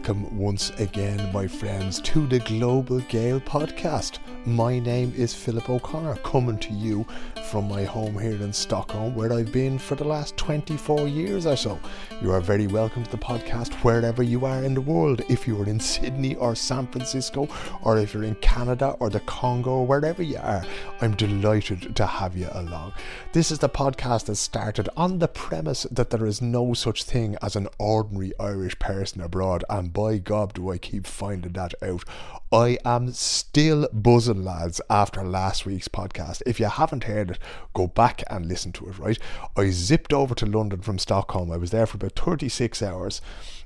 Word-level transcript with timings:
welcome 0.00 0.38
once 0.38 0.70
again, 0.80 1.30
my 1.30 1.46
friends, 1.46 2.00
to 2.00 2.26
the 2.26 2.38
Global 2.38 3.00
Gael 3.00 3.38
podcast. 3.38 4.18
My 4.46 4.78
name 4.78 5.12
is 5.14 5.34
Philip 5.34 5.68
O'Connor, 5.68 6.16
coming 6.16 6.56
to 6.60 6.72
you 6.72 7.06
from 7.50 7.68
my 7.68 7.84
home 7.84 8.18
here 8.18 8.42
in 8.42 8.54
Stockholm, 8.54 9.14
where 9.14 9.34
I've 9.34 9.52
been 9.52 9.78
for 9.78 9.96
the 9.96 10.04
last 10.04 10.34
24 10.38 11.08
years 11.08 11.44
or 11.44 11.56
so. 11.56 11.78
You 12.22 12.32
are 12.32 12.40
very 12.40 12.66
welcome 12.66 13.04
to 13.04 13.10
the 13.10 13.18
podcast 13.18 13.74
wherever 13.84 14.22
you 14.22 14.46
are 14.46 14.64
in 14.64 14.72
the 14.72 14.80
world. 14.80 15.20
If 15.28 15.46
you 15.46 15.60
are 15.60 15.68
in 15.68 15.78
Sydney 15.78 16.36
or 16.36 16.54
San 16.54 16.86
Francisco, 16.86 17.48
or 17.82 17.98
if 17.98 18.14
you're 18.14 18.24
in 18.24 18.34
Canada 18.36 18.96
or 18.98 19.10
the 19.10 19.20
Congo, 19.20 19.82
wherever 19.82 20.22
you 20.22 20.38
are, 20.38 20.64
I'm 21.02 21.16
delighted 21.16 21.94
to 21.96 22.06
have 22.06 22.34
you 22.34 22.48
along. 22.52 22.94
This 23.34 23.50
is 23.50 23.58
the 23.58 23.68
podcast 23.68 24.24
that 24.26 24.36
started 24.36 24.88
on 24.96 25.18
the 25.18 25.28
premise 25.28 25.82
that 25.90 26.08
there 26.08 26.24
is 26.24 26.40
no 26.40 26.72
such 26.72 27.04
thing 27.04 27.36
as 27.42 27.56
an 27.56 27.68
ordinary 27.78 28.32
Irish 28.40 28.78
person 28.78 29.20
abroad, 29.20 29.64
and 29.68 29.92
by 29.92 30.16
God, 30.16 30.54
do 30.54 30.70
I 30.70 30.78
keep 30.78 31.06
finding 31.06 31.52
that 31.52 31.74
out. 31.82 32.04
I 32.52 32.78
am 32.84 33.12
still 33.12 33.86
buzzing, 33.92 34.29
lads, 34.34 34.80
after 34.90 35.22
last 35.22 35.66
week's 35.66 35.88
podcast. 35.88 36.42
If 36.46 36.60
you 36.60 36.66
haven't 36.66 37.04
heard 37.04 37.32
it, 37.32 37.38
go 37.74 37.86
back 37.86 38.22
and 38.30 38.46
listen 38.46 38.72
to 38.72 38.88
it, 38.88 38.98
right? 38.98 39.18
I 39.56 39.70
zipped 39.70 40.12
over 40.12 40.34
to 40.34 40.46
London 40.46 40.80
from 40.80 40.98
Stockholm. 40.98 41.50
I 41.50 41.56
was 41.56 41.70
there 41.70 41.86
for 41.86 41.96
about 41.96 42.18
36 42.18 42.82
hours 42.82 43.20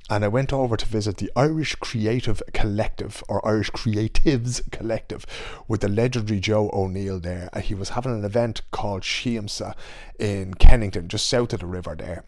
and 0.09 0.23
I 0.23 0.27
went 0.27 0.53
over 0.53 0.77
to 0.77 0.85
visit 0.85 1.17
the 1.17 1.31
Irish 1.35 1.75
Creative 1.75 2.41
Collective 2.53 3.23
or 3.27 3.45
Irish 3.47 3.71
Creatives 3.71 4.61
Collective 4.71 5.25
with 5.67 5.81
the 5.81 5.89
legendary 5.89 6.39
Joe 6.39 6.69
O'Neill 6.73 7.19
there. 7.19 7.49
Uh, 7.53 7.59
he 7.59 7.73
was 7.73 7.89
having 7.89 8.13
an 8.13 8.25
event 8.25 8.61
called 8.71 9.01
Shiamsa 9.01 9.73
in 10.19 10.53
Kennington, 10.53 11.07
just 11.07 11.27
south 11.27 11.53
of 11.53 11.61
the 11.61 11.65
river 11.65 11.95
there. 11.97 12.25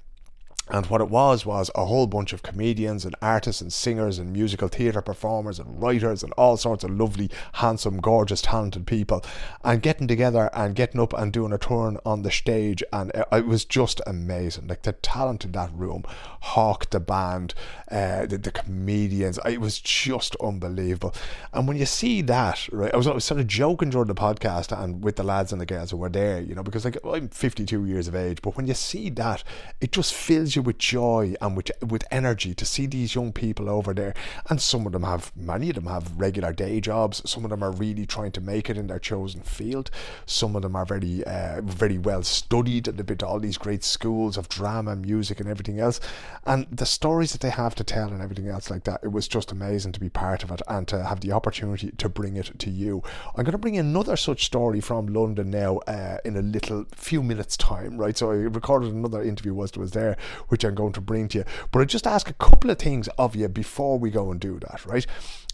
And 0.70 0.86
what 0.88 1.02
it 1.02 1.10
was 1.10 1.46
was 1.46 1.72
a 1.76 1.86
whole 1.86 2.08
bunch 2.08 2.34
of 2.34 2.44
comedians 2.44 3.06
and 3.06 3.16
artists 3.22 3.62
and 3.62 3.72
singers 3.72 4.20
and 4.20 4.34
musical 4.34 4.68
theatre 4.68 5.02
performers 5.02 5.60
and 5.60 5.82
writers 5.82 6.23
and 6.23 6.34
all 6.34 6.58
sorts 6.58 6.84
of 6.84 6.92
lovely, 6.92 7.30
handsome, 7.54 8.02
gorgeous, 8.02 8.42
talented 8.42 8.86
people 8.86 9.23
and 9.64 9.82
getting 9.82 10.08
together 10.08 10.50
and 10.54 10.76
getting 10.76 11.00
up 11.00 11.14
and 11.14 11.32
doing 11.32 11.54
a 11.54 11.58
turn 11.58 11.98
on 12.06 12.23
the 12.23 12.32
stage. 12.32 12.84
And 12.92 13.12
it 13.32 13.45
was 13.45 13.64
just 13.64 14.02
amazing. 14.06 14.68
Like 14.68 14.82
the 14.84 14.94
talent 14.94 15.45
in 15.45 15.54
that 15.54 15.72
room, 15.73 16.04
Hawk, 16.42 16.90
the 16.90 17.00
band, 17.00 17.54
uh, 17.90 18.26
the, 18.26 18.38
the, 18.38 18.52
comedians, 18.52 19.40
it 19.45 19.62
was 19.62 19.80
just 19.80 20.36
unbelievable. 20.38 21.14
And 21.54 21.68
when 21.68 21.78
you 21.78 21.86
see 21.86 22.22
that, 22.23 22.68
right, 22.72 22.94
I 22.94 22.98
was, 22.98 23.08
I 23.08 23.14
was 23.14 23.26
sort 23.26 23.40
of 23.40 23.48
joking 23.48 23.90
during 23.90 24.08
the 24.08 24.16
podcast 24.16 24.78
and 24.78 25.04
with 25.04 25.16
the 25.16 25.23
lads 25.23 25.52
and 25.52 25.62
the 25.62 25.66
girls 25.66 25.92
who 25.92 25.98
were 25.98 26.10
there, 26.10 26.42
you 26.42 26.56
know, 26.56 26.64
because 26.64 26.84
like 26.84 26.98
I'm 27.06 27.30
52 27.30 27.86
years 27.86 28.08
of 28.08 28.16
age, 28.16 28.42
but 28.42 28.58
when 28.58 28.68
you 28.68 28.73
see 28.73 29.10
that, 29.12 29.44
it 29.80 29.92
just 29.92 30.14
fills 30.14 30.56
you 30.56 30.57
with 30.62 30.78
joy 30.78 31.36
and 31.42 31.56
with 31.56 31.72
with 31.86 32.04
energy 32.12 32.54
to 32.54 32.66
see 32.66 32.86
these 32.86 33.16
young 33.16 33.32
people 33.32 33.70
over 33.70 33.94
there. 33.94 34.14
And 34.50 34.62
some 34.62 34.86
of 34.86 34.92
them 34.92 35.04
have, 35.04 35.32
many 35.36 35.70
of 35.70 35.76
them 35.76 35.88
have 35.88 36.18
regular 36.18 36.54
day 36.54 36.80
jobs. 36.82 37.22
Some 37.30 37.44
of 37.44 37.50
them 37.50 37.64
are 37.64 37.72
really 37.72 38.06
trying 38.06 38.32
to 38.34 38.42
make 38.42 38.70
it 38.70 38.78
in 38.78 38.88
their 38.88 39.00
chosen 39.00 39.42
field. 39.42 39.90
Some 40.26 40.56
of 40.56 40.62
them 40.62 40.76
are 40.76 40.86
very, 40.86 41.24
uh, 41.24 41.62
very 41.64 41.98
well 41.98 42.24
studied 42.24 42.88
and 42.88 42.98
they've 42.98 43.06
been 43.06 43.18
to 43.18 43.28
all 43.28 43.40
these 43.40 43.58
great 43.58 43.84
schools 43.84 44.38
of 44.38 44.50
drama, 44.50 44.96
music, 44.96 45.40
and 45.40 45.50
everything 45.50 45.80
else. 45.80 46.00
And 46.46 46.68
the 46.72 46.86
stories 46.86 47.32
that 47.32 47.42
they 47.42 47.50
have 47.50 47.76
to 47.76 47.84
tell 47.84 48.10
and 48.10 48.22
everything 48.22 48.48
else 48.48 48.70
like 48.70 48.84
that, 48.86 49.02
it 49.04 49.12
was 49.12 49.28
just 49.28 49.52
amazing 49.52 49.92
to 49.94 50.00
be 50.00 50.10
part 50.10 50.44
of 50.44 50.52
it 50.52 50.62
and 50.68 50.88
to 50.88 51.04
have 51.04 51.22
the 51.22 51.32
opportunity 51.32 51.92
to 51.92 52.10
bring 52.10 52.36
it 52.36 52.58
to 52.60 52.70
you. 52.70 53.04
I'm 53.36 53.44
going 53.44 53.52
to 53.52 53.58
bring 53.58 53.78
another 53.78 54.16
such 54.16 54.46
story 54.46 54.82
from 54.82 55.08
London 55.08 55.52
now 55.52 55.78
uh, 55.88 56.18
in 56.26 56.36
a 56.36 56.42
little 56.42 56.86
few 56.94 57.22
minutes' 57.24 57.58
time, 57.58 57.98
right? 57.98 58.18
So 58.18 58.32
I 58.32 58.36
recorded 58.36 58.94
another 58.94 59.22
interview 59.22 59.54
whilst 59.54 59.78
I 59.78 59.82
was 59.82 59.92
there, 59.92 60.18
which 60.48 60.64
I'm 60.64 60.76
going 60.76 60.94
to 60.94 61.02
bring 61.02 61.27
to 61.30 61.39
you. 61.39 61.45
But 61.72 61.82
I 61.82 61.86
just 61.86 62.08
ask 62.08 62.30
a 62.30 62.33
couple 62.33 62.70
of 62.70 62.80
things 62.80 63.08
of 63.17 63.36
you 63.36 63.48
before 63.48 63.99
we 63.99 64.10
go 64.10 64.32
and 64.32 64.39
do 64.39 64.60
that, 64.60 64.86
right? 64.86 65.05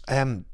Um, 0.08 0.44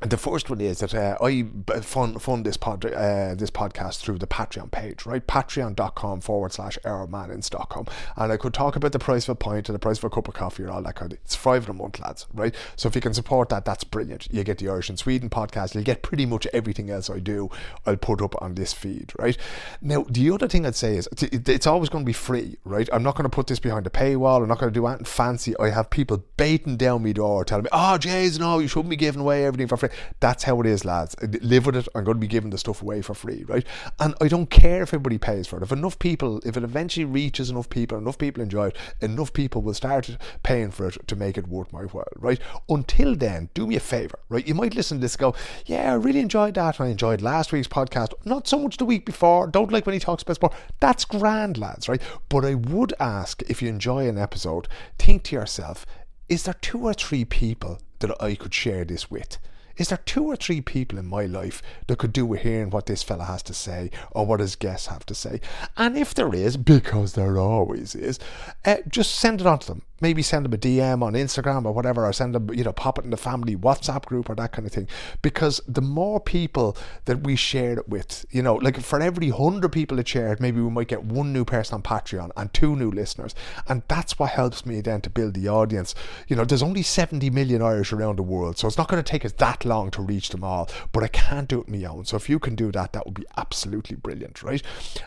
the 0.00 0.16
first 0.16 0.50
one 0.50 0.60
is 0.60 0.80
that 0.80 0.94
uh, 0.94 1.16
I 1.22 1.46
fund, 1.80 2.20
fund 2.20 2.44
this 2.44 2.56
pod 2.56 2.84
uh, 2.84 3.34
this 3.34 3.50
podcast 3.50 4.00
through 4.00 4.18
the 4.18 4.26
Patreon 4.26 4.70
page, 4.70 5.06
right? 5.06 5.26
Patreon.com 5.26 6.20
forward 6.20 6.52
slash 6.52 6.78
man 6.84 7.30
in 7.30 7.42
Stockholm. 7.42 7.86
And 8.16 8.32
I 8.32 8.36
could 8.36 8.52
talk 8.52 8.76
about 8.76 8.92
the 8.92 8.98
price 8.98 9.24
of 9.24 9.30
a 9.30 9.34
pint 9.34 9.68
and 9.68 9.74
the 9.74 9.78
price 9.78 9.98
of 9.98 10.04
a 10.04 10.10
cup 10.10 10.28
of 10.28 10.34
coffee 10.34 10.62
and 10.62 10.70
all 10.70 10.82
that 10.82 10.96
kind 10.96 11.12
of 11.12 11.18
It's 11.24 11.34
five 11.34 11.64
in 11.64 11.70
a 11.70 11.72
month, 11.74 12.00
lads, 12.00 12.26
right? 12.34 12.54
So 12.76 12.88
if 12.88 12.94
you 12.94 13.00
can 13.00 13.14
support 13.14 13.48
that, 13.48 13.64
that's 13.64 13.84
brilliant. 13.84 14.28
You 14.30 14.44
get 14.44 14.58
the 14.58 14.68
Irish 14.68 14.90
in 14.90 14.96
Sweden 14.96 15.30
podcast, 15.30 15.74
you'll 15.74 15.84
get 15.84 16.02
pretty 16.02 16.26
much 16.26 16.46
everything 16.52 16.90
else 16.90 17.08
I 17.08 17.18
do, 17.20 17.50
I'll 17.86 17.96
put 17.96 18.20
up 18.20 18.40
on 18.42 18.56
this 18.56 18.72
feed, 18.72 19.12
right? 19.18 19.36
Now, 19.80 20.04
the 20.08 20.30
other 20.30 20.48
thing 20.48 20.66
I'd 20.66 20.74
say 20.74 20.96
is 20.96 21.08
it's 21.20 21.66
always 21.66 21.88
going 21.88 22.04
to 22.04 22.08
be 22.08 22.12
free, 22.12 22.58
right? 22.64 22.88
I'm 22.92 23.02
not 23.02 23.14
going 23.14 23.24
to 23.24 23.34
put 23.34 23.46
this 23.46 23.60
behind 23.60 23.86
a 23.86 23.90
paywall, 23.90 24.42
I'm 24.42 24.48
not 24.48 24.58
going 24.58 24.72
to 24.72 24.78
do 24.78 24.86
anything 24.86 25.06
fancy. 25.06 25.54
I 25.58 25.70
have 25.70 25.88
people 25.88 26.24
baiting 26.36 26.76
down 26.76 27.02
me 27.02 27.12
door 27.12 27.44
telling 27.44 27.64
me, 27.64 27.70
oh, 27.72 27.96
Jays, 27.96 28.38
no, 28.38 28.58
you 28.58 28.68
shouldn't 28.68 28.90
be 28.90 28.96
giving 28.96 29.20
away 29.20 29.46
everything 29.46 29.68
for 29.68 29.76
free. 29.76 29.83
That's 30.20 30.44
how 30.44 30.60
it 30.60 30.66
is, 30.66 30.84
lads. 30.84 31.14
Uh, 31.22 31.26
live 31.42 31.66
with 31.66 31.76
it. 31.76 31.88
I'm 31.94 32.04
going 32.04 32.16
to 32.16 32.20
be 32.20 32.26
giving 32.26 32.50
the 32.50 32.58
stuff 32.58 32.82
away 32.82 33.02
for 33.02 33.14
free, 33.14 33.44
right? 33.46 33.66
And 34.00 34.14
I 34.20 34.28
don't 34.28 34.50
care 34.50 34.82
if 34.82 34.90
everybody 34.90 35.18
pays 35.18 35.46
for 35.46 35.58
it. 35.58 35.62
If 35.62 35.72
enough 35.72 35.98
people, 35.98 36.40
if 36.44 36.56
it 36.56 36.64
eventually 36.64 37.04
reaches 37.04 37.50
enough 37.50 37.68
people, 37.68 37.98
enough 37.98 38.18
people 38.18 38.42
enjoy 38.42 38.68
it, 38.68 38.76
enough 39.00 39.32
people 39.32 39.62
will 39.62 39.74
start 39.74 40.16
paying 40.42 40.70
for 40.70 40.88
it 40.88 41.06
to 41.06 41.16
make 41.16 41.38
it 41.38 41.48
worth 41.48 41.72
my 41.72 41.82
while, 41.82 42.04
right? 42.16 42.40
Until 42.68 43.14
then, 43.14 43.50
do 43.54 43.66
me 43.66 43.76
a 43.76 43.80
favour, 43.80 44.18
right? 44.28 44.46
You 44.46 44.54
might 44.54 44.74
listen 44.74 44.98
to 44.98 45.02
this 45.02 45.16
go, 45.16 45.34
yeah, 45.66 45.92
I 45.92 45.94
really 45.94 46.20
enjoyed 46.20 46.54
that. 46.54 46.80
I 46.80 46.88
enjoyed 46.88 47.20
last 47.20 47.52
week's 47.52 47.68
podcast. 47.68 48.12
Not 48.24 48.48
so 48.48 48.58
much 48.58 48.76
the 48.76 48.84
week 48.84 49.06
before. 49.06 49.46
Don't 49.46 49.72
like 49.72 49.86
when 49.86 49.94
he 49.94 50.00
talks 50.00 50.22
about 50.22 50.36
sport. 50.36 50.54
That's 50.80 51.04
grand, 51.04 51.58
lads, 51.58 51.88
right? 51.88 52.02
But 52.28 52.44
I 52.44 52.54
would 52.54 52.92
ask 53.00 53.42
if 53.42 53.62
you 53.62 53.68
enjoy 53.68 54.08
an 54.08 54.18
episode, 54.18 54.68
think 54.98 55.24
to 55.24 55.36
yourself, 55.36 55.86
is 56.28 56.44
there 56.44 56.54
two 56.54 56.84
or 56.84 56.94
three 56.94 57.24
people 57.24 57.78
that 57.98 58.10
I 58.22 58.34
could 58.34 58.54
share 58.54 58.84
this 58.84 59.10
with? 59.10 59.38
Is 59.76 59.88
there 59.88 59.98
two 60.04 60.24
or 60.24 60.36
three 60.36 60.60
people 60.60 60.98
in 60.98 61.06
my 61.06 61.26
life 61.26 61.62
that 61.86 61.98
could 61.98 62.12
do 62.12 62.26
with 62.26 62.42
hearing 62.42 62.70
what 62.70 62.86
this 62.86 63.02
fella 63.02 63.24
has 63.24 63.42
to 63.44 63.54
say 63.54 63.90
or 64.10 64.26
what 64.26 64.40
his 64.40 64.56
guests 64.56 64.88
have 64.88 65.06
to 65.06 65.14
say? 65.14 65.40
And 65.76 65.96
if 65.96 66.14
there 66.14 66.34
is, 66.34 66.56
because 66.56 67.14
there 67.14 67.38
always 67.38 67.94
is, 67.94 68.18
uh, 68.64 68.76
just 68.88 69.14
send 69.14 69.40
it 69.40 69.46
on 69.46 69.58
to 69.60 69.66
them 69.66 69.82
maybe 70.04 70.22
send 70.22 70.44
them 70.44 70.52
a 70.52 70.58
DM 70.58 71.02
on 71.02 71.14
Instagram 71.14 71.64
or 71.64 71.72
whatever, 71.72 72.04
or 72.04 72.12
send 72.12 72.34
them, 72.34 72.52
you 72.52 72.62
know, 72.62 72.72
pop 72.72 72.98
it 72.98 73.04
in 73.04 73.10
the 73.10 73.16
family 73.16 73.56
WhatsApp 73.56 74.04
group 74.04 74.28
or 74.28 74.34
that 74.34 74.52
kind 74.52 74.66
of 74.66 74.72
thing. 74.72 74.86
Because 75.22 75.62
the 75.66 75.80
more 75.80 76.20
people 76.20 76.76
that 77.06 77.22
we 77.22 77.36
share 77.36 77.78
it 77.78 77.88
with, 77.88 78.26
you 78.30 78.42
know, 78.42 78.56
like 78.56 78.78
for 78.80 79.00
every 79.00 79.30
hundred 79.30 79.70
people 79.70 79.96
that 79.96 80.06
share 80.06 80.32
it, 80.32 80.40
maybe 80.40 80.60
we 80.60 80.68
might 80.68 80.88
get 80.88 81.04
one 81.04 81.32
new 81.32 81.44
person 81.44 81.76
on 81.76 81.82
Patreon 81.82 82.30
and 82.36 82.52
two 82.52 82.76
new 82.76 82.90
listeners. 82.90 83.34
And 83.66 83.82
that's 83.88 84.18
what 84.18 84.30
helps 84.30 84.66
me 84.66 84.82
then 84.82 85.00
to 85.00 85.10
build 85.10 85.32
the 85.32 85.48
audience. 85.48 85.94
You 86.28 86.36
know, 86.36 86.44
there's 86.44 86.62
only 86.62 86.82
70 86.82 87.30
million 87.30 87.62
Irish 87.62 87.90
around 87.90 88.16
the 88.16 88.22
world, 88.22 88.58
so 88.58 88.68
it's 88.68 88.78
not 88.78 88.88
going 88.88 89.02
to 89.02 89.10
take 89.10 89.24
us 89.24 89.32
that 89.32 89.63
long 89.64 89.90
to 89.92 90.02
reach 90.02 90.30
them 90.30 90.44
all, 90.44 90.68
but 90.92 91.02
I 91.02 91.08
can't 91.08 91.48
do 91.48 91.60
it 91.60 91.68
on 91.68 91.80
my 91.80 91.84
own. 91.86 92.04
So 92.04 92.16
if 92.16 92.28
you 92.28 92.38
can 92.38 92.54
do 92.54 92.72
that, 92.72 92.92
that 92.92 93.04
would 93.04 93.14
be 93.14 93.26
absolutely 93.36 93.96
brilliant, 93.96 94.42
right? 94.42 94.62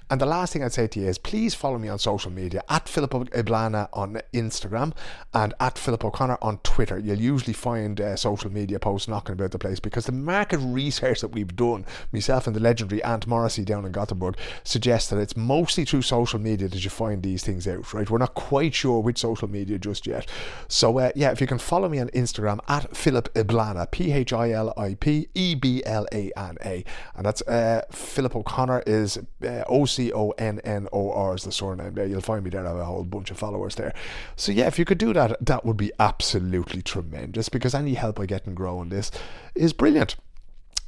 And 0.09 0.21
the 0.21 0.25
last 0.25 0.53
thing 0.53 0.63
I'd 0.63 0.73
say 0.73 0.87
to 0.87 0.99
you 0.99 1.07
is 1.07 1.17
please 1.17 1.53
follow 1.55 1.77
me 1.77 1.89
on 1.89 1.99
social 1.99 2.31
media 2.31 2.63
at 2.69 2.89
Philip 2.89 3.11
Eblana 3.11 3.89
on 3.93 4.19
Instagram 4.33 4.93
and 5.33 5.53
at 5.59 5.77
Philip 5.77 6.03
O'Connor 6.03 6.37
on 6.41 6.59
Twitter. 6.59 6.97
You'll 6.97 7.19
usually 7.19 7.53
find 7.53 7.99
uh, 7.99 8.15
social 8.15 8.51
media 8.51 8.79
posts 8.79 9.07
knocking 9.07 9.33
about 9.33 9.51
the 9.51 9.59
place 9.59 9.79
because 9.79 10.05
the 10.05 10.11
market 10.11 10.59
research 10.59 11.21
that 11.21 11.29
we've 11.29 11.55
done, 11.55 11.85
myself 12.11 12.47
and 12.47 12.55
the 12.55 12.59
legendary 12.59 13.03
Aunt 13.03 13.27
Morrissey 13.27 13.65
down 13.65 13.85
in 13.85 13.91
Gothenburg, 13.91 14.37
suggests 14.63 15.09
that 15.09 15.19
it's 15.19 15.37
mostly 15.37 15.85
through 15.85 16.01
social 16.01 16.39
media 16.39 16.67
that 16.67 16.83
you 16.83 16.89
find 16.89 17.23
these 17.23 17.43
things 17.43 17.67
out, 17.67 17.93
right? 17.93 18.09
We're 18.09 18.17
not 18.17 18.33
quite 18.33 18.73
sure 18.73 19.01
which 19.01 19.19
social 19.19 19.47
media 19.47 19.77
just 19.77 20.07
yet. 20.07 20.29
So, 20.67 20.99
uh, 20.99 21.11
yeah, 21.15 21.31
if 21.31 21.41
you 21.41 21.47
can 21.47 21.59
follow 21.59 21.89
me 21.89 21.99
on 21.99 22.09
Instagram 22.09 22.59
at 22.67 22.95
Philip 22.95 23.33
Eblana, 23.33 23.89
P 23.91 24.11
H 24.11 24.33
I 24.33 24.46
L 24.53 24.73
I 24.77 24.95
P 24.95 25.27
E 25.33 25.55
B 25.55 25.83
L 25.85 26.05
A 26.11 26.31
N 26.37 26.57
A. 26.65 26.83
And 27.15 27.25
that's 27.25 27.41
uh, 27.43 27.81
Philip 27.91 28.35
O'Connor 28.35 28.83
is 28.85 29.17
uh, 29.43 29.63
O 29.67 29.85
C 29.85 30.11
O 30.13 30.31
N 30.31 30.59
N 30.63 30.87
O 30.91 31.11
R 31.11 31.35
is 31.35 31.43
the 31.43 31.51
surname 31.51 31.93
there. 31.93 32.05
You'll 32.05 32.21
find 32.21 32.43
me 32.43 32.49
there. 32.49 32.65
I 32.65 32.69
have 32.69 32.77
a 32.77 32.85
whole 32.85 33.03
bunch 33.03 33.31
of 33.31 33.37
followers 33.37 33.75
there. 33.75 33.93
So, 34.35 34.51
yeah, 34.51 34.67
if 34.67 34.77
you 34.79 34.85
could 34.85 34.97
do 34.97 35.13
that, 35.13 35.45
that 35.45 35.65
would 35.65 35.77
be 35.77 35.91
absolutely 35.99 36.81
tremendous 36.81 37.49
because 37.49 37.73
any 37.73 37.95
help 37.95 38.19
I 38.19 38.25
get 38.25 38.45
in 38.47 38.55
growing 38.55 38.89
this 38.89 39.11
is 39.55 39.73
brilliant. 39.73 40.15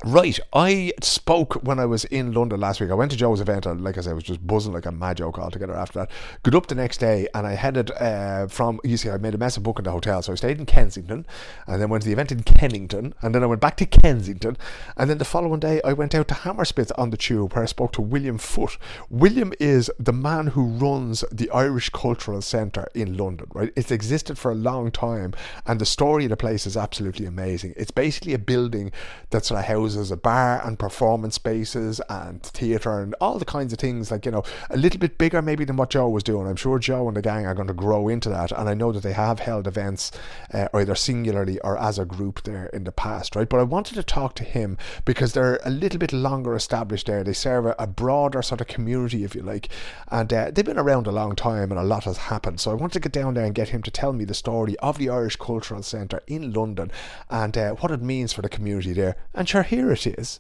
Right, 0.06 0.40
I 0.54 0.94
spoke 1.02 1.56
when 1.56 1.78
I 1.78 1.86
was 1.86 2.06
in 2.06 2.32
London 2.32 2.62
last 2.62 2.80
week. 2.80 2.90
I 2.90 2.94
went 2.94 3.12
to 3.12 3.18
Joe's 3.18 3.42
event, 3.42 3.66
and 3.66 3.84
like 3.84 3.98
I 3.98 4.02
said, 4.02 4.12
I 4.12 4.14
was 4.14 4.24
just 4.24 4.48
buzzing 4.48 4.72
like 4.72 4.86
a 4.86 4.94
mad 4.94 5.18
joke 5.18 5.38
altogether 5.38 5.76
after 5.76 6.00
that. 6.00 6.12
Got 6.42 6.56
up 6.56 6.68
the 6.68 6.76
next 6.76 7.00
day, 7.00 7.28
and 7.34 7.46
I 7.46 7.56
headed 7.56 7.92
uh, 7.92 8.48
from. 8.48 8.80
You 8.86 8.96
see, 8.96 9.10
I 9.10 9.18
made 9.18 9.36
a 9.36 9.38
mess 9.38 9.58
of 9.58 9.64
booking 9.64 9.84
the 9.84 9.92
hotel, 9.92 10.22
so 10.22 10.32
I 10.32 10.36
stayed 10.36 10.58
in 10.58 10.66
Kensington, 10.66 11.26
and 11.68 11.82
then 11.82 11.90
went 11.90 12.04
to 12.04 12.08
the 12.08 12.14
event 12.14 12.32
in 12.32 12.44
Kennington, 12.44 13.14
and 13.22 13.36
then 13.36 13.44
I 13.44 13.46
went 13.46 13.60
back 13.60 13.76
to 13.76 13.86
Kensington, 13.86 14.56
and 14.96 15.10
then 15.10 15.18
the 15.18 15.26
following 15.26 15.60
day 15.60 15.82
I 15.84 15.92
went 15.92 16.16
out 16.16 16.30
to 16.30 16.34
Hammersmith 16.34 16.94
on 16.98 17.10
the 17.10 17.18
tube, 17.18 17.54
where 17.54 17.64
I 17.64 17.68
spoke 17.68 17.92
to 17.94 18.02
William 18.02 18.38
Foote. 18.38 18.78
William 19.10 19.52
is 19.60 19.92
the 20.00 20.14
man 20.14 20.48
who 20.48 20.64
runs 20.64 21.26
the 21.30 21.50
Irish 21.50 21.90
Cultural 21.90 22.42
Centre 22.42 22.88
in 22.96 23.18
London. 23.18 23.48
Right, 23.54 23.74
it's 23.76 23.92
existed 23.92 24.38
for 24.38 24.50
a 24.50 24.56
long 24.56 24.92
time, 24.92 25.34
and 25.66 25.82
the 25.82 25.86
story 25.86 26.24
of 26.24 26.30
the 26.30 26.38
place 26.38 26.66
is 26.66 26.78
absolutely 26.78 27.26
amazing. 27.26 27.74
It's 27.76 27.92
basically 27.92 28.34
a 28.34 28.40
building 28.40 28.94
that 29.32 29.44
sort 29.44 29.60
of 29.60 29.66
houses 29.66 29.89
houses, 29.90 30.12
a 30.12 30.18
bar 30.18 30.62
and 30.66 30.78
performance 30.78 31.36
spaces 31.36 32.00
and 32.10 32.44
theatre 32.44 33.00
and 33.00 33.16
all 33.20 33.40
the 33.40 33.46
kinds 33.46 33.74
of 33.74 33.80
things 33.80 34.12
like, 34.12 34.26
you 34.26 34.32
know, 34.32 34.44
a 34.70 34.78
little 34.78 35.00
bit 35.00 35.18
bigger 35.18 35.42
maybe 35.42 35.66
than 35.66 35.78
what 35.78 35.90
Joe 35.90 36.08
was 36.10 36.24
doing. 36.24 36.48
I'm 36.48 36.56
sure 36.56 36.78
Joe 36.78 37.08
and 37.08 37.18
the 37.18 37.24
gang 37.24 37.48
are 37.48 37.56
going 37.56 37.68
to 37.68 37.74
grow 37.74 38.08
into 38.08 38.30
that. 38.30 38.52
And 38.52 38.70
I 38.70 38.76
know 38.76 38.92
that 38.92 39.02
they 39.02 39.14
have 39.14 39.40
held 39.40 39.66
events 39.66 40.12
uh, 40.54 40.68
either 40.76 40.94
singularly 40.94 41.60
or 41.62 41.76
as 41.80 41.98
a 41.98 42.06
group 42.06 42.44
there 42.44 42.68
in 42.68 42.84
the 42.84 42.92
past, 42.92 43.36
right? 43.36 43.50
But 43.50 43.60
I 43.60 43.64
wanted 43.64 43.96
to 43.96 44.04
talk 44.04 44.36
to 44.36 44.44
him 44.44 44.78
because 45.06 45.34
they're 45.34 45.60
a 45.66 45.72
little 45.72 46.00
bit 46.00 46.14
longer 46.14 46.56
established 46.56 47.08
there. 47.08 47.24
They 47.24 47.34
serve 47.34 47.66
a, 47.66 47.76
a 47.80 47.88
broader 47.88 48.44
sort 48.44 48.62
of 48.62 48.68
community, 48.68 49.24
if 49.24 49.34
you 49.34 49.42
like. 49.42 49.70
And 50.10 50.32
uh, 50.32 50.52
they've 50.52 50.66
been 50.66 50.78
around 50.78 51.08
a 51.08 51.12
long 51.12 51.36
time 51.36 51.72
and 51.72 51.80
a 51.80 51.84
lot 51.84 52.04
has 52.04 52.18
happened. 52.18 52.60
So 52.60 52.70
I 52.70 52.76
wanted 52.76 52.94
to 52.94 53.00
get 53.00 53.12
down 53.12 53.34
there 53.34 53.46
and 53.46 53.56
get 53.56 53.70
him 53.70 53.82
to 53.84 53.92
tell 53.92 54.14
me 54.14 54.24
the 54.24 54.36
story 54.36 54.78
of 54.80 55.00
the 55.00 55.10
Irish 55.10 55.38
Cultural 55.38 55.82
Centre 55.82 56.22
in 56.28 56.54
London 56.54 56.92
and 57.30 57.58
uh, 57.58 57.72
what 57.76 57.92
it 57.92 58.02
means 58.02 58.34
for 58.34 58.44
the 58.44 58.50
community 58.50 58.94
there. 58.94 59.16
And 59.34 59.48
sure, 59.48 59.64
here 59.64 59.79
it 59.88 60.08
is. 60.08 60.40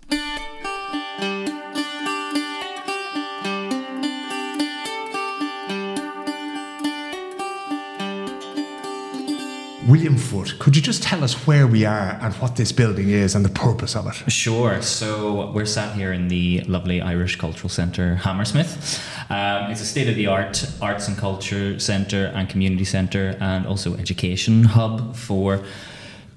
William 9.89 10.17
Foote, 10.17 10.59
could 10.59 10.75
you 10.75 10.83
just 10.83 11.01
tell 11.01 11.23
us 11.23 11.47
where 11.47 11.65
we 11.65 11.83
are 11.83 12.19
and 12.21 12.31
what 12.35 12.55
this 12.55 12.71
building 12.71 13.09
is 13.09 13.33
and 13.33 13.43
the 13.43 13.49
purpose 13.49 13.95
of 13.95 14.05
it? 14.05 14.31
Sure. 14.31 14.79
So 14.83 15.49
we're 15.51 15.65
sat 15.65 15.95
here 15.95 16.13
in 16.13 16.27
the 16.27 16.61
lovely 16.67 17.01
Irish 17.01 17.37
Cultural 17.37 17.69
Centre, 17.69 18.13
Hammersmith. 18.17 19.01
Um, 19.31 19.71
it's 19.71 19.81
a 19.81 19.85
state 19.85 20.07
of 20.07 20.13
the 20.13 20.27
art 20.27 20.63
arts 20.79 21.07
and 21.07 21.17
culture 21.17 21.79
centre 21.79 22.27
and 22.35 22.47
community 22.47 22.85
centre 22.85 23.35
and 23.39 23.65
also 23.65 23.95
education 23.95 24.63
hub 24.63 25.15
for 25.15 25.63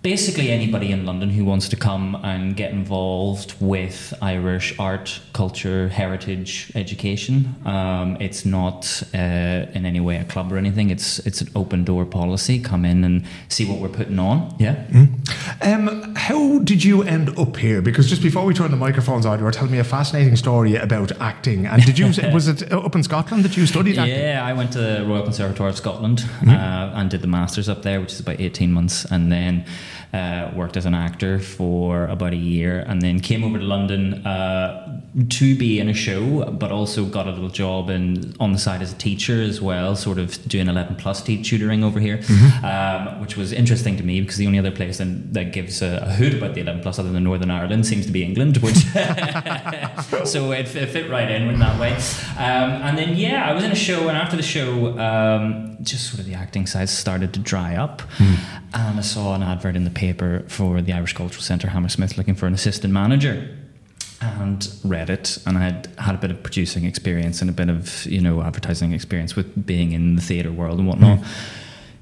basically 0.03 0.51
anybody 0.51 0.91
in 0.91 1.07
London 1.07 1.31
who 1.31 1.45
wants 1.45 1.69
to 1.69 1.77
come 1.77 2.17
and 2.25 2.57
get 2.57 2.73
involved 2.73 3.55
with 3.61 4.13
Irish 4.21 4.77
art, 4.79 5.21
culture, 5.33 5.89
heritage, 5.89 6.73
education. 6.75 7.55
Um, 7.65 8.17
it's 8.21 8.45
not 8.45 9.03
uh, 9.15 9.19
in 9.75 9.87
any 9.87 10.01
way 10.01 10.17
a 10.17 10.25
club 10.25 10.53
or 10.53 10.59
anything. 10.59 10.91
It's 10.91 11.21
it's 11.21 11.41
an 11.41 11.49
open 11.55 11.85
door 11.85 12.05
policy. 12.05 12.59
Come 12.59 12.85
in 12.85 13.05
and 13.05 13.25
see 13.49 13.65
what 13.65 13.79
we're 13.79 13.89
putting 13.89 14.19
on. 14.19 14.55
Yeah. 14.59 14.85
Mm. 14.91 15.13
Um, 15.63 16.15
how 16.17 16.59
did 16.59 16.83
you 16.83 17.03
end 17.03 17.39
up 17.39 17.57
here? 17.57 17.81
Because 17.81 18.09
just 18.09 18.23
before 18.23 18.45
we 18.45 18.55
turn 18.55 18.73
the 18.73 18.77
microphones 18.77 19.25
on, 19.25 19.39
you 19.39 19.45
were 19.45 19.53
telling 19.53 19.73
me 19.73 19.79
a 19.79 19.85
fascinating 19.85 20.37
story 20.37 20.75
about 20.75 21.13
acting. 21.21 21.67
And 21.67 21.85
did 21.85 21.99
you 21.99 22.07
was 22.33 22.49
it 22.49 22.73
up 22.73 22.97
in 22.97 23.05
Scotland 23.05 23.45
that 23.45 23.57
you 23.57 23.67
studied 23.67 23.99
acting? 23.99 24.19
Yeah, 24.19 24.45
I 24.45 24.53
went 24.53 24.73
to 24.73 24.79
the 24.79 25.05
Royal 25.07 25.23
Conservatoire 25.23 25.69
of 25.69 25.77
Scotland 25.77 26.19
mm-hmm. 26.19 26.51
uh, 26.51 26.99
and 26.99 27.09
did 27.09 27.23
the 27.23 27.29
masters 27.29 27.69
up 27.69 27.83
there, 27.83 28.01
which 28.01 28.13
is 28.13 28.21
about 28.21 28.41
eighteen 28.41 28.73
months, 28.73 29.05
and 29.05 29.31
then 29.31 29.65
uh, 30.13 30.51
worked 30.55 30.77
as 30.77 30.85
an 30.85 30.95
actor 30.95 31.39
for 31.39 32.07
about 32.07 32.35
a 32.35 32.37
year, 32.37 32.81
and 32.81 33.01
then 33.01 33.19
came 33.19 33.43
over 33.43 33.59
to 33.59 33.65
London 33.65 34.27
uh, 34.27 35.01
to 35.31 35.57
be 35.57 35.81
in 35.81 35.89
a 35.89 35.95
show, 35.95 36.45
but 36.51 36.71
also 36.71 37.07
got 37.07 37.27
a 37.27 37.31
little 37.31 37.49
job 37.49 37.89
in 37.89 38.35
on 38.39 38.53
the 38.53 38.59
side 38.59 38.83
as 38.83 38.93
a 38.93 38.97
teacher 38.97 39.41
as 39.41 39.61
well, 39.63 39.97
sort 39.97 40.19
of 40.19 40.47
doing 40.47 40.69
eleven 40.69 40.97
plus 40.97 41.23
tutoring 41.23 41.83
over 41.83 41.99
here, 41.99 42.19
mm-hmm. 42.19 42.65
um, 42.65 43.21
which 43.21 43.37
was 43.37 43.53
interesting 43.53 43.97
to 43.97 44.03
me 44.03 44.21
because 44.21 44.37
the 44.37 44.47
only 44.47 44.59
other 44.59 44.71
place 44.71 44.99
that, 44.99 45.33
that 45.33 45.53
gives 45.53 45.81
a, 45.81 46.05
a, 46.07 46.13
hoot 46.13 46.35
about 46.35 46.55
the 46.55 46.61
eleven 46.61 46.83
plus 46.83 46.99
other 46.99 47.11
than 47.11 47.25
Northern 47.25 47.51
Ireland 47.51 47.87
seems 47.87 48.05
to 48.05 48.13
be 48.13 48.23
England, 48.23 48.59
which 48.59 48.77
so 50.25 50.53
it, 50.53 50.75
it, 50.77 50.91
fit 50.91 51.11
right 51.11 51.31
in 51.31 51.49
in 51.49 51.59
that 51.61 51.81
way. 51.81 51.95
Um, 52.37 52.83
and 52.83 52.99
then 52.99 53.17
yeah, 53.17 53.49
I 53.49 53.55
was 53.55 53.65
in 53.65 53.73
a 53.73 53.77
show, 53.77 54.09
and 54.09 54.17
after 54.17 54.37
the 54.37 54.43
show. 54.43 54.99
Um, 54.99 55.73
just 55.83 56.09
sort 56.09 56.21
of 56.21 56.27
the 56.27 56.35
acting 56.35 56.67
side 56.67 56.89
started 56.89 57.35
to 57.35 57.41
dry 57.41 57.77
up. 57.77 58.03
Mm. 58.19 58.39
And 58.75 58.99
I 58.99 59.03
saw 59.03 59.35
an 59.35 59.43
advert 59.43 59.77
in 59.77 59.85
the 59.85 59.91
paper 60.03 60.43
for 60.49 60.83
the 60.83 60.93
Irish 60.93 61.13
Cultural 61.13 61.45
Centre 61.45 61.69
Hammersmith 61.69 62.19
looking 62.19 62.35
for 62.35 62.49
an 62.49 62.55
assistant 62.55 62.93
manager 62.93 63.57
and 64.21 64.69
read 64.83 65.09
it 65.09 65.39
and 65.47 65.57
I 65.57 65.61
had 65.61 65.89
had 65.97 66.17
a 66.17 66.19
bit 66.19 66.33
of 66.33 66.43
producing 66.43 66.85
experience 66.85 67.41
and 67.41 67.49
a 67.49 67.53
bit 67.53 67.69
of 67.69 68.05
you 68.07 68.21
know 68.21 68.43
advertising 68.43 68.93
experience 68.93 69.37
with 69.37 69.49
being 69.65 69.93
in 69.93 70.17
the 70.17 70.23
theatre 70.23 70.51
world 70.51 70.81
and 70.81 70.89
whatnot 70.89 71.21
mm. 71.21 71.27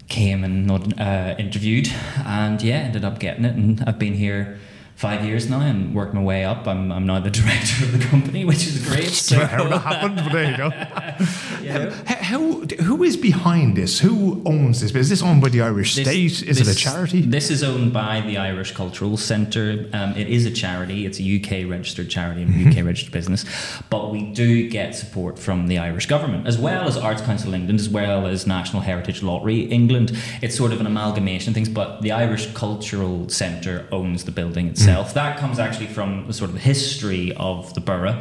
came 0.08 0.44
and 0.44 0.70
uh, 0.98 1.34
interviewed 1.38 1.88
and 2.24 2.62
yeah 2.62 2.76
ended 2.88 3.04
up 3.04 3.18
getting 3.18 3.44
it 3.44 3.54
and 3.54 3.84
I've 3.86 3.98
been 3.98 4.14
here 4.14 4.58
five 5.00 5.24
years 5.24 5.48
now 5.48 5.60
and 5.60 5.94
worked 5.94 6.12
my 6.12 6.20
way 6.20 6.44
up. 6.44 6.68
I'm, 6.68 6.92
I'm 6.92 7.06
now 7.06 7.20
the 7.20 7.30
director 7.40 7.84
of 7.84 7.98
the 7.98 8.04
company, 8.04 8.44
which 8.44 8.66
is 8.66 8.86
great. 8.86 9.08
So 9.08 9.46
how 9.46 9.64
that 9.68 9.80
happened, 9.80 10.16
but 10.16 10.30
there 10.30 10.50
you 10.50 10.56
go. 10.58 10.68
yeah. 11.62 11.90
how, 12.04 12.40
who 12.84 13.02
is 13.02 13.16
behind 13.16 13.78
this? 13.78 13.98
Who 13.98 14.42
owns 14.44 14.82
this? 14.82 14.94
Is 14.94 15.08
this 15.08 15.22
owned 15.22 15.40
by 15.40 15.48
the 15.48 15.62
Irish 15.62 15.94
this, 15.94 16.06
state? 16.06 16.46
Is 16.46 16.58
this, 16.58 16.68
it 16.68 16.76
a 16.76 16.78
charity? 16.78 17.22
This 17.22 17.50
is 17.50 17.62
owned 17.62 17.94
by 17.94 18.20
the 18.20 18.36
Irish 18.36 18.72
Cultural 18.72 19.16
Centre. 19.16 19.88
Um, 19.94 20.14
it 20.18 20.28
is 20.28 20.44
a 20.44 20.50
charity. 20.50 21.06
It's 21.06 21.18
a 21.18 21.24
UK 21.24 21.70
registered 21.70 22.10
charity 22.10 22.42
and 22.42 22.52
mm-hmm. 22.52 22.78
UK 22.78 22.84
registered 22.84 23.12
business, 23.12 23.46
but 23.88 24.12
we 24.12 24.30
do 24.32 24.68
get 24.68 24.94
support 24.94 25.38
from 25.38 25.68
the 25.68 25.78
Irish 25.78 26.06
government 26.06 26.46
as 26.46 26.58
well 26.58 26.86
as 26.86 26.98
Arts 26.98 27.22
Council 27.22 27.54
England, 27.54 27.80
as 27.80 27.88
well 27.88 28.26
as 28.26 28.46
National 28.46 28.82
Heritage 28.82 29.22
Lottery 29.22 29.60
England. 29.60 30.12
It's 30.42 30.56
sort 30.56 30.72
of 30.72 30.80
an 30.80 30.86
amalgamation 30.86 31.52
of 31.52 31.54
things, 31.54 31.70
but 31.70 32.02
the 32.02 32.12
Irish 32.12 32.52
Cultural 32.52 33.30
Centre 33.30 33.88
owns 33.90 34.24
the 34.24 34.30
building 34.30 34.68
itself. 34.68 34.89
Mm. 34.96 35.12
That 35.14 35.38
comes 35.38 35.58
actually 35.58 35.88
from 35.88 36.26
the 36.26 36.32
sort 36.32 36.50
of 36.50 36.56
history 36.56 37.32
of 37.36 37.72
the 37.74 37.80
borough. 37.80 38.20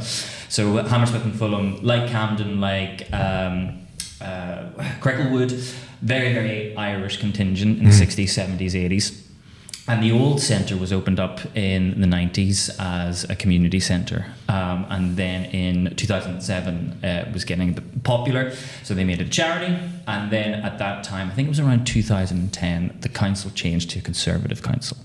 So 0.49 0.77
Hammersmith 0.77 1.23
and 1.23 1.35
Fulham, 1.35 1.83
like 1.83 2.09
Camden, 2.09 2.59
like 2.59 3.11
um, 3.13 3.87
uh, 4.21 4.69
Cricklewood, 5.01 5.51
very, 6.01 6.33
very 6.33 6.75
Irish 6.75 7.17
contingent 7.17 7.79
in 7.79 7.85
mm. 7.85 7.99
the 7.99 8.05
60s, 8.05 8.57
70s, 8.57 8.71
80s. 8.71 9.25
And 9.87 10.03
the 10.03 10.11
old 10.11 10.39
centre 10.39 10.77
was 10.77 10.93
opened 10.93 11.19
up 11.19 11.39
in 11.57 11.99
the 11.99 12.05
90s 12.05 12.69
as 12.79 13.23
a 13.23 13.35
community 13.35 13.79
centre. 13.79 14.27
Um, 14.47 14.85
and 14.87 15.17
then 15.17 15.45
in 15.45 15.95
2007, 15.95 16.99
uh, 17.03 17.07
it 17.27 17.33
was 17.33 17.43
getting 17.43 17.73
popular. 18.03 18.51
So 18.83 18.93
they 18.93 19.03
made 19.03 19.19
it 19.19 19.27
a 19.27 19.29
charity. 19.31 19.75
And 20.05 20.31
then 20.31 20.53
at 20.63 20.77
that 20.77 21.03
time, 21.03 21.29
I 21.29 21.33
think 21.33 21.47
it 21.47 21.49
was 21.49 21.59
around 21.59 21.85
2010, 21.85 22.99
the 23.01 23.09
council 23.09 23.49
changed 23.49 23.89
to 23.91 23.99
a 23.99 24.01
conservative 24.03 24.61
council 24.61 24.97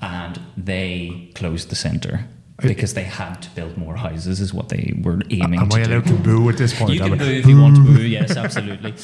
and 0.00 0.40
they 0.56 1.30
closed 1.34 1.70
the 1.70 1.76
centre 1.76 2.26
because 2.58 2.94
they 2.94 3.04
had 3.04 3.42
to 3.42 3.50
build 3.50 3.76
more 3.76 3.96
houses, 3.96 4.40
is 4.40 4.54
what 4.54 4.70
they 4.70 4.94
were 5.02 5.20
aiming 5.30 5.60
Am 5.60 5.68
to 5.68 5.76
I 5.76 5.80
allowed 5.80 6.04
do. 6.06 6.16
to 6.16 6.22
boo 6.22 6.48
at 6.48 6.56
this 6.56 6.76
point? 6.78 6.94
You 6.94 7.00
can 7.00 7.18
boo 7.18 7.24
if 7.24 7.46
you 7.46 7.60
want 7.60 7.76
to 7.76 7.82
boo, 7.94 8.02
yes, 8.02 8.36
absolutely. 8.36 8.94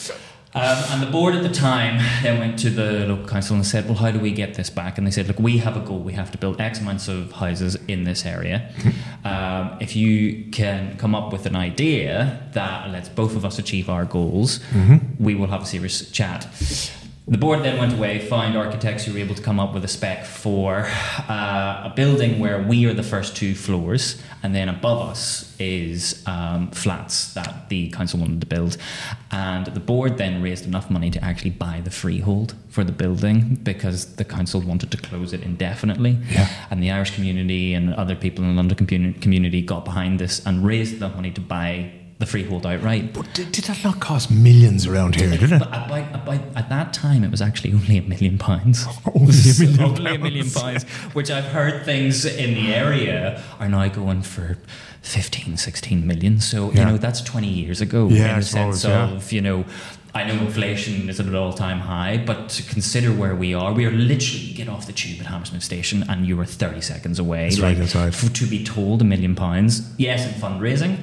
Um, 0.54 0.84
and 0.90 1.02
the 1.02 1.10
board 1.10 1.34
at 1.34 1.42
the 1.42 1.48
time 1.48 1.98
then 2.22 2.38
went 2.38 2.58
to 2.58 2.68
the 2.68 3.06
local 3.06 3.26
council 3.26 3.56
and 3.56 3.66
said, 3.66 3.86
Well, 3.86 3.94
how 3.94 4.10
do 4.10 4.18
we 4.18 4.32
get 4.32 4.54
this 4.54 4.68
back? 4.68 4.98
And 4.98 5.06
they 5.06 5.10
said, 5.10 5.26
Look, 5.26 5.38
we 5.38 5.58
have 5.58 5.78
a 5.78 5.80
goal. 5.80 6.00
We 6.00 6.12
have 6.12 6.30
to 6.32 6.38
build 6.38 6.60
X 6.60 6.78
amounts 6.78 7.08
of 7.08 7.32
houses 7.32 7.76
in 7.88 8.04
this 8.04 8.26
area. 8.26 8.70
Um, 9.24 9.76
if 9.80 9.94
you 9.94 10.50
can 10.50 10.96
come 10.96 11.14
up 11.14 11.32
with 11.32 11.46
an 11.46 11.54
idea 11.54 12.42
that 12.54 12.90
lets 12.90 13.08
both 13.08 13.36
of 13.36 13.44
us 13.44 13.56
achieve 13.56 13.88
our 13.88 14.04
goals, 14.04 14.58
mm-hmm. 14.72 15.22
we 15.22 15.36
will 15.36 15.46
have 15.46 15.62
a 15.62 15.64
serious 15.64 16.10
chat. 16.10 16.48
The 17.28 17.38
board 17.38 17.62
then 17.62 17.78
went 17.78 17.92
away, 17.92 18.18
found 18.18 18.56
architects 18.56 19.04
who 19.04 19.12
were 19.12 19.20
able 19.20 19.36
to 19.36 19.42
come 19.42 19.60
up 19.60 19.74
with 19.74 19.84
a 19.84 19.88
spec 19.88 20.26
for 20.26 20.88
uh, 21.28 21.82
a 21.84 21.92
building 21.94 22.40
where 22.40 22.60
we 22.60 22.84
are 22.86 22.94
the 22.94 23.04
first 23.04 23.36
two 23.36 23.54
floors, 23.54 24.20
and 24.42 24.52
then 24.52 24.68
above 24.68 25.08
us 25.08 25.54
is 25.60 26.20
um, 26.26 26.72
flats 26.72 27.32
that 27.34 27.68
the 27.68 27.90
council 27.90 28.18
wanted 28.18 28.40
to 28.40 28.46
build. 28.48 28.76
And 29.30 29.66
the 29.66 29.78
board 29.78 30.18
then 30.18 30.42
raised 30.42 30.66
enough 30.66 30.90
money 30.90 31.10
to 31.10 31.24
actually 31.24 31.50
buy 31.50 31.80
the 31.80 31.92
freehold 31.92 32.56
for 32.68 32.82
the 32.82 32.92
building 32.92 33.54
because 33.62 34.16
the 34.16 34.24
council 34.24 34.60
wanted 34.60 34.90
to 34.90 34.96
close 34.96 35.32
it 35.32 35.42
indefinitely. 35.42 36.18
Yeah. 36.28 36.48
And 36.72 36.82
the 36.82 36.90
Irish 36.90 37.14
community 37.14 37.72
and 37.72 37.94
other 37.94 38.16
people 38.16 38.42
in 38.42 38.50
the 38.50 38.56
London 38.56 39.14
community 39.20 39.62
got 39.62 39.84
behind 39.84 40.18
this 40.18 40.44
and 40.44 40.66
raised 40.66 40.96
enough 40.96 41.14
money 41.14 41.30
to 41.30 41.40
buy 41.40 41.92
the 42.22 42.30
freehold 42.30 42.64
outright. 42.64 43.12
But 43.12 43.34
did, 43.34 43.52
did, 43.52 43.64
that 43.64 43.82
not 43.82 44.00
cost 44.00 44.30
millions 44.30 44.86
around 44.86 45.16
here, 45.16 45.30
did 45.30 45.52
it? 45.52 45.58
But 45.58 45.70
by, 45.88 46.02
by, 46.24 46.36
at 46.54 46.68
that 46.68 46.92
time, 46.92 47.24
it 47.24 47.30
was 47.30 47.42
actually 47.42 47.72
only 47.72 47.98
a 47.98 48.02
million 48.02 48.38
pounds. 48.38 48.86
only 49.14 49.34
a 49.34 49.58
million 49.58 49.80
Only 49.80 50.04
pounds. 50.04 50.16
a 50.16 50.18
million 50.18 50.50
pounds, 50.50 50.84
which 51.14 51.30
I've 51.30 51.46
heard 51.46 51.84
things 51.84 52.24
in 52.24 52.54
the 52.54 52.74
area 52.74 53.42
are 53.58 53.68
now 53.68 53.88
going 53.88 54.22
for 54.22 54.56
15, 55.02 55.56
16 55.56 56.06
million. 56.06 56.40
So, 56.40 56.70
yeah. 56.70 56.78
you 56.78 56.84
know, 56.92 56.96
that's 56.96 57.20
20 57.20 57.48
years 57.48 57.80
ago 57.80 58.08
yeah, 58.08 58.34
in 58.34 58.38
the 58.38 58.44
sense 58.44 58.84
yeah. 58.84 59.10
of, 59.10 59.32
you 59.32 59.40
know, 59.40 59.64
I 60.14 60.24
know 60.24 60.34
inflation 60.34 61.08
is 61.08 61.18
at 61.18 61.26
an 61.26 61.34
all 61.34 61.54
time 61.54 61.80
high, 61.80 62.22
but 62.24 62.50
to 62.50 62.62
consider 62.62 63.10
where 63.10 63.34
we 63.34 63.54
are, 63.54 63.72
we 63.72 63.86
are 63.86 63.90
literally 63.90 64.52
get 64.52 64.68
off 64.68 64.86
the 64.86 64.92
tube 64.92 65.18
at 65.20 65.26
Hammersmith 65.26 65.64
Station 65.64 66.04
and 66.08 66.26
you 66.26 66.38
are 66.38 66.44
30 66.44 66.82
seconds 66.82 67.18
away. 67.18 67.48
That's 67.48 67.58
like, 67.58 67.78
right, 67.78 67.88
that's 67.92 68.22
right. 68.22 68.34
to 68.34 68.46
be 68.46 68.62
told 68.62 69.00
a 69.00 69.04
million 69.04 69.34
pounds, 69.34 69.90
yes, 69.96 70.26
in 70.26 70.40
fundraising 70.40 70.98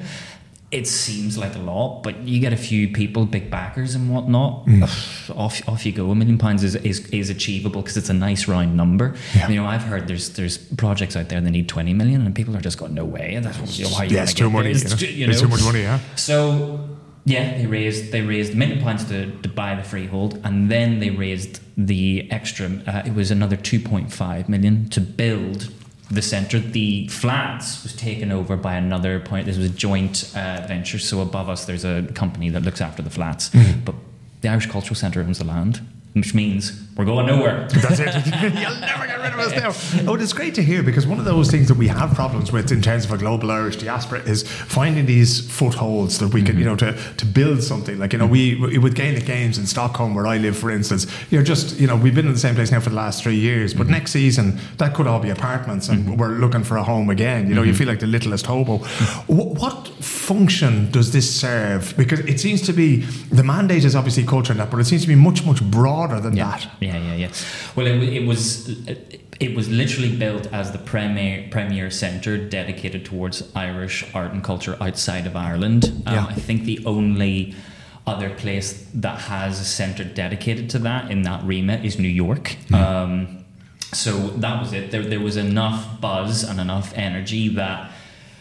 it 0.70 0.86
seems 0.86 1.36
like 1.36 1.56
a 1.56 1.58
lot, 1.58 2.02
but 2.02 2.20
you 2.20 2.38
get 2.38 2.52
a 2.52 2.56
few 2.56 2.88
people, 2.88 3.26
big 3.26 3.50
backers 3.50 3.96
and 3.96 4.08
whatnot. 4.08 4.66
Mm. 4.66 5.36
Off, 5.36 5.68
off 5.68 5.84
you 5.84 5.90
go. 5.90 6.10
A 6.10 6.14
million 6.14 6.38
pounds 6.38 6.62
is 6.62 6.76
is, 6.76 7.08
is 7.08 7.28
achievable 7.28 7.82
because 7.82 7.96
it's 7.96 8.08
a 8.08 8.14
nice 8.14 8.46
round 8.46 8.76
number. 8.76 9.16
Yeah. 9.34 9.48
You 9.48 9.56
know, 9.56 9.66
I've 9.66 9.82
heard 9.82 10.06
there's 10.06 10.30
there's 10.30 10.58
projects 10.58 11.16
out 11.16 11.28
there 11.28 11.40
that 11.40 11.50
need 11.50 11.68
twenty 11.68 11.92
million, 11.92 12.24
and 12.24 12.34
people 12.34 12.56
are 12.56 12.60
just 12.60 12.78
going, 12.78 12.94
no 12.94 13.04
way. 13.04 13.34
And 13.34 13.44
that's 13.46 13.78
you 13.78 13.86
know, 13.86 13.94
how 13.94 14.04
you 14.04 14.14
yeah, 14.14 14.22
it's 14.22 14.34
too 14.34 14.48
money. 14.48 14.70
It's, 14.70 15.02
you 15.02 15.26
know? 15.26 15.32
it's 15.32 15.40
too 15.40 15.48
much 15.48 15.62
money. 15.64 15.82
Yeah. 15.82 15.98
So 16.14 16.88
yeah, 17.24 17.58
they 17.58 17.66
raised 17.66 18.12
they 18.12 18.22
raised 18.22 18.52
a 18.52 18.56
million 18.56 18.80
pounds 18.80 19.04
to, 19.06 19.30
to 19.40 19.48
buy 19.48 19.74
the 19.74 19.82
freehold, 19.82 20.40
and 20.44 20.70
then 20.70 21.00
they 21.00 21.10
raised 21.10 21.60
the 21.76 22.30
extra. 22.30 22.70
Uh, 22.86 23.02
it 23.04 23.14
was 23.14 23.32
another 23.32 23.56
two 23.56 23.80
point 23.80 24.12
five 24.12 24.48
million 24.48 24.88
to 24.90 25.00
build 25.00 25.68
the 26.10 26.22
centre. 26.22 26.58
The 26.58 27.06
flats 27.08 27.82
was 27.82 27.94
taken 27.94 28.32
over 28.32 28.56
by 28.56 28.74
another 28.74 29.20
point. 29.20 29.46
This 29.46 29.56
was 29.56 29.66
a 29.66 29.74
joint 29.74 30.32
uh, 30.34 30.64
venture. 30.66 30.98
So 30.98 31.20
above 31.20 31.48
us, 31.48 31.64
there's 31.66 31.84
a 31.84 32.02
company 32.14 32.48
that 32.50 32.62
looks 32.62 32.80
after 32.80 33.02
the 33.02 33.10
flats, 33.10 33.50
Mm-hmm. 33.50 33.80
but 33.84 33.94
the 34.40 34.48
Irish 34.48 34.66
Cultural 34.66 34.96
Centre 34.96 35.20
owns 35.20 35.38
the 35.38 35.44
land, 35.44 35.80
which 36.14 36.34
means 36.34 36.72
we're 37.00 37.06
going 37.06 37.26
nowhere. 37.26 37.66
That's 37.70 37.98
it. 37.98 38.14
You'll 38.60 38.78
never 38.78 39.06
get 39.06 39.20
rid 39.20 39.32
of 39.32 39.40
us 39.40 39.94
now. 39.94 40.10
Oh, 40.10 40.16
it's 40.16 40.34
great 40.34 40.54
to 40.56 40.62
hear 40.62 40.82
because 40.82 41.06
one 41.06 41.18
of 41.18 41.24
those 41.24 41.50
things 41.50 41.68
that 41.68 41.76
we 41.78 41.88
have 41.88 42.14
problems 42.14 42.52
with 42.52 42.70
in 42.70 42.82
terms 42.82 43.06
of 43.06 43.12
a 43.12 43.16
global 43.16 43.50
Irish 43.50 43.76
diaspora 43.76 44.20
is 44.20 44.42
finding 44.46 45.06
these 45.06 45.50
footholds 45.50 46.18
that 46.18 46.34
we 46.34 46.42
can, 46.42 46.58
you 46.58 46.66
mm-hmm. 46.66 46.86
know, 46.86 46.92
to, 46.92 47.14
to 47.16 47.24
build 47.24 47.62
something. 47.62 47.98
Like, 47.98 48.12
you 48.12 48.18
know, 48.18 48.26
we 48.26 48.56
mm-hmm. 48.58 48.82
with 48.82 48.94
Gaelic 48.94 49.24
Games 49.24 49.56
in 49.56 49.66
Stockholm, 49.66 50.14
where 50.14 50.26
I 50.26 50.36
live, 50.36 50.58
for 50.58 50.70
instance, 50.70 51.06
you're 51.30 51.42
just, 51.42 51.80
you 51.80 51.86
know, 51.86 51.96
we've 51.96 52.14
been 52.14 52.26
in 52.26 52.34
the 52.34 52.38
same 52.38 52.54
place 52.54 52.70
now 52.70 52.80
for 52.80 52.90
the 52.90 52.96
last 52.96 53.22
three 53.22 53.36
years, 53.36 53.72
but 53.72 53.84
mm-hmm. 53.84 53.92
next 53.92 54.12
season 54.12 54.58
that 54.76 54.94
could 54.94 55.06
all 55.06 55.20
be 55.20 55.30
apartments 55.30 55.88
and 55.88 56.18
we're 56.18 56.32
looking 56.32 56.62
for 56.62 56.76
a 56.76 56.82
home 56.82 57.08
again. 57.08 57.48
You 57.48 57.54
know, 57.54 57.62
you 57.62 57.72
feel 57.74 57.88
like 57.88 58.00
the 58.00 58.06
littlest 58.06 58.44
hobo. 58.44 58.78
Wh- 58.78 59.58
What 59.58 59.88
function 60.04 60.90
does 60.90 61.12
this 61.12 61.34
serve? 61.34 61.94
Because 61.96 62.20
it 62.20 62.40
seems 62.40 62.60
to 62.62 62.74
be 62.74 62.96
the 63.30 63.42
mandate 63.42 63.84
is 63.84 63.96
obviously 63.96 64.24
culture 64.24 64.52
and 64.52 64.60
that, 64.60 64.70
but 64.70 64.80
it 64.80 64.84
seems 64.84 65.02
to 65.02 65.08
be 65.08 65.14
much, 65.14 65.46
much 65.46 65.62
broader 65.62 66.20
than 66.20 66.34
that. 66.34 66.68
Yeah, 66.80 66.89
yeah, 66.92 67.02
yeah. 67.08 67.14
Yeah. 67.14 67.30
Well, 67.76 67.86
it, 67.86 68.02
it 68.02 68.26
was 68.26 68.68
it 69.40 69.56
was 69.56 69.68
literally 69.68 70.14
built 70.14 70.46
as 70.52 70.72
the 70.72 70.78
premier 70.78 71.48
premier 71.50 71.90
centre 71.90 72.36
dedicated 72.36 73.04
towards 73.04 73.42
Irish 73.54 74.04
art 74.14 74.32
and 74.32 74.44
culture 74.44 74.76
outside 74.80 75.26
of 75.26 75.34
Ireland. 75.36 75.84
Um, 76.06 76.14
Yeah. 76.14 76.26
I 76.26 76.34
think 76.34 76.64
the 76.64 76.84
only 76.86 77.54
other 78.06 78.30
place 78.30 78.86
that 78.94 79.18
has 79.20 79.60
a 79.60 79.64
centre 79.64 80.04
dedicated 80.04 80.70
to 80.70 80.78
that 80.80 81.10
in 81.10 81.22
that 81.22 81.44
remit 81.44 81.84
is 81.84 81.98
New 81.98 82.08
York. 82.08 82.56
Um, 82.72 83.44
so 83.92 84.28
that 84.38 84.60
was 84.60 84.72
it. 84.72 84.90
There, 84.90 85.02
there 85.02 85.20
was 85.20 85.36
enough 85.36 86.00
buzz 86.00 86.42
and 86.44 86.60
enough 86.60 86.92
energy 86.96 87.48
that 87.54 87.90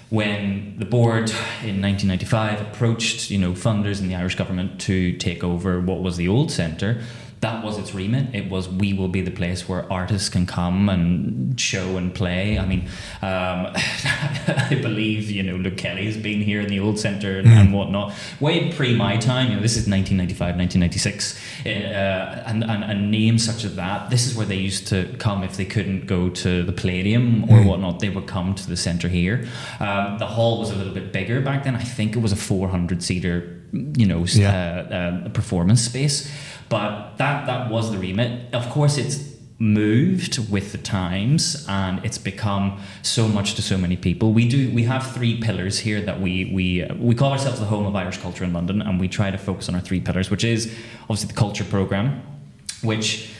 when 0.09 0.75
the 0.77 0.85
board 0.85 1.29
in 1.63 1.81
1995 1.81 2.61
approached, 2.61 3.29
you 3.29 3.37
know, 3.37 3.51
funders 3.51 3.99
and 3.99 4.09
the 4.09 4.15
Irish 4.15 4.35
government 4.35 4.79
to 4.81 5.13
take 5.17 5.43
over 5.43 5.79
what 5.79 6.01
was 6.01 6.17
the 6.17 6.27
old 6.27 6.51
centre, 6.51 7.01
that 7.41 7.63
was 7.63 7.77
its 7.77 7.93
remit. 7.95 8.35
It 8.35 8.49
was 8.49 8.67
we 8.67 8.91
will 8.93 9.07
be 9.07 9.21
the 9.21 9.31
place 9.31 9.67
where 9.69 9.91
artists 9.91 10.27
can 10.29 10.45
come 10.45 10.89
and 10.89 11.59
show 11.59 11.95
and 11.97 12.13
play. 12.13 12.59
I 12.59 12.65
mean, 12.65 12.81
um, 13.21 13.67
I 13.75 14.77
believe 14.81 15.31
you 15.31 15.43
know 15.43 15.55
Luke 15.55 15.77
Kelly 15.77 16.05
has 16.05 16.17
been 16.17 16.41
here 16.41 16.59
in 16.61 16.67
the 16.67 16.79
old 16.79 16.99
centre 16.99 17.39
and, 17.39 17.47
and 17.47 17.73
whatnot. 17.73 18.13
Way 18.39 18.71
pre 18.73 18.93
my 18.95 19.17
time, 19.17 19.49
you 19.49 19.55
know, 19.55 19.61
this 19.61 19.77
is 19.77 19.87
1995, 19.87 20.57
1996, 20.57 21.39
uh, 21.65 22.43
and, 22.45 22.63
and 22.63 22.83
and 22.83 23.11
names 23.11 23.45
such 23.45 23.63
as 23.63 23.75
that. 23.75 24.09
This 24.09 24.27
is 24.27 24.35
where 24.35 24.45
they 24.45 24.55
used 24.57 24.87
to 24.87 25.05
come 25.19 25.43
if 25.43 25.55
they 25.57 25.65
couldn't 25.65 26.07
go 26.07 26.29
to 26.29 26.63
the 26.63 26.71
Palladium 26.73 27.49
or 27.49 27.63
whatnot. 27.63 27.99
They 27.99 28.09
would 28.09 28.27
come 28.27 28.53
to 28.55 28.67
the 28.67 28.75
centre 28.77 29.07
here. 29.07 29.47
Um, 29.79 30.17
the 30.17 30.27
hall 30.27 30.59
was 30.59 30.71
a 30.71 30.75
little 30.75 30.93
bit 30.93 31.13
bigger 31.13 31.41
back 31.41 31.63
then. 31.63 31.75
I 31.75 31.83
think 31.83 32.15
it 32.15 32.19
was 32.19 32.31
a 32.31 32.35
400 32.35 33.01
seater, 33.03 33.61
you 33.71 34.05
know, 34.05 34.25
Yeah. 34.25 34.49
uh, 34.91 34.93
uh, 34.93 35.29
performance 35.29 35.81
space. 35.81 36.29
But 36.69 37.17
that 37.17 37.47
that 37.47 37.69
was 37.69 37.91
the 37.91 37.97
remit. 37.97 38.53
Of 38.53 38.69
course, 38.69 38.97
it's 38.97 39.29
moved 39.59 40.49
with 40.49 40.71
the 40.71 40.77
times 40.77 41.65
and 41.67 42.03
it's 42.05 42.17
become 42.17 42.79
so 43.01 43.27
much 43.27 43.55
to 43.55 43.61
so 43.61 43.77
many 43.77 43.97
people 43.97 44.31
we 44.31 44.47
do 44.47 44.71
we 44.71 44.83
have 44.83 45.05
three 45.11 45.37
pillars 45.41 45.79
here 45.79 45.99
that 45.99 46.21
we 46.21 46.49
we 46.53 46.87
we 46.97 47.13
call 47.13 47.33
ourselves 47.33 47.59
the 47.59 47.65
home 47.65 47.85
of 47.85 47.93
irish 47.93 48.17
culture 48.19 48.45
in 48.45 48.53
london 48.53 48.81
and 48.81 49.01
we 49.01 49.07
try 49.09 49.29
to 49.29 49.37
focus 49.37 49.67
on 49.67 49.75
our 49.75 49.81
three 49.81 49.99
pillars 49.99 50.31
which 50.31 50.45
is 50.45 50.73
obviously 51.01 51.27
the 51.27 51.33
culture 51.33 51.65
program 51.65 52.21
which 52.83 53.33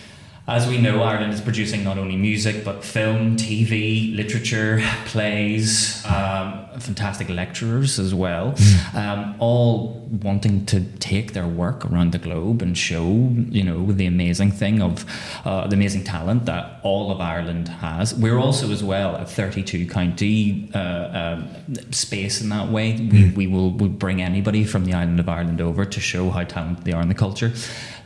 as 0.50 0.68
we 0.68 0.78
know, 0.80 1.04
Ireland 1.04 1.34
is 1.34 1.42
producing 1.42 1.84
not 1.84 1.98
only 1.98 2.16
music 2.16 2.66
but 2.66 2.84
film, 2.84 3.38
TV, 3.38 4.16
literature, 4.16 4.82
plays, 5.06 6.04
um, 6.06 6.66
fantastic 6.80 7.30
lecturers 7.30 8.00
as 8.00 8.16
well, 8.16 8.56
um, 8.96 9.36
all 9.40 10.08
wanting 10.24 10.66
to 10.66 10.82
take 10.98 11.34
their 11.34 11.48
work 11.48 11.86
around 11.86 12.14
the 12.14 12.18
globe 12.18 12.62
and 12.62 12.78
show, 12.78 13.30
you 13.50 13.64
know, 13.64 13.92
the 13.92 14.08
amazing 14.08 14.52
thing 14.52 14.82
of 14.82 15.06
uh, 15.46 15.68
the 15.68 15.76
amazing 15.76 16.04
talent 16.04 16.46
that 16.46 16.80
all 16.84 17.12
of 17.12 17.22
Ireland 17.22 17.68
has. 17.68 18.16
We're 18.16 18.40
also, 18.40 18.72
as 18.72 18.84
well, 18.84 19.16
a 19.16 19.26
32 19.26 19.88
county 19.88 20.70
uh, 20.74 21.38
um, 21.38 21.92
space 21.92 22.42
in 22.42 22.50
that 22.50 22.70
way. 22.70 22.94
We, 22.94 23.32
we 23.32 23.48
will 23.48 23.72
we 23.72 23.88
bring 23.88 24.22
anybody 24.22 24.64
from 24.64 24.86
the 24.86 24.94
island 24.94 25.20
of 25.20 25.30
Ireland 25.30 25.62
over 25.62 25.86
to 25.86 26.00
show 26.00 26.30
how 26.32 26.44
talented 26.44 26.86
they 26.86 26.94
are 26.94 27.02
in 27.02 27.10
the 27.10 27.16
culture. 27.16 27.54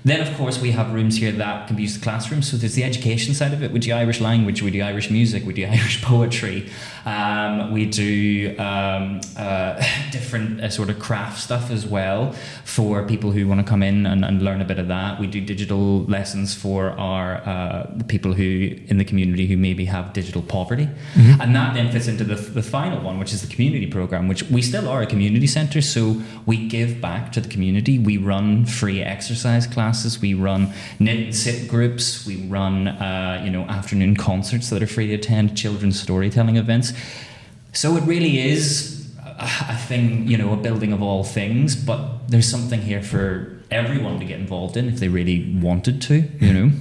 Then, 0.05 0.19
of 0.19 0.35
course, 0.35 0.59
we 0.59 0.71
have 0.71 0.93
rooms 0.93 1.17
here 1.17 1.31
that 1.31 1.67
can 1.67 1.75
be 1.77 1.83
used 1.83 1.95
as 1.97 2.03
classrooms. 2.03 2.51
So 2.51 2.57
there's 2.57 2.75
the 2.75 2.83
education 2.83 3.33
side 3.33 3.53
of 3.53 3.63
it. 3.63 3.71
We 3.71 3.79
do 3.79 3.93
Irish 3.93 4.19
language, 4.19 4.61
we 4.61 4.71
do 4.71 4.81
Irish 4.81 5.09
music, 5.09 5.45
we 5.45 5.53
do 5.53 5.65
Irish 5.69 6.01
poetry. 6.01 6.69
Um, 7.05 7.73
we 7.73 7.85
do 7.85 8.55
um, 8.57 9.19
uh, 9.37 9.83
different 10.11 10.61
uh, 10.61 10.69
sort 10.69 10.89
of 10.89 10.99
craft 10.99 11.39
stuff 11.39 11.69
as 11.69 11.85
well 11.85 12.33
for 12.63 13.05
people 13.05 13.31
who 13.31 13.47
want 13.47 13.59
to 13.59 13.67
come 13.67 13.83
in 13.83 14.05
and, 14.05 14.23
and 14.23 14.41
learn 14.41 14.61
a 14.61 14.65
bit 14.65 14.79
of 14.79 14.87
that. 14.87 15.19
We 15.19 15.27
do 15.27 15.41
digital 15.41 16.03
lessons 16.05 16.53
for 16.53 16.91
our 16.91 17.37
uh, 17.47 17.91
the 17.95 18.03
people 18.03 18.33
who 18.33 18.77
in 18.87 18.97
the 18.97 19.05
community 19.05 19.47
who 19.47 19.57
maybe 19.57 19.85
have 19.85 20.13
digital 20.13 20.41
poverty, 20.41 20.87
and 21.15 21.55
that 21.55 21.73
then 21.73 21.91
fits 21.91 22.07
into 22.07 22.23
the, 22.23 22.35
the 22.35 22.63
final 22.63 23.01
one, 23.01 23.19
which 23.19 23.33
is 23.33 23.41
the 23.41 23.53
community 23.53 23.87
program. 23.87 24.27
Which 24.27 24.43
we 24.43 24.61
still 24.61 24.87
are 24.87 25.01
a 25.01 25.07
community 25.07 25.47
centre, 25.47 25.81
so 25.81 26.21
we 26.45 26.67
give 26.67 27.01
back 27.01 27.31
to 27.33 27.41
the 27.41 27.49
community. 27.49 27.99
We 27.99 28.17
run 28.17 28.65
free 28.65 29.01
exercise 29.01 29.67
classes, 29.67 30.21
we 30.21 30.33
run 30.33 30.73
knit 30.99 31.19
and 31.19 31.35
sit 31.35 31.67
groups, 31.67 32.25
we 32.25 32.37
run 32.47 32.87
uh, 32.87 33.41
you 33.43 33.51
know 33.51 33.63
afternoon 33.63 34.15
concerts 34.15 34.69
that 34.69 34.81
are 34.81 34.87
free 34.87 35.07
to 35.07 35.15
attend, 35.15 35.57
children's 35.57 35.99
storytelling 35.99 36.57
events. 36.57 36.92
So 37.73 37.97
it 37.97 38.03
really 38.03 38.39
is 38.39 39.11
a 39.25 39.49
a 39.69 39.75
thing, 39.75 40.27
you 40.27 40.37
know, 40.37 40.53
a 40.53 40.57
building 40.57 40.93
of 40.93 41.01
all 41.01 41.23
things, 41.23 41.75
but 41.75 41.99
there's 42.29 42.49
something 42.49 42.81
here 42.81 43.01
for 43.01 43.57
everyone 43.71 44.19
to 44.19 44.25
get 44.25 44.39
involved 44.39 44.77
in 44.77 44.87
if 44.87 44.99
they 44.99 45.07
really 45.07 45.53
wanted 45.61 46.01
to, 46.03 46.15
you 46.39 46.53
know. 46.53 46.71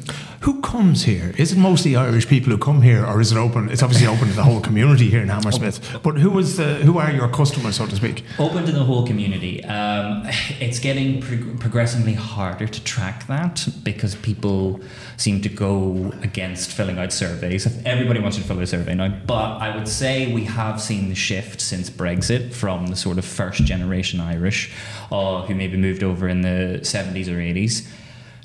Who 0.43 0.61
comes 0.61 1.05
here? 1.05 1.33
Is 1.39 1.53
it 1.53 1.59
mostly 1.59 1.95
Irish 1.95 2.27
people 2.27 2.51
who 2.51 2.59
come 2.59 2.83
here, 2.83 3.07
or 3.07 3.21
is 3.21 3.31
it 3.31 3.39
open? 3.39 3.69
It's 3.71 3.81
obviously 3.81 4.09
open 4.09 4.27
to 4.27 4.35
the 4.35 4.43
whole 4.43 4.61
community 4.61 5.09
here 5.09 5.23
in 5.23 5.29
Hammersmith. 5.29 6.01
But 6.03 6.17
who 6.19 6.37
is 6.41 6.57
the 6.57 6.75
who 6.75 6.99
are 6.99 7.13
your 7.13 7.29
customers, 7.29 7.77
so 7.77 7.87
to 7.87 7.95
speak? 7.95 8.25
Open 8.41 8.67
to 8.67 8.73
the 8.73 8.83
whole 8.83 9.07
community. 9.07 9.65
Um, 9.65 10.25
it's 10.59 10.81
getting 10.81 11.21
prog- 11.23 11.61
progressively 11.61 12.15
harder 12.15 12.67
to 12.67 12.83
track 12.83 13.29
that 13.29 13.69
because 13.85 14.17
people 14.17 14.81
seem 15.17 15.43
to 15.43 15.49
go 15.49 16.13
against 16.23 16.73
filling 16.73 16.99
out 16.99 17.13
surveys. 17.13 17.65
Everybody 17.87 18.19
wants 18.19 18.37
to 18.39 18.43
fill 18.43 18.57
out 18.57 18.65
a 18.65 18.67
survey 18.67 18.97
now, 18.97 19.11
but 19.25 19.59
I 19.59 19.77
would 19.77 19.87
say 19.87 20.33
we 20.33 20.43
have 20.47 20.83
seen 20.83 21.09
the 21.09 21.15
shift 21.15 21.61
since 21.61 21.89
Brexit 21.89 22.53
from 22.53 22.89
the 22.89 22.97
sort 22.97 23.19
of 23.19 23.25
first 23.25 23.63
generation 23.65 24.19
Irish 24.19 24.73
uh, 25.13 25.43
who 25.43 25.55
maybe 25.55 25.77
moved 25.77 26.03
over 26.03 26.29
in 26.29 26.43
the 26.43 26.81
70s 26.83 27.29
or 27.29 27.37
80s 27.39 27.87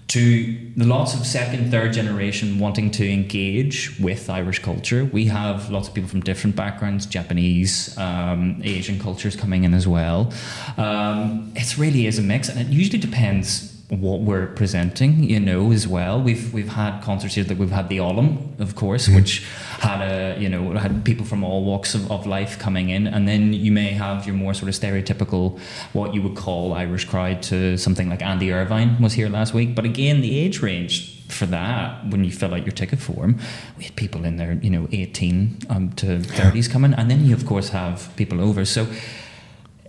to 0.08 0.72
the 0.78 0.86
lots 0.86 1.14
of 1.14 1.26
second, 1.26 1.70
third 1.70 1.92
generation 1.92 2.60
wanting 2.60 2.92
to 2.92 3.12
engage 3.12 4.00
with 4.00 4.30
Irish 4.30 4.60
culture. 4.60 5.04
We 5.04 5.26
have 5.26 5.70
lots 5.70 5.90
of 5.90 5.94
people 5.94 6.10
from 6.10 6.22
different 6.22 6.56
backgrounds, 6.56 7.06
Japanese, 7.06 7.98
um, 7.98 8.62
Asian 8.64 9.00
cultures 9.00 9.36
coming 9.36 9.66
in 9.66 9.74
as 9.74 9.86
well. 9.88 10.32
Um, 10.78 11.52
it 11.56 11.78
really 11.78 12.08
is 12.08 12.18
a 12.20 12.22
mix, 12.22 12.48
and 12.48 12.60
it 12.60 12.68
usually 12.68 13.00
depends 13.00 13.74
what 13.90 14.22
we're 14.22 14.48
presenting, 14.48 15.24
you 15.24 15.40
know, 15.40 15.72
as 15.72 15.88
well. 15.88 16.22
We've 16.22 16.54
we've 16.54 16.70
had 16.70 17.02
concerts 17.02 17.36
here 17.36 17.44
that 17.46 17.58
we've 17.58 17.72
had 17.72 17.90
the 17.90 17.98
Olllam, 17.98 18.60
of 18.60 18.76
course, 18.76 19.08
which 19.10 19.46
had 19.79 20.01
a 20.01 20.39
you 20.39 20.50
know 20.50 20.74
had 20.74 21.05
people 21.05 21.25
from 21.25 21.43
all 21.43 21.63
walks 21.63 21.93
of, 21.96 22.12
of 22.12 22.25
life 22.25 22.57
coming 22.57 22.89
in, 22.89 23.07
and 23.07 23.27
then 23.27 23.53
you 23.53 23.72
may 23.72 23.89
have 23.89 24.25
your 24.25 24.36
more 24.36 24.53
sort 24.53 24.69
of 24.69 24.75
stereotypical 24.75 25.60
what 25.93 26.13
you 26.13 26.22
would 26.22 26.36
call 26.36 26.74
Irish 26.74 27.05
crowd 27.05 27.41
to 27.43 27.77
something 27.77 28.10
like 28.10 28.22
Andy 28.22 28.51
Irvine 28.51 29.01
was 29.01 29.13
here 29.13 29.29
last 29.29 29.53
week. 29.53 29.75
But 29.75 29.86
again, 29.86 30.22
the 30.22 30.38
age 30.39 30.62
range 30.62 31.13
for 31.27 31.46
that 31.48 32.10
when 32.10 32.24
you 32.24 32.31
fill 32.31 32.53
out 32.53 32.65
your 32.65 32.72
ticket 32.72 33.00
form, 33.00 33.39
we 33.77 33.84
had 33.84 33.96
people 33.96 34.24
in 34.25 34.38
there, 34.38 34.53
you 34.53 34.69
know, 34.69 34.88
eighteen 34.91 35.57
um, 35.69 35.91
to 35.93 36.22
thirties 36.22 36.67
coming, 36.67 36.93
and 36.93 37.10
then 37.12 37.25
you 37.25 37.34
of 37.36 37.46
course 37.46 37.69
have 37.69 38.12
people 38.15 38.41
over. 38.41 38.65
So. 38.65 38.88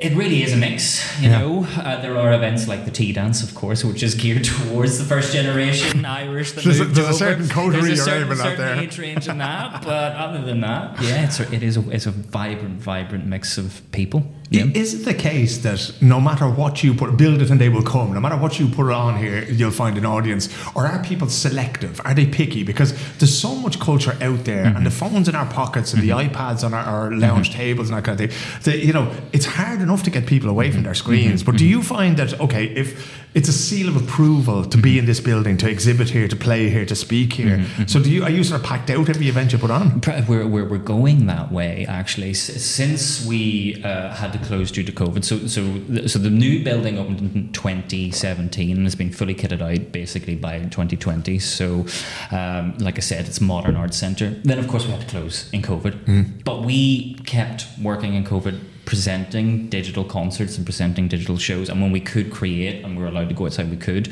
It 0.00 0.14
really 0.14 0.44
is 0.44 0.52
a 0.52 0.56
mix, 0.56 1.02
you 1.20 1.28
Yeah. 1.28 1.40
know. 1.40 1.66
Uh, 1.76 2.00
there 2.00 2.16
are 2.16 2.32
events 2.32 2.68
like 2.68 2.84
the 2.84 2.90
tea 2.92 3.12
dance, 3.12 3.42
of 3.42 3.52
course, 3.56 3.84
which 3.84 4.00
is 4.04 4.14
geared 4.22 4.44
towards 4.44 4.96
the 4.98 5.04
first 5.04 5.32
generation 5.32 6.04
Irish. 6.24 6.52
That 6.52 6.62
There's 6.62 6.78
a- 6.78 6.84
there's 6.84 7.08
a 7.08 7.14
certain 7.14 7.48
coterie 7.48 7.80
There's 7.82 8.00
a 8.00 8.04
certain, 8.04 8.36
certain 8.36 8.58
there. 8.58 8.76
age 8.76 8.96
range 8.98 9.26
in 9.26 9.38
that, 9.38 9.82
but 9.82 10.12
other 10.14 10.40
than 10.42 10.60
that, 10.60 11.02
yeah, 11.02 11.24
it's 11.24 11.40
a, 11.40 11.52
it 11.52 11.64
is 11.64 11.76
a, 11.76 11.90
it's 11.90 12.06
a 12.06 12.12
vibrant, 12.12 12.80
vibrant 12.80 13.26
mix 13.26 13.58
of 13.58 13.80
people. 13.90 14.22
Yeah. 14.50 14.64
Is 14.74 14.94
it 14.94 15.04
the 15.04 15.14
case 15.14 15.58
that 15.58 15.92
no 16.00 16.20
matter 16.20 16.48
what 16.48 16.82
you 16.82 16.94
put, 16.94 17.16
build 17.16 17.42
it 17.42 17.50
and 17.50 17.60
they 17.60 17.68
will 17.68 17.82
come? 17.82 18.14
No 18.14 18.20
matter 18.20 18.36
what 18.36 18.58
you 18.58 18.68
put 18.68 18.90
on 18.90 19.18
here, 19.18 19.44
you'll 19.44 19.70
find 19.70 19.98
an 19.98 20.06
audience. 20.06 20.48
Or 20.74 20.86
are 20.86 21.02
people 21.02 21.28
selective? 21.28 22.00
Are 22.04 22.14
they 22.14 22.26
picky? 22.26 22.62
Because 22.62 22.94
there's 23.18 23.36
so 23.38 23.54
much 23.54 23.78
culture 23.78 24.16
out 24.22 24.44
there, 24.44 24.64
and 24.64 24.86
the 24.86 24.90
mm-hmm. 24.90 25.12
phones 25.12 25.28
in 25.28 25.34
our 25.34 25.46
pockets 25.46 25.92
and 25.92 26.02
the 26.02 26.10
mm-hmm. 26.10 26.34
iPads 26.34 26.64
on 26.64 26.72
our, 26.72 26.84
our 26.84 27.12
lounge 27.12 27.50
mm-hmm. 27.50 27.58
tables 27.58 27.90
and 27.90 27.98
that 27.98 28.04
kind 28.04 28.18
of 28.18 28.30
thing. 28.30 28.62
That, 28.62 28.78
you 28.84 28.92
know, 28.92 29.12
it's 29.32 29.44
hard 29.44 29.82
enough 29.82 29.98
enough 29.98 30.04
to 30.04 30.10
get 30.10 30.26
people 30.26 30.50
away 30.50 30.70
from 30.70 30.82
their 30.82 30.94
screens. 30.94 31.42
But 31.42 31.56
do 31.56 31.66
you 31.66 31.82
find 31.82 32.16
that 32.16 32.40
okay, 32.40 32.66
if 32.66 32.88
it's 33.34 33.48
a 33.48 33.52
seal 33.52 33.88
of 33.88 33.96
approval 33.96 34.64
to 34.64 34.78
be 34.78 34.98
in 34.98 35.06
this 35.06 35.20
building, 35.20 35.56
to 35.58 35.68
exhibit 35.68 36.10
here, 36.10 36.28
to 36.28 36.36
play 36.36 36.70
here, 36.70 36.86
to 36.86 36.94
speak 36.94 37.32
here? 37.34 37.64
So 37.86 38.00
do 38.02 38.10
you 38.10 38.22
are 38.24 38.30
you 38.30 38.44
sort 38.44 38.60
of 38.60 38.66
packed 38.66 38.90
out 38.90 39.08
every 39.08 39.28
event 39.28 39.52
you 39.52 39.58
put 39.58 39.70
on? 39.70 40.00
We're, 40.28 40.46
we're, 40.46 40.68
we're 40.68 40.78
going 40.78 41.26
that 41.26 41.50
way 41.52 41.86
actually 41.86 42.30
S- 42.30 42.62
since 42.62 43.24
we 43.26 43.82
uh, 43.84 44.14
had 44.14 44.32
to 44.38 44.46
close 44.46 44.70
due 44.70 44.84
to 44.84 44.92
COVID. 44.92 45.24
So 45.24 45.46
so 45.46 46.06
so 46.06 46.18
the 46.18 46.30
new 46.30 46.62
building 46.62 46.98
opened 46.98 47.20
in 47.20 47.52
2017 47.52 48.76
and 48.76 48.86
has 48.86 48.94
been 48.94 49.12
fully 49.12 49.34
kitted 49.34 49.62
out 49.62 49.92
basically 49.92 50.36
by 50.36 50.58
2020. 50.58 51.38
So 51.38 51.86
um, 52.30 52.76
like 52.78 52.96
I 52.96 53.00
said, 53.00 53.26
it's 53.26 53.40
modern 53.40 53.76
art 53.76 53.94
centre. 53.94 54.30
Then 54.44 54.58
of 54.58 54.68
course 54.68 54.86
we 54.86 54.92
had 54.92 55.00
to 55.00 55.06
close 55.06 55.50
in 55.52 55.62
COVID, 55.62 56.44
but 56.44 56.62
we 56.64 57.14
kept 57.26 57.66
working 57.82 58.14
in 58.14 58.24
COVID. 58.24 58.60
Presenting 58.84 59.68
digital 59.68 60.02
concerts 60.02 60.56
and 60.56 60.64
presenting 60.64 61.08
digital 61.08 61.36
shows, 61.36 61.68
and 61.68 61.82
when 61.82 61.92
we 61.92 62.00
could 62.00 62.32
create 62.32 62.82
and 62.82 62.96
we 62.96 63.02
were 63.02 63.08
allowed 63.10 63.28
to 63.28 63.34
go 63.34 63.44
outside, 63.44 63.68
we 63.70 63.76
could 63.76 64.10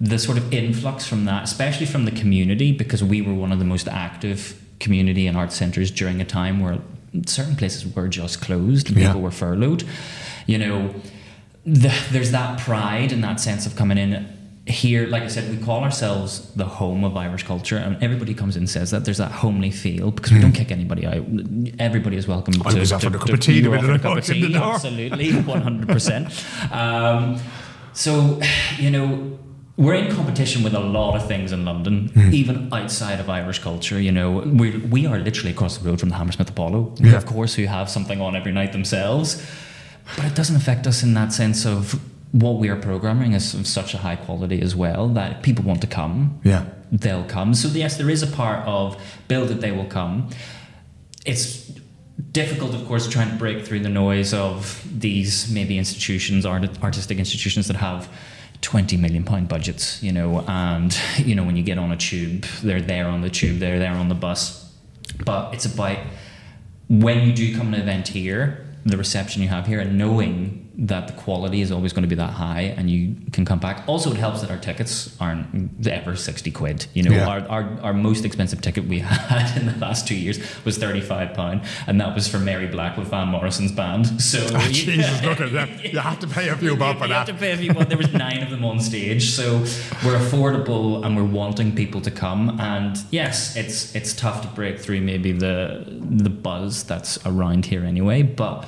the 0.00 0.18
sort 0.18 0.38
of 0.38 0.52
influx 0.52 1.06
from 1.06 1.24
that, 1.24 1.44
especially 1.44 1.86
from 1.86 2.04
the 2.04 2.10
community, 2.10 2.72
because 2.72 3.02
we 3.02 3.22
were 3.22 3.34
one 3.34 3.52
of 3.52 3.58
the 3.58 3.64
most 3.64 3.88
active 3.88 4.60
community 4.80 5.26
and 5.26 5.36
art 5.36 5.52
centres 5.52 5.90
during 5.90 6.20
a 6.20 6.24
time 6.24 6.60
where 6.60 6.78
certain 7.26 7.56
places 7.56 7.86
were 7.94 8.08
just 8.08 8.40
closed 8.40 8.90
Yeah. 8.90 9.06
people 9.08 9.20
were 9.22 9.30
furloughed. 9.30 9.84
You 10.46 10.58
know, 10.58 10.94
the, 11.64 11.92
there's 12.10 12.30
that 12.32 12.58
pride 12.60 13.12
and 13.12 13.22
that 13.24 13.40
sense 13.40 13.66
of 13.66 13.76
coming 13.76 13.98
in 13.98 14.26
here. 14.66 15.06
Like 15.06 15.22
I 15.22 15.28
said, 15.28 15.50
we 15.50 15.56
call 15.64 15.82
ourselves 15.84 16.50
the 16.54 16.64
home 16.64 17.04
of 17.04 17.16
Irish 17.16 17.42
culture, 17.44 17.76
and 17.76 18.02
everybody 18.02 18.34
comes 18.34 18.56
in 18.56 18.62
and 18.62 18.70
says 18.70 18.90
that 18.90 19.04
there's 19.04 19.18
that 19.18 19.30
homely 19.30 19.70
feel 19.70 20.10
because 20.10 20.32
we 20.32 20.40
don't 20.40 20.52
kick 20.52 20.70
anybody 20.70 21.06
out. 21.06 21.24
Everybody 21.78 22.16
is 22.16 22.26
welcome. 22.26 22.54
I 22.64 22.70
to, 22.72 22.78
was 22.80 22.88
to- 22.90 22.96
a 22.96 23.00
cup 23.10 23.22
to- 23.26 23.32
of 23.34 23.40
tea 23.40 23.54
you 23.56 23.62
the 23.62 23.70
were 23.70 23.76
minute 23.76 23.90
offered 23.90 23.92
I 23.92 23.94
a 23.96 23.98
cup 23.98 24.10
of 24.10 24.16
walked 24.16 24.28
in 24.30 24.40
the 24.40 24.48
tea. 24.48 24.56
Absolutely, 24.56 25.32
one 25.42 25.60
hundred 25.62 25.88
percent. 25.88 26.28
Um, 26.72 27.40
so, 27.92 28.40
you 28.78 28.90
know, 28.90 29.38
we're 29.76 29.94
in 29.94 30.14
competition 30.14 30.62
with 30.62 30.74
a 30.74 30.80
lot 30.80 31.16
of 31.16 31.26
things 31.26 31.50
in 31.52 31.64
London, 31.64 32.08
Hmm. 32.14 32.32
even 32.32 32.68
outside 32.72 33.18
of 33.20 33.28
Irish 33.28 33.58
culture. 33.58 34.00
You 34.00 34.12
know, 34.12 34.30
we 34.60 34.70
we 34.96 35.06
are 35.06 35.18
literally 35.18 35.50
across 35.50 35.78
the 35.78 35.88
road 35.88 35.98
from 36.00 36.10
the 36.10 36.14
Hammersmith 36.14 36.48
Apollo, 36.48 36.94
Yeah. 37.00 37.16
of 37.16 37.26
course, 37.26 37.54
who 37.54 37.66
have 37.66 37.88
something 37.90 38.20
on 38.20 38.36
every 38.36 38.52
night 38.52 38.72
themselves. 38.72 39.42
But 40.16 40.26
it 40.26 40.34
doesn't 40.34 40.56
affect 40.56 40.86
us 40.86 41.02
in 41.02 41.14
that 41.14 41.32
sense 41.32 41.64
of 41.66 41.98
what 42.30 42.58
we 42.58 42.68
are 42.68 42.76
programming 42.76 43.32
is 43.32 43.54
of 43.54 43.66
such 43.66 43.94
a 43.94 43.98
high 43.98 44.16
quality 44.16 44.60
as 44.60 44.74
well 44.76 45.08
that 45.14 45.30
if 45.32 45.42
people 45.42 45.64
want 45.64 45.80
to 45.80 45.86
come, 45.86 46.34
Yeah. 46.44 46.62
they'll 46.92 47.24
come. 47.24 47.54
So 47.54 47.68
yes, 47.68 47.96
there 47.96 48.10
is 48.10 48.22
a 48.22 48.26
part 48.26 48.66
of 48.66 48.96
build 49.28 49.50
it, 49.50 49.60
they 49.60 49.72
will 49.72 49.86
come. 49.86 50.28
It's 51.24 51.72
difficult, 52.32 52.74
of 52.74 52.86
course, 52.86 53.08
trying 53.08 53.30
to 53.30 53.36
break 53.36 53.64
through 53.66 53.80
the 53.80 53.88
noise 53.88 54.32
of 54.34 54.84
these 55.00 55.48
maybe 55.50 55.78
institutions, 55.78 56.44
art, 56.44 56.68
artistic 56.82 57.18
institutions 57.18 57.66
that 57.66 57.76
have. 57.76 58.08
20 58.64 58.96
million 58.96 59.24
pound 59.24 59.46
budgets, 59.46 60.02
you 60.02 60.10
know, 60.10 60.42
and 60.48 60.98
you 61.18 61.34
know, 61.34 61.44
when 61.44 61.56
you 61.56 61.62
get 61.62 61.78
on 61.78 61.92
a 61.92 61.96
tube, 61.96 62.42
they're 62.62 62.80
there 62.80 63.06
on 63.06 63.20
the 63.20 63.30
tube, 63.30 63.58
they're 63.58 63.78
there 63.78 63.92
on 63.92 64.08
the 64.08 64.14
bus. 64.14 64.72
But 65.24 65.54
it's 65.54 65.66
about 65.66 65.98
when 66.88 67.26
you 67.26 67.32
do 67.32 67.54
come 67.56 67.70
to 67.70 67.76
an 67.76 67.82
event 67.82 68.08
here, 68.08 68.66
the 68.84 68.96
reception 68.96 69.42
you 69.42 69.48
have 69.48 69.66
here, 69.66 69.80
and 69.80 69.96
knowing 69.98 70.63
that 70.76 71.06
the 71.06 71.12
quality 71.12 71.60
is 71.60 71.70
always 71.70 71.92
going 71.92 72.02
to 72.02 72.08
be 72.08 72.16
that 72.16 72.32
high 72.32 72.62
and 72.76 72.90
you 72.90 73.14
can 73.32 73.44
come 73.44 73.60
back. 73.60 73.84
Also, 73.86 74.10
it 74.10 74.16
helps 74.16 74.40
that 74.40 74.50
our 74.50 74.58
tickets 74.58 75.14
aren't 75.20 75.86
ever 75.86 76.16
60 76.16 76.50
quid. 76.50 76.86
You 76.94 77.04
know, 77.04 77.12
Yeah. 77.12 77.28
our, 77.28 77.40
our, 77.48 77.78
our 77.82 77.92
most 77.92 78.24
expensive 78.24 78.60
ticket 78.60 78.84
we 78.88 78.98
had 79.00 79.56
in 79.56 79.66
the 79.66 79.76
last 79.78 80.08
two 80.08 80.16
years 80.16 80.38
was 80.64 80.76
£35, 80.78 81.64
and 81.86 82.00
that 82.00 82.14
was 82.14 82.26
for 82.26 82.38
Mary 82.38 82.66
Black 82.66 82.96
with 82.96 83.08
Van 83.08 83.28
Morrison's 83.28 83.72
band. 83.72 84.20
So, 84.20 84.44
Ah, 84.54 84.68
Jesus, 84.72 85.22
look 85.22 85.40
at 85.40 85.52
that. 85.52 85.84
You 85.92 85.98
have 86.00 86.18
to 86.20 86.26
pay 86.26 86.48
a 86.48 86.56
few 86.56 86.76
bob 86.76 86.98
for 86.98 87.04
you 87.04 87.08
that. 87.10 87.28
have 87.28 87.36
to 87.36 87.40
pay 87.40 87.52
a 87.52 87.56
few 87.56 87.72
bob. 87.72 87.88
There 87.88 87.98
was 87.98 88.12
nine 88.12 88.42
of 88.42 88.50
them 88.50 88.64
on 88.64 88.80
stage, 88.80 89.30
so 89.30 89.58
we're 90.04 90.18
affordable 90.18 91.04
and 91.04 91.16
we're 91.16 91.22
wanting 91.24 91.74
people 91.76 92.00
to 92.00 92.10
come. 92.10 92.58
And 92.60 92.96
yes, 93.10 93.54
it's 93.56 93.94
it's 93.94 94.12
tough 94.14 94.42
to 94.42 94.48
break 94.48 94.78
through 94.80 95.02
maybe 95.02 95.30
the 95.32 95.84
the 96.00 96.30
buzz 96.30 96.82
that's 96.84 97.24
around 97.26 97.66
here 97.66 97.84
anyway, 97.84 98.22
but. 98.22 98.66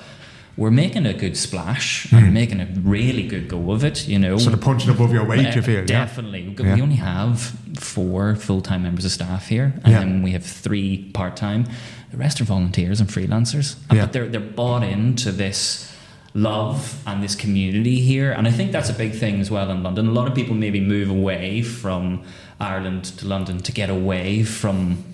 We're 0.57 0.71
making 0.71 1.05
a 1.05 1.13
good 1.13 1.37
splash 1.37 2.11
and 2.13 2.33
making 2.33 2.61
a 2.61 2.67
really 2.81 3.27
good 3.29 3.47
go 3.47 3.73
of 3.73 3.85
it, 3.85 4.09
you 4.09 4.19
know. 4.19 4.39
Sort 4.39 4.55
of 4.55 4.63
punching 4.63 4.89
above 4.91 5.13
your 5.13 5.25
weight, 5.25 5.55
you 5.55 5.61
feel. 5.61 5.81
Yeah. 5.81 5.85
Definitely. 5.85 6.49
We 6.59 6.81
only 6.81 6.97
have 6.97 7.41
four 7.79 8.37
full 8.37 8.63
time 8.63 8.83
members 8.85 9.05
of 9.05 9.11
staff 9.13 9.49
here, 9.49 9.75
and 9.85 9.93
Yeah. 9.93 9.99
then 9.99 10.23
we 10.23 10.31
have 10.33 10.45
three 10.45 11.11
part 11.13 11.37
time. 11.37 11.67
The 12.11 12.17
rest 12.17 12.41
are 12.41 12.45
volunteers 12.45 13.01
and 13.01 13.09
freelancers. 13.11 13.77
Uh, 13.91 13.97
Yeah. 13.97 14.01
But 14.03 14.13
they're, 14.15 14.29
they're 14.29 14.41
bought 14.41 14.83
into 14.83 15.31
this 15.31 15.93
love 16.33 17.03
and 17.07 17.23
this 17.23 17.35
community 17.35 18.01
here. 18.01 18.33
And 18.33 18.47
I 18.47 18.51
think 18.51 18.73
that's 18.73 18.89
a 18.91 18.95
big 18.95 19.13
thing 19.15 19.41
as 19.41 19.51
well 19.51 19.71
in 19.71 19.83
London. 19.83 20.07
A 20.09 20.13
lot 20.13 20.27
of 20.29 20.35
people 20.35 20.55
maybe 20.55 20.81
move 20.81 21.11
away 21.11 21.61
from 21.63 22.23
Ireland 22.61 23.05
to 23.19 23.27
London 23.29 23.59
to 23.61 23.73
get 23.73 23.91
away 23.91 24.43
from 24.43 25.05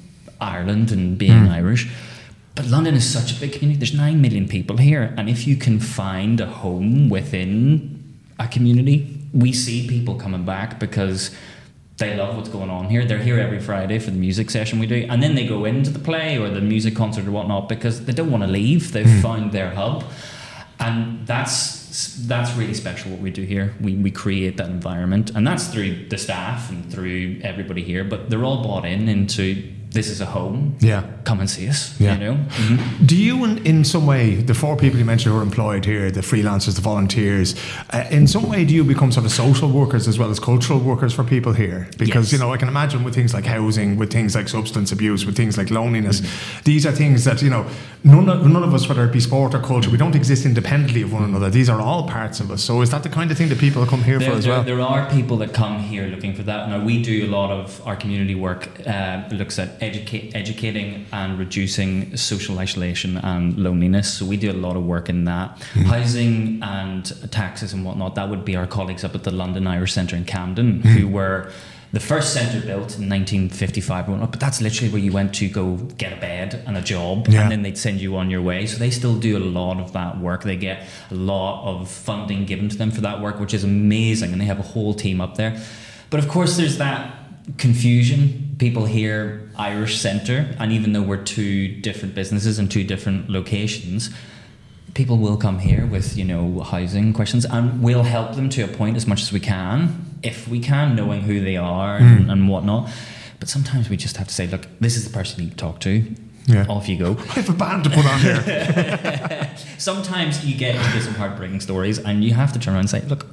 Ireland 0.41 0.91
and 0.93 1.17
being 1.19 1.49
Irish. 1.49 1.89
But 2.55 2.67
London 2.67 2.95
is 2.95 3.11
such 3.11 3.37
a 3.37 3.41
big 3.41 3.53
community. 3.53 3.79
There's 3.79 3.95
nine 3.95 4.21
million 4.21 4.47
people 4.47 4.77
here, 4.77 5.15
and 5.17 5.29
if 5.29 5.47
you 5.47 5.57
can 5.57 5.81
find 5.81 6.41
a 6.41 6.47
home 6.47 7.09
within 7.09 8.19
a 8.39 8.47
community, 8.47 9.19
we 9.33 9.53
see 9.53 9.89
people 9.89 10.17
coming 10.17 10.45
back 10.45 10.79
because 10.79 11.35
they 11.97 12.17
love 12.17 12.37
what's 12.37 12.51
going 12.51 12.69
on 12.69 12.91
here. 12.91 13.05
They're 13.07 13.19
here 13.19 13.39
every 13.39 13.61
Friday 13.61 13.99
for 13.99 14.11
the 14.11 14.19
music 14.19 14.51
session 14.51 14.79
we 14.79 14.87
do, 14.87 15.07
and 15.09 15.23
then 15.23 15.35
they 15.35 15.47
go 15.47 15.65
into 15.65 15.91
the 15.91 15.99
play 15.99 16.39
or 16.39 16.51
the 16.51 16.61
music 16.61 16.95
concert 16.95 17.27
or 17.27 17.31
whatnot 17.31 17.69
because 17.69 18.05
they 18.05 18.13
don't 18.13 18.31
want 18.31 18.43
to 18.43 18.51
leave. 18.51 18.93
They've 18.93 19.07
hmm. 19.09 19.21
found 19.21 19.53
their 19.53 19.71
hub, 19.71 20.05
and 20.79 21.27
that's 21.27 21.81
that's 22.27 22.55
really 22.55 22.75
special. 22.75 23.13
What 23.13 23.21
we 23.21 23.31
do 23.31 23.43
here, 23.43 23.75
we 23.81 23.95
we 23.95 24.11
create 24.11 24.59
that 24.59 24.69
environment, 24.69 25.31
and 25.35 25.47
that's 25.47 25.69
through 25.69 26.09
the 26.09 26.19
staff 26.19 26.71
and 26.71 26.91
through 26.93 27.41
everybody 27.43 27.83
here. 27.83 28.05
But 28.05 28.29
they're 28.29 28.45
all 28.45 28.63
bought 28.63 28.85
in 28.85 29.09
into 29.09 29.73
this 29.93 30.09
is 30.09 30.21
a 30.21 30.27
home. 30.27 30.75
Yeah. 30.81 31.03
Come 31.25 31.41
and 31.41 31.49
see 31.51 31.69
us. 31.69 31.95
Yeah. 32.01 32.15
You 32.15 32.21
know. 32.21 32.35
Mhm. 32.35 33.07
Do 33.07 33.17
you, 33.17 33.45
in, 33.45 33.59
in 33.67 33.85
some 33.85 34.07
way, 34.07 34.37
the 34.37 34.55
four 34.55 34.77
people 34.77 34.99
you 34.99 35.05
mentioned 35.05 35.33
who 35.35 35.39
are 35.41 35.43
employed 35.43 35.85
here, 35.85 36.11
the 36.11 36.21
freelancers, 36.23 36.75
the 36.77 36.81
volunteers, 36.81 37.55
uh, 37.91 38.05
in 38.11 38.27
some 38.27 38.49
way, 38.49 38.65
do 38.65 38.75
you 38.75 38.85
become 38.85 39.13
sort 39.13 39.27
of 39.27 39.33
social 39.33 39.69
workers 39.71 40.09
as 40.09 40.19
well 40.19 40.31
as 40.31 40.41
cultural 40.41 40.79
workers 40.81 41.13
for 41.13 41.25
people 41.25 41.53
here? 41.53 41.89
Because 41.99 42.27
Yes. 42.27 42.33
you 42.33 42.39
know, 42.39 42.53
I 42.53 42.57
can 42.57 42.69
imagine 42.69 43.05
with 43.05 43.15
things 43.15 43.35
like 43.35 43.45
housing, 43.47 43.97
with 43.99 44.11
things 44.13 44.35
like 44.35 44.49
substance 44.49 44.93
abuse, 44.93 45.27
with 45.27 45.37
things 45.37 45.57
like 45.59 45.71
loneliness, 45.71 46.21
Mm-hmm. 46.21 46.63
these 46.65 46.87
are 46.87 46.93
things 46.93 47.25
that 47.25 47.43
you 47.43 47.51
know, 47.51 47.65
none 48.05 48.29
of, 48.29 48.47
none 48.47 48.63
of 48.63 48.73
us, 48.75 48.89
whether 48.89 49.05
it 49.05 49.13
be 49.13 49.21
sport 49.21 49.55
or 49.55 49.61
culture, 49.61 49.91
we 49.91 49.99
don't 49.99 50.17
exist 50.17 50.45
independently 50.47 51.03
of 51.03 51.13
one 51.13 51.25
another. 51.25 51.51
These 51.51 51.69
are 51.69 51.81
all 51.81 52.09
parts 52.09 52.41
of 52.41 52.51
us. 52.51 52.63
So, 52.63 52.81
is 52.83 52.91
that 52.91 53.03
the 53.03 53.09
kind 53.09 53.31
of 53.31 53.37
thing 53.39 53.49
that 53.51 53.59
people 53.59 53.85
come 53.87 54.03
here 54.05 54.19
There, 54.19 54.31
for 54.31 54.37
as 54.39 54.45
there- 54.45 54.53
well? 54.55 54.65
there 54.65 54.81
are 54.81 55.11
people 55.11 55.37
that 55.39 55.53
come 55.53 55.79
here 55.81 56.07
looking 56.07 56.35
for 56.35 56.43
that. 56.45 56.69
Now, 56.69 56.85
we 56.85 57.03
do 57.03 57.27
a 57.27 57.31
lot 57.39 57.51
of 57.51 57.81
our 57.87 57.97
community 57.97 58.35
work, 58.35 58.69
uh, 58.87 59.23
looks 59.33 59.59
at 59.59 59.82
educate, 59.83 60.35
educating 60.35 61.07
and 61.13 61.39
reducing 61.39 62.17
social 62.17 62.59
isolation 62.59 63.17
and 63.19 63.57
loneliness. 63.59 64.13
So, 64.15 64.25
we 64.25 64.37
do 64.37 64.51
a 64.51 64.55
lot 64.55 64.77
of 64.77 64.85
work 64.85 65.09
in 65.09 65.25
that. 65.25 65.57
Mm-hmm. 65.57 65.83
Housing 65.83 66.63
and 66.63 67.31
taxes 67.31 67.73
and 67.73 67.85
whatnot, 67.85 68.15
that 68.15 68.29
would 68.29 68.45
be 68.45 68.57
our 68.57 68.67
colleagues 68.67 69.05
up 69.05 69.15
at 69.15 69.25
the 69.25 69.33
London 69.33 69.67
Irish 69.67 69.93
Centre 69.93 70.17
in 70.17 70.25
Camden, 70.25 70.81
mm-hmm. 70.81 70.89
who 70.89 71.09
were 71.09 71.51
the 71.93 72.01
first 72.01 72.33
centre 72.33 72.61
built 72.61 72.99
in 72.99 73.09
1955 73.09 74.07
but 74.07 74.41
that's 74.41 74.61
literally 74.63 74.91
where 74.91 75.01
you 75.01 75.13
went 75.13 75.35
to 75.35 75.49
go 75.49 75.77
get 75.99 76.13
a 76.13 76.17
bed 76.21 76.63
and 76.67 76.77
a 76.77 76.81
job 76.81 77.29
Yeah. 77.29 77.43
and 77.43 77.53
then 77.53 77.63
they'd 77.63 77.77
send 77.77 78.01
you 78.01 78.17
on 78.17 78.31
your 78.31 78.41
way 78.41 78.67
so 78.67 78.79
they 78.79 78.91
still 78.91 79.19
do 79.19 79.37
a 79.37 79.45
lot 79.45 79.79
of 79.79 79.93
that 79.93 80.19
work 80.19 80.43
they 80.43 80.57
get 80.57 80.87
a 81.11 81.15
lot 81.15 81.65
of 81.67 81.91
funding 81.91 82.47
given 82.47 82.69
to 82.71 82.77
them 82.77 82.91
for 82.91 83.03
that 83.03 83.21
work 83.21 83.39
which 83.39 83.53
is 83.53 83.63
amazing 83.63 84.33
and 84.33 84.41
they 84.41 84.47
have 84.47 84.59
a 84.59 84.63
whole 84.75 84.95
team 84.95 85.21
up 85.21 85.37
there 85.37 85.61
but 86.09 86.19
of 86.19 86.29
course 86.29 86.57
there's 86.57 86.79
that 86.79 87.15
confusion 87.59 88.57
people 88.59 88.87
hear 88.87 89.42
irish 89.59 89.99
centre 89.99 90.55
and 90.59 90.73
even 90.73 90.93
though 90.93 91.03
we're 91.03 91.23
two 91.23 91.69
different 91.81 92.15
businesses 92.15 92.59
and 92.59 92.71
two 92.71 92.85
different 92.85 93.29
locations 93.29 94.11
people 94.95 95.17
will 95.19 95.37
come 95.37 95.59
here 95.59 95.87
with 95.87 96.17
you 96.17 96.25
know 96.25 96.61
housing 96.61 97.13
questions 97.13 97.45
and 97.47 97.83
we'll 97.83 98.03
help 98.03 98.35
them 98.37 98.49
to 98.49 98.63
a 98.63 98.69
point 98.69 98.97
as 98.97 99.07
much 99.07 99.23
as 99.23 99.33
we 99.33 99.41
can 99.41 100.19
if 100.23 100.47
we 100.49 100.61
can 100.61 100.95
knowing 100.95 101.23
who 101.23 101.41
they 101.41 101.57
are 101.57 101.97
and, 101.97 102.27
mm. 102.27 102.33
and 102.33 102.49
whatnot 102.49 102.89
but 103.41 103.49
sometimes 103.49 103.89
we 103.89 103.97
just 103.97 104.17
have 104.17 104.29
to 104.29 104.35
say 104.35 104.47
look 104.47 104.67
this 104.81 104.97
is 104.97 105.05
the 105.05 105.11
person 105.11 105.41
you 105.41 105.47
need 105.47 105.53
to 105.53 105.57
talk 105.57 105.81
to 105.81 106.05
Yeah. 106.47 106.67
off 106.69 106.89
you 106.89 106.99
go 106.99 107.13
I 107.31 107.41
have 107.41 107.49
a 107.49 107.53
band 107.53 107.85
to 107.85 107.91
put 107.91 108.05
on 108.05 108.19
here. 108.21 109.55
sometimes 109.79 110.45
you 110.45 110.57
get 110.57 110.75
into 110.75 111.01
some 111.01 111.15
heartbreaking 111.15 111.61
stories 111.61 111.99
and 111.99 112.23
you 112.25 112.35
have 112.35 112.53
to 112.53 112.59
turn 112.59 112.75
around 112.75 112.81
and 112.81 112.91
say 112.91 113.01
look 113.03 113.27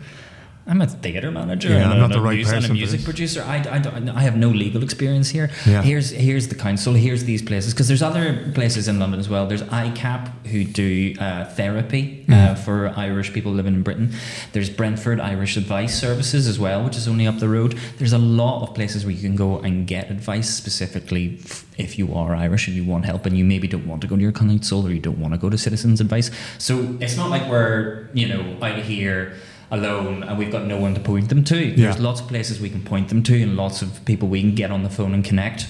I'm 0.70 0.82
a 0.82 0.88
theater 0.88 1.32
manager 1.32 1.70
Yeah, 1.70 1.78
and, 1.84 1.86
I'm 1.94 1.98
a, 1.98 2.00
not 2.02 2.12
the 2.12 2.22
right 2.22 2.38
mus- 2.38 2.48
and 2.52 2.56
person 2.62 2.72
a 2.72 2.74
music 2.76 3.04
producer. 3.04 3.42
I, 3.42 3.56
I, 3.76 3.80
don't- 3.80 4.10
I 4.10 4.22
have 4.22 4.38
no 4.38 4.50
legal 4.50 4.84
experience 4.84 5.28
here. 5.30 5.50
Yeah. 5.66 5.82
Here's 5.82 6.12
here's 6.12 6.48
the 6.48 6.56
council. 6.56 6.94
Here's 6.94 7.24
these 7.24 7.42
places 7.42 7.74
because 7.74 7.88
there's 7.88 8.04
other 8.04 8.52
places 8.54 8.88
in 8.88 9.00
London 9.00 9.20
as 9.20 9.28
well. 9.28 9.48
There's 9.48 9.64
ICAP 9.64 10.48
who 10.48 10.64
do 10.64 11.16
uh, 11.20 11.46
therapy 11.46 12.16
Mm. 12.30 12.52
uh, 12.52 12.56
for 12.56 12.90
Irish 12.96 13.34
people 13.34 13.52
living 13.52 13.74
in 13.74 13.82
Britain. 13.82 14.12
There's 14.54 14.70
Brentford 14.70 15.20
Irish 15.20 15.58
Advice 15.58 16.00
Services 16.00 16.48
as 16.48 16.60
well, 16.60 16.84
which 16.86 16.96
is 16.96 17.08
only 17.08 17.26
up 17.26 17.40
the 17.40 17.50
road. 17.50 17.76
There's 17.98 18.14
a 18.14 18.20
lot 18.20 18.62
of 18.68 18.76
places 18.76 19.04
where 19.04 19.16
you 19.16 19.22
can 19.28 19.36
go 19.36 19.58
and 19.60 19.88
get 19.88 20.12
advice 20.12 20.48
specifically 20.54 21.40
f- 21.44 21.66
if 21.80 21.98
you 21.98 22.14
are 22.14 22.36
Irish 22.36 22.68
and 22.68 22.76
you 22.78 22.84
want 22.84 23.06
help 23.06 23.26
and 23.26 23.36
you 23.36 23.44
maybe 23.44 23.68
don't 23.68 23.88
want 23.88 24.02
to 24.04 24.08
go 24.08 24.16
to 24.16 24.22
your 24.22 24.32
council 24.32 24.86
or 24.86 24.92
you 24.92 25.00
don't 25.00 25.20
want 25.20 25.34
to 25.34 25.40
go 25.40 25.50
to 25.50 25.58
Citizens 25.58 26.00
Advice. 26.00 26.30
So 26.60 26.96
it's 27.02 27.18
not 27.18 27.32
like 27.32 27.50
we're 27.50 28.08
you 28.14 28.28
know 28.28 28.42
out 28.62 28.78
here 28.80 29.34
alone 29.72 30.24
and 30.24 30.38
we've 30.38 30.52
got 30.52 30.66
no 30.66 30.78
one 30.78 30.94
to 30.96 31.00
point 31.00 31.30
them 31.30 31.44
to. 31.46 31.58
Yeah. 31.64 31.76
There's 31.76 32.00
lots 32.00 32.22
of 32.22 32.28
places 32.28 32.60
we 32.60 32.70
can 32.70 32.82
point 32.84 33.10
them 33.10 33.22
to 33.24 33.42
and 33.42 33.56
lots 33.56 33.82
of 33.82 34.04
people 34.06 34.28
we 34.28 34.42
can 34.42 34.56
get 34.56 34.72
on 34.72 34.84
the 34.84 34.90
phone 34.90 35.14
and 35.14 35.24
connect. 35.24 35.68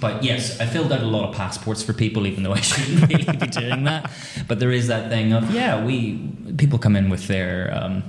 But 0.00 0.22
yes, 0.24 0.58
I 0.60 0.66
filled 0.66 0.92
out 0.92 1.00
a 1.00 1.06
lot 1.06 1.28
of 1.28 1.34
passports 1.36 1.82
for 1.82 1.92
people, 1.92 2.26
even 2.26 2.42
though 2.42 2.52
I 2.52 2.60
shouldn't 2.60 3.08
really 3.08 3.36
be 3.36 3.46
doing 3.46 3.84
that. 3.84 4.10
But 4.48 4.58
there 4.58 4.72
is 4.72 4.88
that 4.88 5.08
thing 5.10 5.32
of 5.32 5.50
yeah, 5.54 5.84
we 5.84 6.18
people 6.58 6.78
come 6.78 6.96
in 6.96 7.08
with 7.08 7.28
their 7.28 7.72
um, 7.72 8.02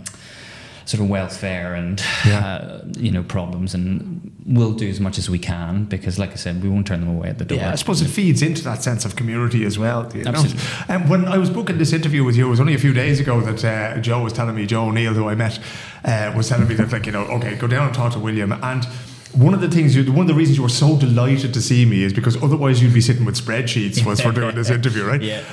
sort 0.85 1.01
of 1.01 1.09
welfare 1.09 1.75
and 1.75 2.01
Yeah. 2.25 2.39
uh, 2.45 2.85
you 2.97 3.11
know 3.11 3.23
problems, 3.23 3.73
and 3.75 4.12
we'll 4.45 4.73
do 4.73 4.89
as 4.89 4.99
much 4.99 5.17
as 5.17 5.29
we 5.29 5.39
can 5.39 5.85
because, 5.85 6.19
like 6.19 6.31
I 6.31 6.35
said, 6.35 6.61
we 6.61 6.69
won't 6.69 6.87
turn 6.87 6.99
them 6.99 7.09
away 7.09 7.29
at 7.29 7.37
the 7.37 7.45
door. 7.45 7.57
Yeah, 7.57 7.71
I 7.71 7.75
suppose 7.75 8.01
it 8.01 8.07
feeds 8.07 8.41
into 8.41 8.63
that 8.63 8.83
sense 8.83 9.05
of 9.05 9.15
community 9.15 9.63
as 9.65 9.79
well. 9.79 10.11
You 10.13 10.23
know? 10.23 10.31
Absolutely. 10.31 10.61
And 10.87 11.09
when 11.09 11.25
I 11.25 11.37
was 11.37 11.49
booking 11.49 11.77
this 11.77 11.93
interview 11.93 12.23
with 12.23 12.35
you, 12.35 12.47
it 12.47 12.49
was 12.49 12.59
only 12.59 12.73
a 12.73 12.79
few 12.79 12.93
days 12.93 13.19
ago 13.19 13.41
that 13.41 13.63
uh, 13.63 14.01
Joe 14.01 14.23
was 14.23 14.33
telling 14.33 14.55
me, 14.55 14.65
Joe 14.65 14.85
O'Neill, 14.85 15.13
who 15.13 15.27
I 15.27 15.35
met, 15.35 15.59
uh, 16.03 16.33
was 16.35 16.49
telling 16.49 16.67
me 16.67 16.75
that, 16.75 16.91
like, 16.91 17.05
you 17.05 17.11
know, 17.11 17.23
okay, 17.25 17.55
go 17.55 17.67
down 17.67 17.87
and 17.87 17.95
talk 17.95 18.13
to 18.13 18.19
William. 18.19 18.51
And 18.51 18.85
one 19.33 19.53
of 19.53 19.61
the 19.61 19.69
things, 19.69 19.95
you, 19.95 20.11
one 20.11 20.21
of 20.21 20.27
the 20.27 20.33
reasons 20.33 20.57
you 20.57 20.63
were 20.63 20.69
so 20.69 20.97
delighted 20.97 21.53
to 21.53 21.61
see 21.61 21.85
me 21.85 22.03
is 22.03 22.13
because 22.13 22.41
otherwise 22.41 22.81
you'd 22.81 22.93
be 22.93 23.01
sitting 23.01 23.25
with 23.25 23.35
spreadsheets 23.35 24.05
once 24.05 24.23
we're 24.23 24.31
doing 24.31 24.55
this 24.55 24.69
interview, 24.69 25.05
right? 25.05 25.21
Yeah. 25.21 25.43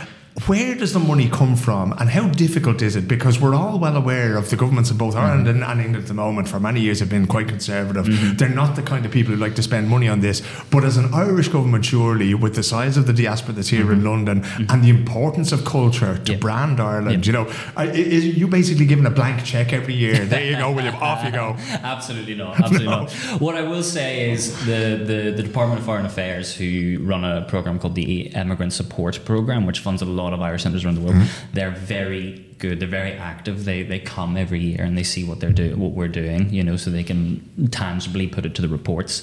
Where 0.47 0.75
does 0.75 0.93
the 0.93 1.01
money 1.01 1.29
come 1.29 1.57
from 1.57 1.93
and 1.99 2.09
how 2.09 2.29
difficult 2.29 2.83
is 2.83 2.97
it? 2.97 3.09
Because 3.09 3.41
we're 3.41 3.55
all 3.55 3.79
well 3.79 3.97
aware 3.97 4.37
of 4.37 4.49
the 4.49 4.57
governments 4.57 4.91
in 4.91 4.97
both 4.97 5.17
Ireland 5.17 5.49
and, 5.49 5.63
and 5.63 5.81
England 5.81 6.05
at 6.05 6.09
the 6.09 6.15
moment 6.15 6.49
for 6.49 6.61
many 6.61 6.81
years 6.81 7.01
have 7.01 7.11
been 7.11 7.27
quite 7.27 7.49
conservative. 7.49 8.07
Mm-hmm. 8.07 8.37
They're 8.37 8.49
not 8.49 8.77
the 8.77 8.83
kind 8.83 9.05
of 9.05 9.11
people 9.13 9.35
who 9.35 9.41
like 9.41 9.55
to 9.57 9.63
spend 9.63 9.89
money 9.89 10.09
on 10.09 10.21
this. 10.21 10.41
But 10.71 10.85
as 10.85 10.97
an 10.97 11.13
Irish 11.13 11.49
government, 11.49 11.85
surely, 11.85 12.33
with 12.35 12.55
the 12.55 12.63
size 12.63 12.97
of 12.97 13.07
the 13.07 13.13
diaspora 13.13 13.55
that's 13.55 13.69
here 13.69 13.93
in 13.93 13.99
mm-hmm. 13.99 14.07
London 14.07 14.45
and 14.71 14.85
the 14.85 14.89
importance 14.89 15.53
of 15.53 15.65
culture 15.65 16.17
to 16.17 16.33
Yeah. 16.33 16.39
brand 16.39 16.81
Ireland, 16.81 17.27
Yeah. 17.27 17.33
you 17.33 17.45
know, 17.45 17.93
is 17.93 18.25
you 18.25 18.47
basically 18.47 18.87
given 18.87 19.07
a 19.07 19.11
blank 19.11 19.45
check 19.45 19.73
every 19.73 19.95
year? 19.95 20.25
There 20.31 20.45
you 20.45 20.57
go, 20.57 20.71
William, 20.71 20.95
off 20.97 21.25
you 21.25 21.33
go. 21.33 21.57
Absolutely 21.83 22.37
not. 22.37 22.59
Absolutely 22.61 22.87
not. 22.87 23.11
What 23.41 23.57
I 23.57 23.63
will 23.63 23.83
say 23.83 24.31
is 24.31 24.57
the, 24.65 25.03
the, 25.05 25.33
the 25.37 25.43
Department 25.43 25.81
of 25.81 25.87
Foreign 25.87 26.07
Affairs, 26.07 26.55
who 26.55 26.99
run 27.03 27.25
a 27.25 27.43
program 27.43 27.79
called 27.81 27.97
the 27.97 28.29
Immigrant 28.29 28.73
Support 28.73 29.25
Program, 29.25 29.67
which 29.67 29.81
funds 29.81 30.03
a 30.03 30.07
lot 30.07 30.30
of 30.33 30.41
Irish 30.43 30.63
centres 30.63 30.85
around 30.85 30.97
the 30.97 31.01
world, 31.01 31.17
mm-hmm. 31.17 31.55
they're 31.55 31.71
very 31.71 32.45
good. 32.59 32.79
They're 32.79 32.89
very 32.89 33.13
active. 33.13 33.65
They 33.65 33.83
they 33.83 33.99
come 33.99 34.37
every 34.37 34.61
year 34.61 34.83
and 34.85 34.97
they 34.97 35.03
see 35.03 35.25
what 35.25 35.41
they're 35.41 35.53
doing, 35.53 35.79
what 35.79 35.93
we're 35.93 36.09
doing, 36.09 36.51
you 36.51 36.63
know, 36.63 36.77
so 36.77 36.91
they 36.91 37.03
can 37.03 37.69
tangibly 37.71 38.27
put 38.27 38.47
it 38.47 38.55
to 38.57 38.63
the 38.63 38.69
reports. 38.69 39.23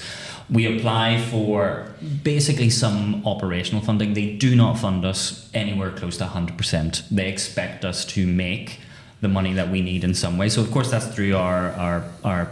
We 0.49 0.77
apply 0.77 1.21
for 1.21 1.93
basically 2.23 2.69
some 2.69 3.25
operational 3.25 3.83
funding. 3.83 4.13
They 4.13 4.35
do 4.35 4.55
not 4.55 4.79
fund 4.79 5.05
us 5.05 5.49
anywhere 5.53 5.91
close 5.91 6.17
to 6.17 6.25
100%. 6.25 7.09
They 7.09 7.29
expect 7.29 7.85
us 7.85 8.05
to 8.05 8.25
make 8.25 8.79
the 9.21 9.27
money 9.27 9.53
that 9.53 9.69
we 9.69 9.81
need 9.81 10.03
in 10.03 10.13
some 10.13 10.37
way. 10.37 10.49
So 10.49 10.61
of 10.61 10.71
course 10.71 10.91
that's 10.91 11.07
through 11.07 11.35
our 11.35 11.71
our 11.71 12.03
our 12.23 12.49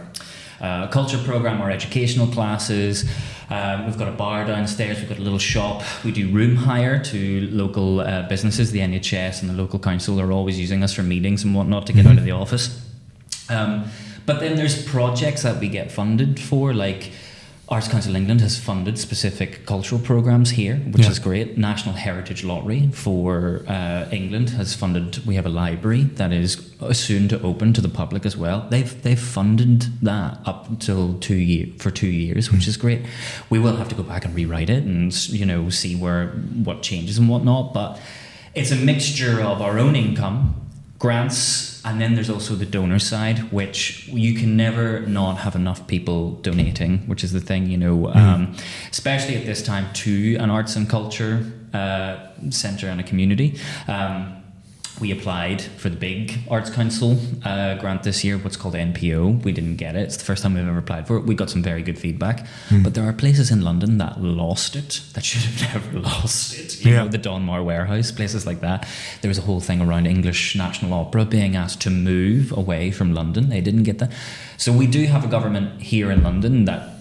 uh, 0.60 0.88
culture 0.88 1.18
program, 1.18 1.62
or 1.62 1.70
educational 1.70 2.26
classes. 2.26 3.08
Um, 3.48 3.86
we've 3.86 3.98
got 3.98 4.08
a 4.08 4.12
bar 4.12 4.44
downstairs. 4.44 4.98
We've 4.98 5.08
got 5.08 5.18
a 5.18 5.22
little 5.22 5.38
shop. 5.38 5.82
We 6.04 6.12
do 6.12 6.30
room 6.30 6.56
hire 6.56 7.02
to 7.04 7.48
local 7.50 8.00
uh, 8.00 8.28
businesses. 8.28 8.72
The 8.72 8.80
NHS 8.80 9.40
and 9.40 9.50
the 9.50 9.54
local 9.54 9.78
council 9.78 10.20
are 10.20 10.32
always 10.32 10.58
using 10.58 10.82
us 10.82 10.92
for 10.92 11.02
meetings 11.02 11.44
and 11.44 11.54
whatnot 11.54 11.86
to 11.86 11.92
get 11.92 12.06
out 12.06 12.18
of 12.18 12.24
the 12.24 12.32
office. 12.32 12.82
Um, 13.48 13.84
but 14.24 14.40
then 14.40 14.56
there's 14.56 14.82
projects 14.84 15.42
that 15.42 15.60
we 15.60 15.68
get 15.68 15.92
funded 15.92 16.40
for, 16.40 16.74
like 16.74 17.12
Arts 17.68 17.88
Council 17.88 18.14
England 18.14 18.40
has 18.42 18.56
funded 18.56 18.96
specific 18.96 19.66
cultural 19.66 20.00
programs 20.00 20.50
here, 20.52 20.76
which 20.92 21.02
Yeah. 21.02 21.10
is 21.10 21.18
great. 21.18 21.58
National 21.58 21.96
Heritage 21.96 22.44
Lottery 22.44 22.90
for 22.92 23.64
uh, 23.66 24.04
England 24.12 24.50
has 24.50 24.72
funded. 24.74 25.26
We 25.26 25.34
have 25.34 25.46
a 25.46 25.48
library 25.48 26.04
that 26.14 26.32
is 26.32 26.58
soon 26.92 27.26
to 27.28 27.40
open 27.42 27.72
to 27.72 27.80
the 27.80 27.88
public 27.88 28.24
as 28.24 28.36
well. 28.36 28.68
They've 28.70 28.94
they've 29.02 29.18
funded 29.18 29.86
that 30.00 30.38
up 30.46 30.68
until 30.68 31.14
two 31.14 31.34
year 31.34 31.66
for 31.78 31.90
two 31.90 32.06
years, 32.06 32.52
which 32.52 32.68
is 32.68 32.76
great. 32.76 33.00
We 33.50 33.58
will 33.58 33.76
have 33.76 33.88
to 33.88 33.96
go 33.96 34.04
back 34.04 34.24
and 34.24 34.32
rewrite 34.32 34.70
it 34.70 34.84
and 34.84 35.12
you 35.28 35.44
know 35.44 35.68
see 35.68 35.96
where 35.96 36.28
what 36.62 36.82
changes 36.82 37.18
and 37.18 37.28
whatnot, 37.28 37.74
but 37.74 37.98
it's 38.54 38.70
a 38.70 38.76
mixture 38.76 39.40
of 39.42 39.60
our 39.60 39.80
own 39.80 39.96
income 39.96 40.54
grants 40.98 41.84
and 41.84 42.00
then 42.00 42.14
there's 42.14 42.30
also 42.30 42.54
the 42.54 42.66
donor 42.66 42.98
side 42.98 43.52
which 43.52 44.08
you 44.08 44.34
can 44.34 44.56
never 44.56 45.00
not 45.00 45.34
have 45.38 45.54
enough 45.54 45.86
people 45.86 46.32
donating 46.36 46.98
which 47.06 47.22
is 47.22 47.32
the 47.32 47.40
thing 47.40 47.66
you 47.66 47.76
know 47.76 48.12
um, 48.14 48.54
especially 48.90 49.36
at 49.36 49.44
this 49.44 49.62
time 49.62 49.86
to 49.92 50.36
an 50.36 50.50
arts 50.50 50.74
and 50.76 50.88
culture 50.88 51.44
uh, 51.76 52.18
centre 52.50 52.88
and 52.88 53.00
a 53.00 53.04
community. 53.04 53.58
Um, 53.88 54.42
we 55.00 55.10
applied 55.10 55.60
for 55.60 55.90
the 55.90 55.96
big 55.96 56.38
Arts 56.50 56.70
Council 56.70 57.18
uh, 57.44 57.74
grant 57.76 58.02
this 58.02 58.24
year, 58.24 58.38
what's 58.38 58.56
called 58.56 58.74
NPO. 58.74 59.42
We 59.44 59.52
didn't 59.52 59.76
get 59.76 59.94
it. 59.94 60.00
It's 60.04 60.16
the 60.16 60.24
first 60.24 60.42
time 60.42 60.54
we've 60.54 60.66
ever 60.66 60.78
applied 60.78 61.06
for 61.06 61.16
it. 61.18 61.24
We 61.24 61.34
got 61.34 61.50
some 61.50 61.62
very 61.62 61.82
good 61.82 61.98
feedback. 61.98 62.46
But 62.82 62.94
there 62.94 63.04
are 63.04 63.12
places 63.12 63.50
in 63.50 63.60
London 63.62 63.98
that 63.98 64.20
lost 64.22 64.74
it, 64.74 65.02
that 65.12 65.24
should 65.24 65.42
have 65.42 65.74
never 65.74 65.98
lost 66.00 66.58
it. 66.58 66.82
You 66.84 66.92
Yeah. 66.92 67.02
know, 67.02 67.08
the 67.08 67.18
Donmar 67.18 67.62
Warehouse, 67.64 68.10
places 68.10 68.46
like 68.46 68.60
that. 68.60 68.88
There 69.20 69.28
was 69.28 69.38
a 69.38 69.42
whole 69.42 69.60
thing 69.60 69.80
around 69.82 70.06
English 70.06 70.56
National 70.56 70.94
Opera 70.94 71.24
being 71.26 71.56
asked 71.56 71.80
to 71.82 71.90
move 71.90 72.50
away 72.52 72.90
from 72.90 73.12
London. 73.12 73.50
They 73.50 73.60
didn't 73.60 73.82
get 73.82 73.98
that. 73.98 74.10
So 74.56 74.72
we 74.72 74.86
do 74.86 75.04
have 75.06 75.24
a 75.24 75.28
government 75.28 75.82
here 75.82 76.10
in 76.10 76.22
London 76.22 76.64
that 76.64 76.95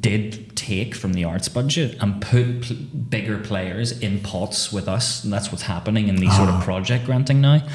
did 0.00 0.56
take 0.56 0.94
from 0.94 1.12
the 1.12 1.24
arts 1.24 1.48
budget 1.48 1.96
and 2.00 2.20
put 2.20 2.62
pl- 2.62 2.76
bigger 2.76 3.38
players 3.38 3.92
in 4.00 4.20
pots 4.20 4.72
with 4.72 4.88
us. 4.88 5.22
And 5.22 5.32
that's 5.32 5.52
what's 5.52 5.62
happening 5.64 6.08
in 6.08 6.16
these 6.16 6.34
sort 6.36 6.48
of 6.48 6.56
ah. 6.56 6.64
project 6.64 7.06
granting 7.06 7.40
now. 7.40 7.66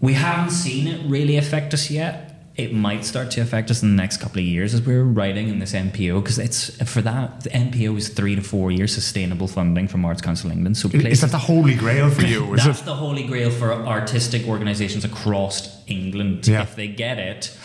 We 0.00 0.14
haven't 0.14 0.50
seen 0.50 0.86
it 0.86 1.08
really 1.08 1.36
affect 1.36 1.74
us 1.74 1.90
yet. 1.90 2.34
It 2.56 2.72
might 2.72 3.04
start 3.04 3.30
to 3.32 3.40
affect 3.40 3.70
us 3.70 3.84
in 3.84 3.90
the 3.90 4.02
next 4.02 4.16
couple 4.16 4.40
of 4.40 4.44
years 4.44 4.74
as 4.74 4.82
we're 4.82 5.04
writing 5.04 5.48
in 5.48 5.60
this 5.60 5.74
NPO 5.74 6.22
because 6.22 6.40
it's 6.40 6.70
for 6.90 7.00
that 7.02 7.44
the 7.44 7.50
NPO 7.50 7.96
is 7.96 8.08
three 8.08 8.34
to 8.34 8.42
four 8.42 8.72
years 8.72 8.92
sustainable 8.92 9.46
funding 9.46 9.86
from 9.86 10.04
Arts 10.04 10.20
Council 10.20 10.50
England. 10.50 10.76
So 10.76 10.88
Is 10.88 11.20
that 11.20 11.30
the 11.30 11.38
holy 11.38 11.76
grail 11.76 12.10
for 12.10 12.22
you? 12.22 12.54
Is 12.54 12.64
that's 12.64 12.80
it? 12.80 12.84
the 12.84 12.96
holy 12.96 13.24
grail 13.24 13.50
for 13.50 13.72
artistic 13.72 14.48
organisations 14.48 15.04
across 15.04 15.80
England. 15.86 16.48
Yeah. 16.48 16.62
If 16.62 16.74
they 16.74 16.88
get 16.88 17.18
it, 17.18 17.56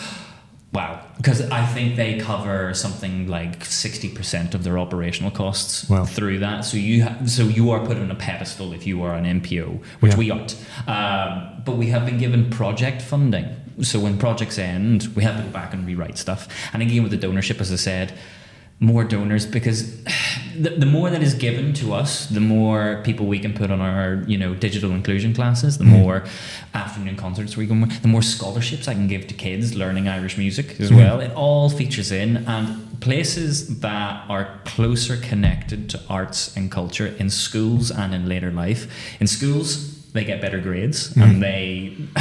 wow. 0.74 1.00
Because 1.18 1.42
I 1.52 1.66
think 1.66 1.96
they 1.96 2.18
cover 2.20 2.74
something 2.74 3.28
like 3.28 3.64
sixty 3.66 4.10
percent 4.10 4.56
of 4.56 4.64
their 4.64 4.78
operational 4.80 5.32
costs 5.32 5.90
Wow. 5.90 6.06
through 6.06 6.40
that. 6.40 6.66
So 6.66 6.78
you 6.78 7.04
ha- 7.04 7.18
so 7.26 7.44
you 7.44 7.72
are 7.72 7.86
put 7.86 7.98
on 7.98 8.10
a 8.12 8.16
pedestal 8.16 8.74
if 8.74 8.86
you 8.88 9.04
are 9.04 9.14
an 9.14 9.26
NPO, 9.26 9.80
which 10.02 10.14
Yeah. 10.14 10.18
we 10.18 10.32
aren't. 10.32 10.56
Um, 10.88 11.62
but 11.66 11.78
we 11.78 11.88
have 11.88 12.06
been 12.06 12.18
given 12.18 12.50
project 12.50 13.02
funding. 13.02 13.46
So 13.82 14.00
when 14.00 14.18
projects 14.18 14.60
end, 14.60 15.08
we 15.16 15.24
have 15.24 15.38
to 15.38 15.44
go 15.44 15.50
back 15.50 15.74
and 15.74 15.86
rewrite 15.88 16.18
stuff. 16.18 16.48
And 16.74 16.82
again, 16.84 17.02
with 17.04 17.12
the 17.12 17.18
donorship, 17.28 17.60
as 17.62 17.72
I 17.72 17.76
said, 17.78 18.14
more 18.84 19.06
donors 19.06 19.46
because 19.46 20.04
the, 20.56 20.72
the 20.72 20.86
more 20.86 21.10
that 21.10 21.24
is 21.24 21.34
given 21.34 21.74
to 21.74 21.93
us, 21.93 22.28
the 22.28 22.41
more 22.41 23.02
people 23.06 23.26
we 23.26 23.39
can 23.39 23.54
put 23.54 23.72
on 23.72 23.80
our 23.80 24.24
you 24.28 24.38
know 24.38 24.54
digital 24.54 24.91
inclusion 24.91 25.34
classes, 25.34 25.78
the 25.78 25.86
hmm. 25.86 25.91
more 25.91 26.26
afternoon 26.74 27.15
concerts 27.15 27.56
we 27.56 27.65
can, 27.65 27.88
the 28.02 28.08
more 28.08 28.22
scholarships 28.22 28.88
I 28.89 28.93
can 28.93 29.08
give 29.08 29.28
to 29.28 29.34
kids 29.34 29.74
learning 29.74 30.10
Irish 30.10 30.38
music 30.38 30.80
as 30.82 30.89
hmm. 30.89 30.98
well. 30.98 31.22
It 31.22 31.32
all 31.34 31.69
features 31.69 32.12
in 32.12 32.38
and 32.46 33.00
places 33.00 33.80
that 33.80 34.26
are 34.30 34.60
closer 34.65 35.15
connected 35.17 35.89
to 35.91 36.02
arts 36.10 36.56
and 36.56 36.69
culture 36.69 37.08
in 37.08 37.30
schools 37.30 37.89
and 37.89 38.13
in 38.13 38.28
later 38.28 38.52
life. 38.52 38.91
In 39.22 39.28
schools, 39.28 40.03
they 40.13 40.23
get 40.23 40.39
better 40.41 40.60
grades 40.60 41.15
and 41.17 41.41
they 41.41 41.95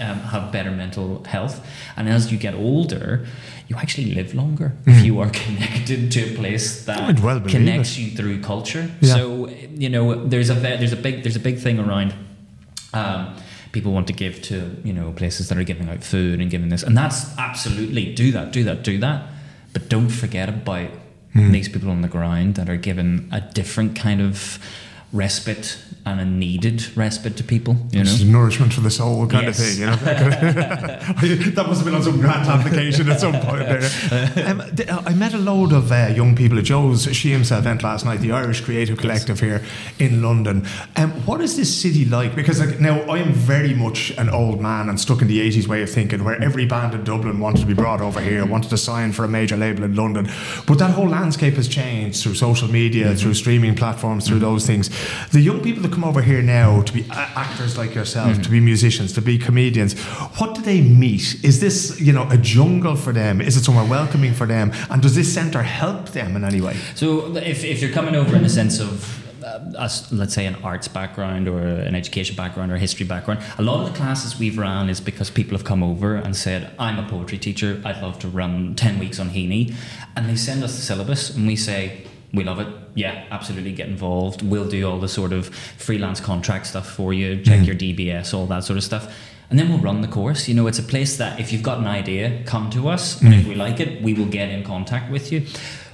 um, 0.00 0.18
have 0.32 0.52
better 0.52 0.70
mental 0.70 1.22
health. 1.24 1.64
And 1.96 2.08
as 2.08 2.30
you 2.32 2.38
get 2.38 2.54
older, 2.54 3.26
you 3.68 3.76
actually 3.76 4.14
live 4.14 4.34
longer 4.34 4.72
if 4.86 5.04
you 5.04 5.20
are 5.20 5.30
connected 5.44 6.10
to 6.12 6.32
a 6.32 6.36
place 6.36 6.84
that 6.84 7.20
well 7.20 7.40
connects 7.40 7.98
you 7.98 8.16
through 8.16 8.40
culture. 8.42 8.90
Yeah. 9.00 9.14
So 9.14 9.48
you 9.48 9.88
know, 9.88 10.26
there's 10.26 10.50
a 10.50 10.54
there's 10.54 10.92
a 10.92 10.96
big 10.96 11.22
there's 11.22 11.36
a 11.36 11.40
big 11.40 11.58
thing 11.58 11.78
around. 11.78 12.14
Um, 12.94 13.34
people 13.72 13.92
want 13.92 14.06
to 14.06 14.12
give 14.12 14.42
to 14.42 14.76
you 14.84 14.92
know 14.92 15.12
places 15.12 15.48
that 15.48 15.58
are 15.58 15.64
giving 15.64 15.88
out 15.88 16.04
food 16.04 16.40
and 16.40 16.50
giving 16.50 16.68
this, 16.68 16.82
and 16.82 16.96
that's 16.96 17.36
absolutely 17.38 18.14
do 18.14 18.32
that, 18.32 18.52
do 18.52 18.64
that, 18.64 18.82
do 18.82 18.98
that. 18.98 19.26
But 19.72 19.88
don't 19.88 20.10
forget 20.10 20.48
about 20.48 20.90
Hmm. 21.32 21.50
these 21.50 21.66
people 21.66 21.88
on 21.88 22.02
the 22.02 22.08
ground 22.08 22.56
that 22.56 22.68
are 22.68 22.76
given 22.76 23.26
a 23.32 23.40
different 23.40 23.96
kind 23.96 24.20
of 24.20 24.58
respite 25.12 25.78
and 26.04 26.18
a 26.20 26.24
needed 26.24 26.96
respite 26.96 27.36
to 27.36 27.44
people. 27.44 27.76
You 27.92 28.02
know, 28.02 28.16
nourishment 28.24 28.72
for 28.72 28.80
the 28.80 28.90
soul 28.90 29.26
kind 29.28 29.44
Yes. 29.46 29.58
of 29.60 29.64
thing, 29.66 29.80
you 29.80 29.86
know. 29.86 29.96
that 31.54 31.64
must 31.66 31.80
have 31.80 31.84
been 31.84 31.94
on 31.94 32.02
some 32.02 32.18
grant 32.20 32.48
application 32.48 33.08
at 33.08 33.20
some 33.20 33.34
point 33.40 33.60
there. 33.66 33.82
Um, 34.52 34.62
I 35.06 35.12
met 35.14 35.34
a 35.34 35.38
load 35.38 35.72
of 35.72 35.92
uh, 35.92 36.12
young 36.14 36.34
people 36.34 36.58
at 36.58 36.64
Joe's 36.64 37.06
Shiamsa 37.06 37.58
event 37.58 37.82
last 37.82 38.04
night, 38.04 38.20
the 38.20 38.32
Irish 38.32 38.60
Creative 38.62 38.98
Collective 38.98 39.38
here 39.38 39.62
in 39.98 40.22
London. 40.22 40.66
Um, 40.96 41.10
what 41.26 41.40
is 41.40 41.56
this 41.56 41.74
city 41.74 42.04
like? 42.04 42.34
Because 42.34 42.60
like, 42.60 42.80
now 42.80 43.00
I 43.02 43.18
am 43.18 43.32
very 43.32 43.74
much 43.74 44.10
an 44.18 44.28
old 44.28 44.60
man 44.60 44.88
and 44.88 44.98
stuck 45.00 45.22
in 45.22 45.28
the 45.28 45.38
80s 45.48 45.66
way 45.68 45.82
of 45.82 45.90
thinking 45.90 46.24
where 46.24 46.40
every 46.42 46.66
band 46.66 46.94
in 46.94 47.04
Dublin 47.04 47.38
wanted 47.38 47.60
to 47.60 47.66
be 47.66 47.74
brought 47.74 48.00
over 48.00 48.20
here, 48.20 48.44
wanted 48.44 48.70
to 48.70 48.76
sign 48.76 49.12
for 49.12 49.24
a 49.24 49.28
major 49.28 49.56
label 49.56 49.84
in 49.84 49.94
London. 49.94 50.28
But 50.66 50.78
that 50.78 50.90
whole 50.90 51.08
landscape 51.08 51.54
has 51.54 51.68
changed 51.68 52.22
through 52.22 52.34
social 52.34 52.68
media, 52.68 53.14
through 53.14 53.34
streaming 53.34 53.74
platforms, 53.76 54.26
through 54.26 54.40
those 54.40 54.66
things. 54.66 54.90
The 55.30 55.40
young 55.40 55.62
people 55.62 55.82
that 55.82 55.92
come 55.92 56.04
over 56.04 56.22
here 56.22 56.42
now 56.42 56.82
to 56.82 56.92
be 56.92 57.04
actors 57.10 57.76
like 57.78 57.94
yourself, 57.94 58.40
to 58.42 58.50
be 58.50 58.60
musicians, 58.60 59.12
to 59.14 59.22
be 59.22 59.38
comedians, 59.38 59.98
what 60.38 60.54
do 60.54 60.62
they 60.62 60.80
meet? 60.80 61.44
Is 61.44 61.60
this, 61.60 62.00
you 62.00 62.12
know, 62.12 62.28
a 62.30 62.36
jungle 62.36 62.96
for 62.96 63.12
them? 63.12 63.40
Is 63.40 63.56
it 63.56 63.64
somewhere 63.64 63.84
welcoming 63.84 64.34
for 64.34 64.46
them? 64.46 64.72
And 64.90 65.02
does 65.02 65.14
this 65.14 65.32
centre 65.32 65.62
help 65.62 66.10
them 66.10 66.36
in 66.36 66.44
any 66.44 66.60
way? 66.60 66.76
So 66.94 67.36
if, 67.36 67.64
if 67.64 67.80
you're 67.80 67.92
coming 67.92 68.14
over 68.14 68.36
in 68.36 68.42
the 68.42 68.48
sense 68.48 68.80
of 68.80 69.22
uh, 69.44 69.58
us, 69.76 70.12
let's 70.12 70.34
say 70.34 70.46
an 70.46 70.56
arts 70.62 70.88
background 70.88 71.48
or 71.48 71.60
an 71.60 71.94
education 71.94 72.36
background 72.36 72.70
or 72.70 72.76
a 72.76 72.78
history 72.78 73.06
background, 73.06 73.42
a 73.58 73.62
lot 73.62 73.80
of 73.80 73.92
the 73.92 73.96
classes 73.96 74.38
we've 74.38 74.58
run 74.58 74.88
is 74.88 75.00
because 75.00 75.30
people 75.30 75.56
have 75.56 75.64
come 75.64 75.82
over 75.82 76.14
and 76.16 76.36
said, 76.36 76.72
I'm 76.78 76.98
a 76.98 77.08
poetry 77.08 77.38
teacher, 77.38 77.80
I'd 77.84 78.00
love 78.02 78.18
to 78.20 78.28
run 78.28 78.74
10 78.74 78.98
weeks 78.98 79.18
on 79.18 79.30
Heaney. 79.30 79.74
And 80.16 80.28
they 80.28 80.36
send 80.36 80.62
us 80.62 80.76
the 80.76 80.82
syllabus 80.82 81.34
and 81.34 81.46
we 81.46 81.56
say, 81.56 82.06
we 82.32 82.44
love 82.44 82.60
it. 82.60 82.68
Yeah, 82.94 83.26
absolutely 83.30 83.72
get 83.72 83.88
involved. 83.88 84.42
We'll 84.42 84.68
do 84.68 84.88
all 84.88 84.98
the 84.98 85.08
sort 85.08 85.32
of 85.32 85.48
freelance 85.48 86.20
contract 86.20 86.66
stuff 86.66 86.88
for 86.88 87.12
you, 87.12 87.42
check 87.42 87.60
mm-hmm. 87.60 87.64
your 87.64 87.74
DBS, 87.74 88.32
all 88.32 88.46
that 88.46 88.64
sort 88.64 88.78
of 88.78 88.84
stuff. 88.84 89.14
And 89.50 89.58
then 89.58 89.68
we'll 89.68 89.80
run 89.80 90.00
the 90.00 90.08
course. 90.08 90.48
You 90.48 90.54
know, 90.54 90.66
it's 90.66 90.78
a 90.78 90.82
place 90.82 91.18
that 91.18 91.38
if 91.38 91.52
you've 91.52 91.62
got 91.62 91.76
an 91.78 91.86
idea, 91.86 92.42
come 92.44 92.70
to 92.70 92.88
us. 92.88 93.20
And 93.20 93.34
if 93.34 93.44
mm. 93.44 93.48
we 93.50 93.54
like 93.54 93.80
it, 93.80 94.00
we 94.00 94.14
will 94.14 94.26
get 94.26 94.48
in 94.48 94.64
contact 94.64 95.12
with 95.12 95.30
you. 95.30 95.44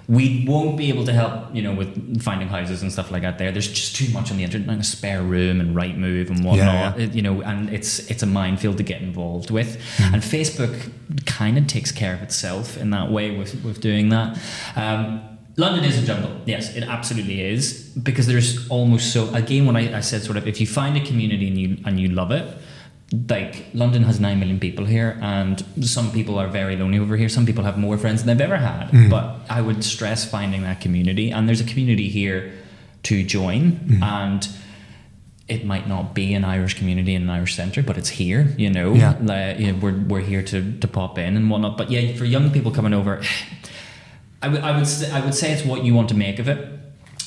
We 0.07 0.44
won't 0.46 0.77
be 0.79 0.88
able 0.90 1.05
to 1.05 1.12
help, 1.12 1.53
you 1.53 1.61
know, 1.61 1.74
with 1.74 2.22
finding 2.22 2.46
houses 2.46 2.83
and 2.83 2.92
stuff 2.92 3.11
like 3.11 3.22
that. 3.22 3.38
There, 3.38 3.51
there's 3.51 3.66
just 3.66 3.96
too 3.96 4.11
much 4.12 4.31
on 4.31 4.37
the 4.37 4.44
internet, 4.44 4.68
like 4.68 4.79
a 4.79 4.85
spare 4.85 5.22
room 5.22 5.61
and 5.61 5.74
Rightmove 5.74 6.31
and 6.31 6.44
whatnot. 6.44 6.57
yeah. 6.57 6.96
It- 6.96 7.14
you 7.14 7.20
know, 7.20 7.42
and 7.42 7.68
it's 7.68 8.09
it's 8.09 8.22
a 8.22 8.27
minefield 8.27 8.77
to 8.77 8.85
get 8.85 9.03
involved 9.03 9.51
with. 9.51 9.77
Mm. 9.96 10.14
And 10.14 10.22
Facebook 10.22 10.92
kind 11.27 11.59
of 11.59 11.66
takes 11.66 11.90
care 11.90 12.14
of 12.14 12.22
itself 12.22 12.77
in 12.77 12.90
that 12.90 13.11
way 13.11 13.37
with 13.37 13.64
with 13.64 13.81
doing 13.81 14.11
that. 14.11 14.38
Um, 14.77 15.38
London 15.59 15.85
is 15.85 16.01
a 16.01 16.07
jungle. 16.07 16.31
Yes, 16.47 16.75
it 16.77 16.85
absolutely 16.85 17.42
is 17.42 17.83
because 18.01 18.29
there's 18.29 18.68
almost 18.71 19.12
so. 19.12 19.35
Again, 19.35 19.66
when 19.66 19.77
I, 19.77 19.99
I 19.99 20.01
said 20.01 20.23
sort 20.23 20.38
of, 20.38 20.47
if 20.47 20.61
you 20.61 20.66
find 20.66 20.97
a 20.97 21.05
community 21.05 21.49
and 21.49 21.59
you 21.59 21.77
and 21.85 21.99
you 21.99 22.09
love 22.09 22.31
it, 22.31 22.57
like 23.29 23.66
London 23.75 24.05
has 24.05 24.21
nine 24.21 24.38
million 24.38 24.61
people 24.61 24.85
here, 24.85 25.18
and 25.21 25.64
some 25.85 26.12
people 26.12 26.38
are 26.38 26.47
very 26.47 26.77
lonely 26.77 27.01
over 27.01 27.16
here. 27.16 27.29
Some 27.29 27.44
people 27.44 27.64
have 27.64 27.77
more 27.77 27.99
friends 27.99 28.23
than 28.23 28.37
they've 28.37 28.47
ever 28.47 28.57
had. 28.57 28.88
Mm-hmm. 28.88 29.11
But 29.11 29.40
I 29.51 29.61
would 29.61 29.83
stress 29.83 30.25
finding 30.25 30.62
that 30.62 30.81
community, 30.81 31.33
and 31.33 31.49
there's 31.49 31.61
a 31.61 31.64
community 31.64 32.09
here 32.09 32.53
to 33.05 33.25
join, 33.25 33.73
mm-hmm. 33.73 34.03
and 34.03 34.49
it 35.49 35.64
might 35.64 35.88
not 35.88 36.14
be 36.14 36.35
an 36.35 36.44
Irish 36.44 36.75
community 36.75 37.14
in 37.14 37.23
an 37.23 37.31
Irish 37.31 37.57
centre, 37.57 37.83
but 37.83 37.99
it's 37.99 38.11
here. 38.11 38.55
You 38.57 38.71
know, 38.71 38.94
Yeah. 38.94 39.16
Like, 39.21 39.59
you 39.59 39.73
know, 39.73 39.79
we're 39.81 39.99
we're 40.07 40.21
here 40.21 40.42
to 40.42 40.79
to 40.79 40.87
pop 40.87 41.18
in 41.18 41.37
and 41.37 41.51
whatnot. 41.51 41.77
But 41.77 41.90
yeah, 41.90 42.14
for 42.14 42.27
young 42.27 42.51
people 42.51 42.71
coming 42.71 42.94
over, 42.94 43.23
I 44.42 44.48
would 44.48 44.61
I 44.61 44.72
would 44.72 44.83
s- 44.83 45.11
I 45.11 45.20
would 45.20 45.35
say 45.35 45.53
it's 45.53 45.64
what 45.64 45.85
you 45.85 45.94
want 45.94 46.09
to 46.11 46.14
make 46.16 46.38
of 46.38 46.48
it. 46.48 46.74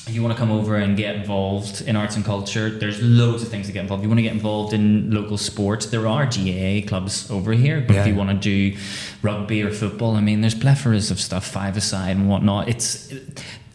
If 0.08 0.14
you 0.16 0.22
want 0.22 0.34
to 0.34 0.38
come 0.38 0.50
over 0.50 0.74
and 0.76 0.96
get 0.96 1.14
involved 1.14 1.82
in 1.82 1.94
arts 1.94 2.16
and 2.16 2.24
culture, 2.24 2.68
there's 2.70 3.00
loads 3.00 3.42
of 3.44 3.48
things 3.50 3.66
to 3.68 3.72
get 3.72 3.82
involved. 3.82 4.00
If 4.00 4.04
you 4.06 4.08
want 4.08 4.18
to 4.18 4.22
get 4.24 4.32
involved 4.32 4.72
in 4.72 5.12
local 5.12 5.38
sports, 5.38 5.86
there 5.86 6.08
are 6.08 6.26
GAA 6.26 6.82
clubs 6.88 7.30
over 7.30 7.52
here. 7.52 7.80
But 7.86 7.96
if 7.96 8.06
you 8.08 8.14
want 8.16 8.30
to 8.30 8.36
do 8.36 8.76
rugby 9.22 9.62
or 9.62 9.70
football, 9.70 10.16
I 10.16 10.20
mean, 10.20 10.40
there's 10.40 10.56
plethoras 10.56 11.10
of 11.12 11.20
stuff, 11.20 11.46
five 11.46 11.76
aside 11.76 12.16
and 12.16 12.28
whatnot. 12.28 12.68
It's 12.68 13.12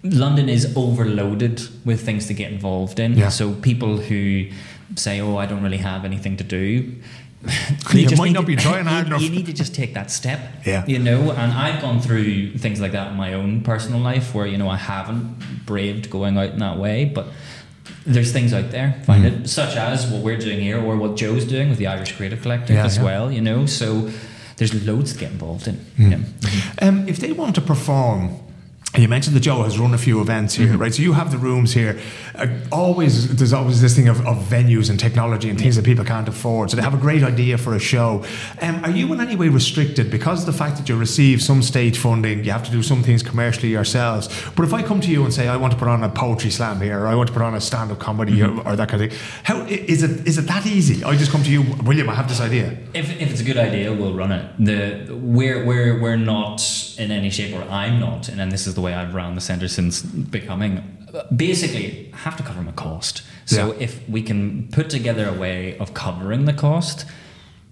London 0.04 0.50
is 0.50 0.74
overloaded 0.76 1.62
with 1.86 2.02
things 2.06 2.26
to 2.28 2.34
get 2.34 2.52
involved 2.52 3.00
in. 3.00 3.18
Yeah. 3.18 3.30
So 3.30 3.54
people 3.54 3.98
who 3.98 4.48
say, 4.96 5.22
"Oh, 5.22 5.38
I 5.38 5.46
don't 5.46 5.64
really 5.64 5.78
have 5.92 6.04
anything 6.06 6.36
to 6.38 6.44
do," 6.44 6.94
You 7.94 8.18
might 8.18 8.26
need 8.26 8.34
not 8.34 8.42
to- 8.42 8.46
be 8.48 8.56
trying 8.68 8.86
hard 8.86 9.08
you, 9.08 9.14
enough. 9.14 9.22
You 9.22 9.30
need 9.30 9.46
to 9.48 9.54
just 9.54 9.74
take 9.76 9.94
that 9.94 10.12
step. 10.12 10.40
Yeah. 10.66 10.86
You 10.86 11.00
know, 11.00 11.32
and 11.32 11.52
I've 11.54 11.82
gone 11.82 12.00
through 12.02 12.58
things 12.58 12.80
like 12.82 12.92
that 12.94 13.12
in 13.12 13.18
my 13.18 13.34
own 13.34 13.62
personal 13.62 14.00
life 14.00 14.34
where, 14.36 14.46
you 14.46 14.58
know, 14.58 14.70
I 14.70 14.78
haven't 14.78 15.66
braved 15.66 16.10
going 16.10 16.38
out 16.38 16.50
in 16.52 16.60
that 16.60 16.78
way, 16.78 17.06
but 17.06 17.28
there's 18.06 18.32
things 18.32 18.54
out 18.54 18.72
there, 18.72 19.02
find 19.06 19.24
Mm-hmm. 19.26 19.44
it, 19.44 19.48
such 19.50 19.76
as 19.76 20.08
what 20.08 20.22
we're 20.24 20.38
doing 20.38 20.60
here 20.60 20.80
or 20.82 20.96
what 20.98 21.16
Joe's 21.16 21.46
doing 21.46 21.70
with 21.70 21.78
the 21.78 21.88
Irish 21.88 22.16
Creative 22.16 22.42
Collective 22.42 22.76
Yeah, 22.76 22.86
as 22.86 22.98
yeah. 22.98 23.04
well, 23.04 23.32
you 23.32 23.42
know. 23.42 23.66
So 23.66 24.10
there's 24.58 24.86
loads 24.88 25.14
to 25.14 25.20
get 25.20 25.32
involved 25.32 25.68
in. 25.68 25.76
Mm. 25.98 26.12
Yeah. 26.82 26.88
Um, 26.88 27.08
if 27.08 27.18
they 27.18 27.32
want 27.32 27.56
to 27.56 27.62
perform, 27.62 28.40
you 29.02 29.08
mentioned 29.08 29.36
that 29.36 29.42
Joe 29.42 29.64
has 29.64 29.78
run 29.80 29.94
a 29.94 29.98
few 29.98 30.22
events 30.22 30.56
here, 30.56 30.68
Mm-hmm. 30.68 30.78
right? 30.82 30.94
So 30.94 31.02
you 31.02 31.14
have 31.14 31.32
the 31.32 31.38
rooms 31.38 31.74
here. 31.74 32.00
Uh, 32.36 32.48
always, 32.72 33.36
there's 33.36 33.54
always 33.54 33.82
this 33.82 33.96
thing 33.96 34.08
of, 34.08 34.26
of 34.26 34.38
venues 34.38 34.90
and 34.90 35.00
technology 35.00 35.50
and 35.50 35.60
things 35.60 35.76
that 35.76 35.86
people 35.86 36.04
can't 36.06 36.28
afford. 36.28 36.70
So 36.72 36.76
they 36.78 36.84
have 36.84 36.94
a 36.94 36.98
great 36.98 37.24
idea 37.24 37.58
for 37.58 37.74
a 37.76 37.80
show. 37.80 38.24
Um, 38.62 38.84
are 38.84 38.92
you 38.92 39.12
in 39.14 39.22
any 39.22 39.36
way 39.36 39.50
restricted 39.50 40.10
because 40.12 40.42
of 40.42 40.46
the 40.46 40.58
fact 40.58 40.78
that 40.78 40.90
you 40.90 40.98
receive 40.98 41.42
some 41.42 41.62
state 41.62 41.96
funding? 41.96 42.44
You 42.44 42.52
have 42.52 42.64
to 42.66 42.72
do 42.72 42.82
some 42.84 43.04
things 43.04 43.24
commercially 43.24 43.70
yourselves. 43.70 44.28
But 44.56 44.64
if 44.66 44.74
I 44.74 44.82
come 44.84 45.00
to 45.02 45.10
you 45.12 45.24
and 45.24 45.34
say 45.34 45.48
I 45.48 45.58
want 45.58 45.74
to 45.74 45.80
put 45.80 45.88
on 45.88 46.04
a 46.04 46.10
poetry 46.10 46.52
slam 46.52 46.82
here, 46.82 47.00
or 47.00 47.08
I 47.08 47.16
want 47.16 47.28
to 47.28 47.34
put 47.34 47.42
on 47.44 47.54
a 47.56 47.62
stand-up 47.62 48.00
comedy, 48.00 48.28
Mm-hmm. 48.38 48.60
or, 48.68 48.74
or 48.74 48.76
that 48.76 48.90
kind 48.90 49.04
of 49.04 49.10
thing, 49.12 49.20
how 49.44 49.62
is 49.66 50.04
it? 50.04 50.28
Is 50.28 50.38
it 50.38 50.48
that 50.48 50.66
easy? 50.66 51.04
I 51.04 51.16
just 51.16 51.32
come 51.32 51.44
to 51.44 51.52
you, 51.52 51.64
William. 51.84 52.10
I 52.10 52.16
have 52.16 52.28
this 52.28 52.42
idea. 52.42 52.78
If, 52.94 53.10
if 53.22 53.32
it's 53.32 53.42
a 53.42 53.44
good 53.44 53.58
idea, 53.58 53.94
we'll 53.94 54.14
run 54.14 54.32
it. 54.32 54.46
The 54.60 55.14
we're 55.16 55.66
we're 55.66 56.00
we're 56.02 56.18
not 56.18 56.62
in 56.98 57.12
any 57.12 57.30
shape, 57.30 57.56
or 57.56 57.64
I'm 57.70 58.00
not, 58.00 58.28
and 58.30 58.38
then 58.40 58.50
this 58.50 58.68
is 58.68 58.74
the 58.76 58.82
way 58.82 58.87
I've 58.94 59.14
run 59.14 59.36
the 59.36 59.42
centre 59.42 59.68
since 59.68 60.02
becoming. 60.02 60.82
Basically, 61.36 62.12
I 62.14 62.18
have 62.18 62.38
to 62.38 62.44
cover 62.44 62.62
my 62.62 62.72
cost. 62.74 63.22
So 63.46 63.68
Yeah. 63.74 63.80
if 63.80 64.08
we 64.10 64.22
can 64.22 64.68
put 64.72 64.90
together 64.90 65.28
a 65.28 65.34
way 65.34 65.78
of 65.78 65.94
covering 65.94 66.46
the 66.46 66.54
cost, 66.54 67.06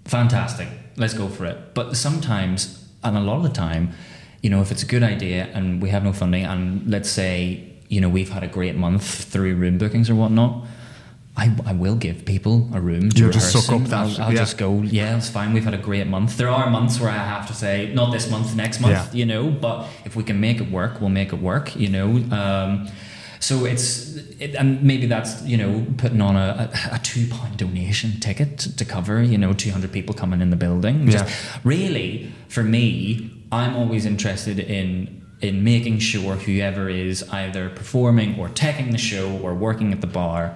fantastic. 0.04 0.68
Let's 0.96 1.14
go 1.14 1.28
for 1.28 1.44
it. 1.46 1.74
But 1.74 1.96
sometimes, 1.96 2.84
and 3.04 3.16
a 3.16 3.20
lot 3.20 3.36
of 3.36 3.42
the 3.42 3.48
time, 3.50 3.90
you 4.42 4.50
know, 4.50 4.60
if 4.62 4.70
it's 4.70 4.82
a 4.82 4.86
good 4.86 5.02
idea 5.02 5.48
and 5.54 5.82
we 5.82 5.90
have 5.90 6.04
no 6.04 6.12
funding, 6.12 6.44
and 6.44 6.88
let's 6.90 7.10
say 7.10 7.62
you 7.88 8.00
know 8.00 8.08
we've 8.08 8.30
had 8.30 8.42
a 8.42 8.48
great 8.48 8.74
month 8.76 9.04
through 9.04 9.54
room 9.56 9.78
bookings 9.78 10.10
or 10.10 10.14
whatnot. 10.14 10.66
I, 11.38 11.54
I 11.66 11.72
will 11.74 11.96
give 11.96 12.24
people 12.24 12.70
a 12.72 12.80
room 12.80 13.10
to 13.10 13.18
You'll 13.18 13.30
just 13.30 13.54
rehearse 13.54 13.66
suck 13.66 13.76
up 13.82 13.88
that, 13.88 13.94
I'll, 14.20 14.22
I'll 14.26 14.32
yeah. 14.32 14.38
just 14.38 14.56
go, 14.56 14.80
yeah, 14.82 15.16
it's 15.18 15.28
fine. 15.28 15.52
We've 15.52 15.64
had 15.64 15.74
a 15.74 15.78
great 15.78 16.06
month. 16.06 16.38
There 16.38 16.48
are 16.48 16.70
months 16.70 16.98
where 16.98 17.10
I 17.10 17.18
have 17.18 17.46
to 17.48 17.54
say, 17.54 17.92
not 17.92 18.10
this 18.10 18.30
month, 18.30 18.56
next 18.56 18.80
month, 18.80 18.94
Yeah. 19.14 19.18
you 19.18 19.26
know, 19.26 19.50
but 19.50 19.86
if 20.06 20.16
we 20.16 20.24
can 20.24 20.40
make 20.40 20.60
it 20.60 20.70
work, 20.70 20.98
we'll 21.00 21.10
make 21.10 21.32
it 21.34 21.40
work, 21.40 21.76
you 21.76 21.90
know. 21.90 22.08
Um, 22.34 22.88
so 23.38 23.66
it's, 23.66 24.16
it, 24.40 24.54
and 24.54 24.82
maybe 24.82 25.06
that's, 25.06 25.42
you 25.42 25.58
know, 25.58 25.84
putting 25.98 26.22
on 26.22 26.36
a, 26.36 26.70
a, 26.92 26.94
a 26.96 26.98
two 27.00 27.26
pound 27.28 27.58
donation 27.58 28.18
ticket 28.18 28.58
to, 28.60 28.74
to 28.76 28.84
cover, 28.86 29.22
you 29.22 29.36
know, 29.36 29.52
200 29.52 29.92
people 29.92 30.14
coming 30.14 30.40
in 30.40 30.48
the 30.48 30.56
building. 30.56 31.06
Just- 31.10 31.26
Yeah. 31.26 31.60
really, 31.64 32.32
for 32.48 32.62
me, 32.62 33.30
I'm 33.52 33.76
always 33.76 34.06
interested 34.06 34.58
in 34.58 35.22
in 35.42 35.62
making 35.62 35.98
sure 35.98 36.36
whoever 36.36 36.88
is 36.88 37.22
either 37.28 37.68
performing 37.68 38.38
or 38.40 38.48
taking 38.48 38.90
the 38.90 38.96
show 38.98 39.36
or 39.42 39.54
working 39.54 39.92
at 39.92 40.00
the 40.00 40.06
bar 40.06 40.54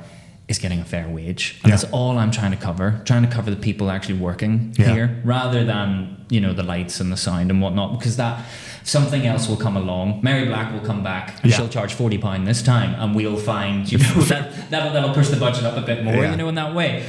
is 0.51 0.59
getting 0.59 0.81
a 0.81 0.85
fair 0.85 1.09
wage. 1.09 1.57
And 1.63 1.71
Yeah. 1.71 1.77
that's 1.77 1.91
all 1.93 2.19
I'm 2.19 2.31
trying 2.33 2.51
to 2.51 2.57
cover, 2.57 3.01
trying 3.05 3.23
to 3.23 3.29
cover 3.29 3.51
the 3.51 3.57
people 3.57 3.91
actually 3.91 4.19
working 4.19 4.75
Yeah. 4.77 4.93
here 4.93 5.21
rather 5.25 5.65
than, 5.65 6.17
you 6.29 6.41
know, 6.41 6.53
the 6.53 6.63
lights 6.65 7.01
and 7.01 7.11
the 7.11 7.17
sound 7.17 7.51
and 7.51 7.63
whatnot, 7.63 7.99
because 7.99 8.17
that 8.17 8.45
something 8.83 9.27
else 9.27 9.49
will 9.49 9.57
come 9.57 9.77
along. 9.77 10.21
Mary 10.23 10.47
Black 10.47 10.73
will 10.73 10.81
come 10.91 11.03
back 11.03 11.39
and 11.43 11.51
Yeah. 11.51 11.57
she'll 11.57 11.69
charge 11.69 11.93
forty 11.95 12.19
pound 12.19 12.47
this 12.47 12.63
time 12.63 12.95
and 12.99 13.15
we'll 13.15 13.37
find, 13.37 13.91
you 13.91 13.99
know, 13.99 14.15
that 14.33 14.71
that'll, 14.71 14.93
that'll 14.93 15.15
push 15.15 15.29
the 15.29 15.37
budget 15.37 15.65
up 15.65 15.77
a 15.77 15.83
bit 15.83 16.05
more, 16.05 16.25
you 16.27 16.37
know, 16.37 16.49
in 16.49 16.57
that 16.57 16.75
way. 16.75 17.05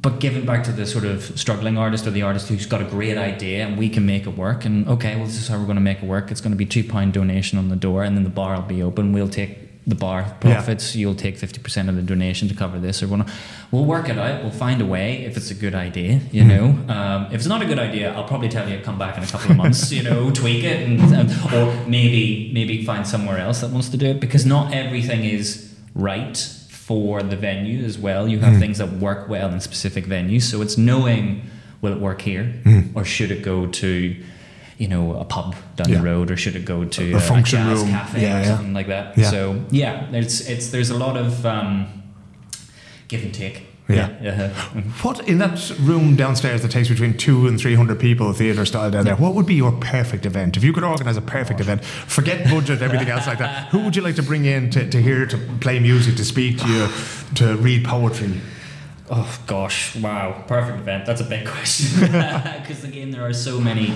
But 0.00 0.20
giving 0.20 0.46
back 0.46 0.64
to 0.64 0.72
the 0.72 0.86
sort 0.86 1.04
of 1.04 1.22
struggling 1.38 1.76
artist 1.76 2.06
or 2.06 2.10
the 2.10 2.22
artist 2.22 2.48
who's 2.48 2.64
got 2.64 2.80
a 2.80 2.84
great 2.84 3.18
idea 3.18 3.66
and 3.66 3.76
we 3.76 3.88
can 3.90 4.06
make 4.06 4.26
it 4.26 4.36
work 4.36 4.64
and 4.64 4.88
okay, 4.88 5.16
well 5.16 5.26
this 5.26 5.36
is 5.38 5.48
how 5.48 5.58
we're 5.58 5.64
going 5.66 5.76
to 5.76 5.82
make 5.82 5.98
it 6.02 6.06
work. 6.06 6.30
It's 6.30 6.40
going 6.40 6.52
to 6.52 6.56
be 6.56 6.64
two 6.64 6.84
pound 6.84 7.12
donation 7.12 7.58
on 7.58 7.68
the 7.68 7.76
door 7.76 8.04
and 8.04 8.16
then 8.16 8.22
the 8.24 8.30
bar 8.30 8.54
will 8.54 8.62
be 8.62 8.82
open. 8.82 9.12
We'll 9.12 9.28
take 9.28 9.65
the 9.86 9.94
bar 9.94 10.36
profits. 10.40 10.96
You'll 10.96 11.14
take 11.14 11.36
fifty 11.36 11.60
percent 11.60 11.88
of 11.88 11.96
the 11.96 12.02
donation 12.02 12.48
to 12.48 12.54
cover 12.54 12.78
this 12.78 13.02
or 13.02 13.08
whatnot. 13.08 13.30
We'll 13.70 13.84
work 13.84 14.08
it 14.08 14.18
out. 14.18 14.42
We'll 14.42 14.50
find 14.50 14.80
a 14.80 14.86
way 14.86 15.24
if 15.24 15.36
it's 15.36 15.50
a 15.50 15.54
good 15.54 15.74
idea. 15.74 16.20
You 16.32 16.42
hmm. 16.42 16.48
know, 16.48 16.94
um, 16.94 17.26
if 17.26 17.34
it's 17.34 17.46
not 17.46 17.62
a 17.62 17.66
good 17.66 17.78
idea, 17.78 18.12
I'll 18.12 18.26
probably 18.26 18.48
tell 18.48 18.68
you 18.68 18.80
come 18.80 18.98
back 18.98 19.16
in 19.16 19.22
a 19.22 19.26
couple 19.26 19.50
of 19.52 19.56
months. 19.56 19.92
you 19.92 20.02
know, 20.02 20.30
tweak 20.34 20.64
it 20.64 20.88
and, 20.88 21.00
and 21.14 21.30
or 21.52 21.88
maybe 21.88 22.50
maybe 22.52 22.84
find 22.84 23.06
somewhere 23.06 23.38
else 23.38 23.60
that 23.60 23.70
wants 23.70 23.88
to 23.90 23.96
do 23.96 24.06
it 24.06 24.20
because 24.20 24.44
not 24.44 24.74
everything 24.74 25.24
is 25.24 25.74
right 25.94 26.36
for 26.70 27.22
the 27.22 27.36
venue 27.36 27.84
as 27.84 27.98
well. 27.98 28.28
You 28.28 28.40
have 28.40 28.54
hmm. 28.54 28.60
things 28.60 28.78
that 28.78 28.92
work 28.94 29.28
well 29.28 29.52
in 29.52 29.60
specific 29.60 30.04
venues. 30.04 30.42
So 30.42 30.62
it's 30.62 30.76
knowing 30.76 31.42
will 31.80 31.92
it 31.92 32.00
work 32.00 32.22
here 32.22 32.44
hmm. 32.64 32.80
or 32.94 33.04
should 33.04 33.30
it 33.30 33.42
go 33.42 33.66
to 33.66 34.16
you 34.78 34.88
know, 34.88 35.14
a 35.18 35.24
pub 35.24 35.54
down 35.76 35.88
Yeah. 35.88 35.98
the 35.98 36.04
road, 36.04 36.30
or 36.30 36.36
should 36.36 36.56
it 36.56 36.64
go 36.64 36.84
to 36.84 37.12
A 37.12 37.16
a, 37.16 37.20
function 37.20 37.58
jazz 37.60 37.80
room. 37.80 37.90
cafe 37.90 38.22
Yeah, 38.22 38.36
or 38.36 38.40
yeah. 38.42 38.56
something 38.56 38.74
like 38.74 38.88
that? 38.88 39.18
So 39.30 39.64
yeah, 39.70 40.06
it's 40.12 40.40
it's 40.40 40.68
there's 40.70 40.90
a 40.90 40.96
lot 40.96 41.16
of 41.16 41.44
um, 41.46 41.86
give 43.08 43.22
and 43.22 43.32
take. 43.34 43.62
Yeah. 43.88 44.10
yeah. 44.20 44.48
What 45.02 45.20
in 45.28 45.38
that 45.38 45.70
room 45.78 46.16
downstairs 46.16 46.60
that 46.62 46.72
takes 46.72 46.88
between 46.88 47.16
two 47.16 47.46
and 47.46 47.56
three 47.56 47.76
hundred 47.76 48.00
people, 48.00 48.32
theatre 48.32 48.66
style 48.66 48.90
down 48.90 49.04
there? 49.04 49.14
What 49.14 49.34
would 49.36 49.46
be 49.46 49.54
your 49.54 49.70
perfect 49.70 50.26
event 50.26 50.56
if 50.56 50.64
you 50.64 50.72
could 50.72 50.82
organise 50.82 51.16
a 51.16 51.20
perfect 51.22 51.60
event? 51.60 51.84
Forget 51.84 52.50
budget, 52.50 52.82
everything 52.82 53.08
else 53.08 53.28
like 53.28 53.38
that. 53.38 53.68
Who 53.68 53.78
would 53.84 53.94
you 53.94 54.02
like 54.02 54.16
to 54.16 54.24
bring 54.24 54.44
in 54.44 54.70
to, 54.70 54.90
to 54.90 55.00
hear, 55.00 55.24
to 55.26 55.38
play 55.60 55.78
music, 55.78 56.16
to 56.16 56.24
speak 56.24 56.58
to 56.58 56.66
you, 56.68 56.88
to 57.36 57.56
read 57.58 57.84
poetry? 57.84 58.40
Oh 59.08 59.38
gosh, 59.46 59.94
wow, 59.94 60.42
perfect 60.48 60.80
event. 60.80 61.06
That's 61.06 61.20
a 61.20 61.24
big 61.24 61.46
question 61.46 62.00
because 62.60 62.82
again, 62.82 63.12
there 63.12 63.24
are 63.24 63.32
so 63.32 63.60
many, 63.60 63.94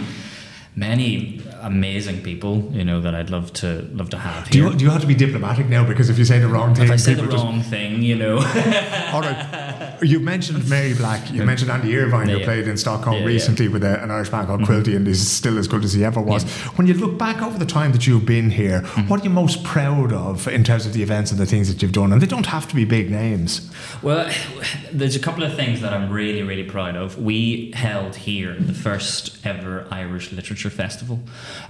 many 0.76 1.40
amazing 1.62 2.22
people, 2.22 2.70
you 2.72 2.84
know, 2.84 3.00
that 3.00 3.14
I'd 3.14 3.30
love 3.30 3.52
to 3.54 3.88
love 3.92 4.10
to 4.10 4.18
have 4.18 4.50
Do 4.50 4.58
here. 4.58 4.70
you, 4.70 4.76
do 4.76 4.84
you 4.84 4.90
have 4.90 5.00
to 5.00 5.06
be 5.06 5.14
diplomatic 5.14 5.66
now 5.68 5.84
because 5.86 6.10
if 6.10 6.18
you 6.18 6.24
say 6.24 6.38
the 6.38 6.48
wrong 6.48 6.74
thing, 6.74 6.84
if 6.84 6.90
I 6.90 6.96
say 6.96 7.14
the 7.14 7.22
people 7.22 7.36
just- 7.36 7.44
wrong 7.44 7.62
thing, 7.62 8.02
you 8.02 8.16
know, 8.16 8.38
All 9.12 9.22
right. 9.22 9.98
You 10.02 10.20
mentioned 10.20 10.68
Mary 10.68 10.94
Black. 10.94 11.30
You 11.32 11.44
mentioned 11.44 11.70
Andy 11.70 11.96
Irvine, 11.96 12.28
Yeah, 12.28 12.38
who 12.38 12.44
played 12.44 12.68
in 12.68 12.76
Stockholm 12.76 13.16
Yeah, 13.16 13.20
yeah. 13.20 13.26
recently 13.26 13.68
with 13.68 13.84
a, 13.84 14.02
an 14.02 14.10
Irish 14.10 14.30
band 14.30 14.46
called 14.46 14.62
mm-hmm. 14.62 14.72
Quilty, 14.72 14.96
and 14.96 15.06
is 15.06 15.28
still 15.28 15.58
as 15.58 15.68
good 15.68 15.84
as 15.84 15.92
he 15.92 16.04
ever 16.04 16.20
was. 16.20 16.44
Yeah. 16.44 16.70
When 16.72 16.86
you 16.86 16.94
look 16.94 17.18
back 17.18 17.42
over 17.42 17.58
the 17.58 17.66
time 17.66 17.92
that 17.92 18.06
you've 18.06 18.24
been 18.24 18.50
here, 18.50 18.80
mm-hmm. 18.80 19.08
what 19.08 19.20
are 19.20 19.24
you 19.24 19.30
most 19.30 19.62
proud 19.64 20.12
of 20.12 20.48
in 20.48 20.64
terms 20.64 20.86
of 20.86 20.92
the 20.92 21.02
events 21.02 21.30
and 21.30 21.40
the 21.40 21.46
things 21.46 21.68
that 21.68 21.82
you've 21.82 21.92
done? 21.92 22.12
And 22.12 22.22
they 22.22 22.26
don't 22.26 22.46
have 22.46 22.68
to 22.68 22.74
be 22.74 22.84
big 22.84 23.10
names. 23.10 23.70
Well, 24.02 24.32
there's 24.92 25.16
a 25.16 25.20
couple 25.20 25.42
of 25.42 25.54
things 25.54 25.80
that 25.80 25.92
I'm 25.92 26.10
really, 26.10 26.42
really 26.42 26.64
proud 26.64 26.96
of. 26.96 27.18
We 27.18 27.72
held 27.74 28.16
here 28.16 28.54
the 28.54 28.74
first 28.74 29.44
ever 29.44 29.86
Irish 29.90 30.32
Literature 30.32 30.70
Festival, 30.70 31.20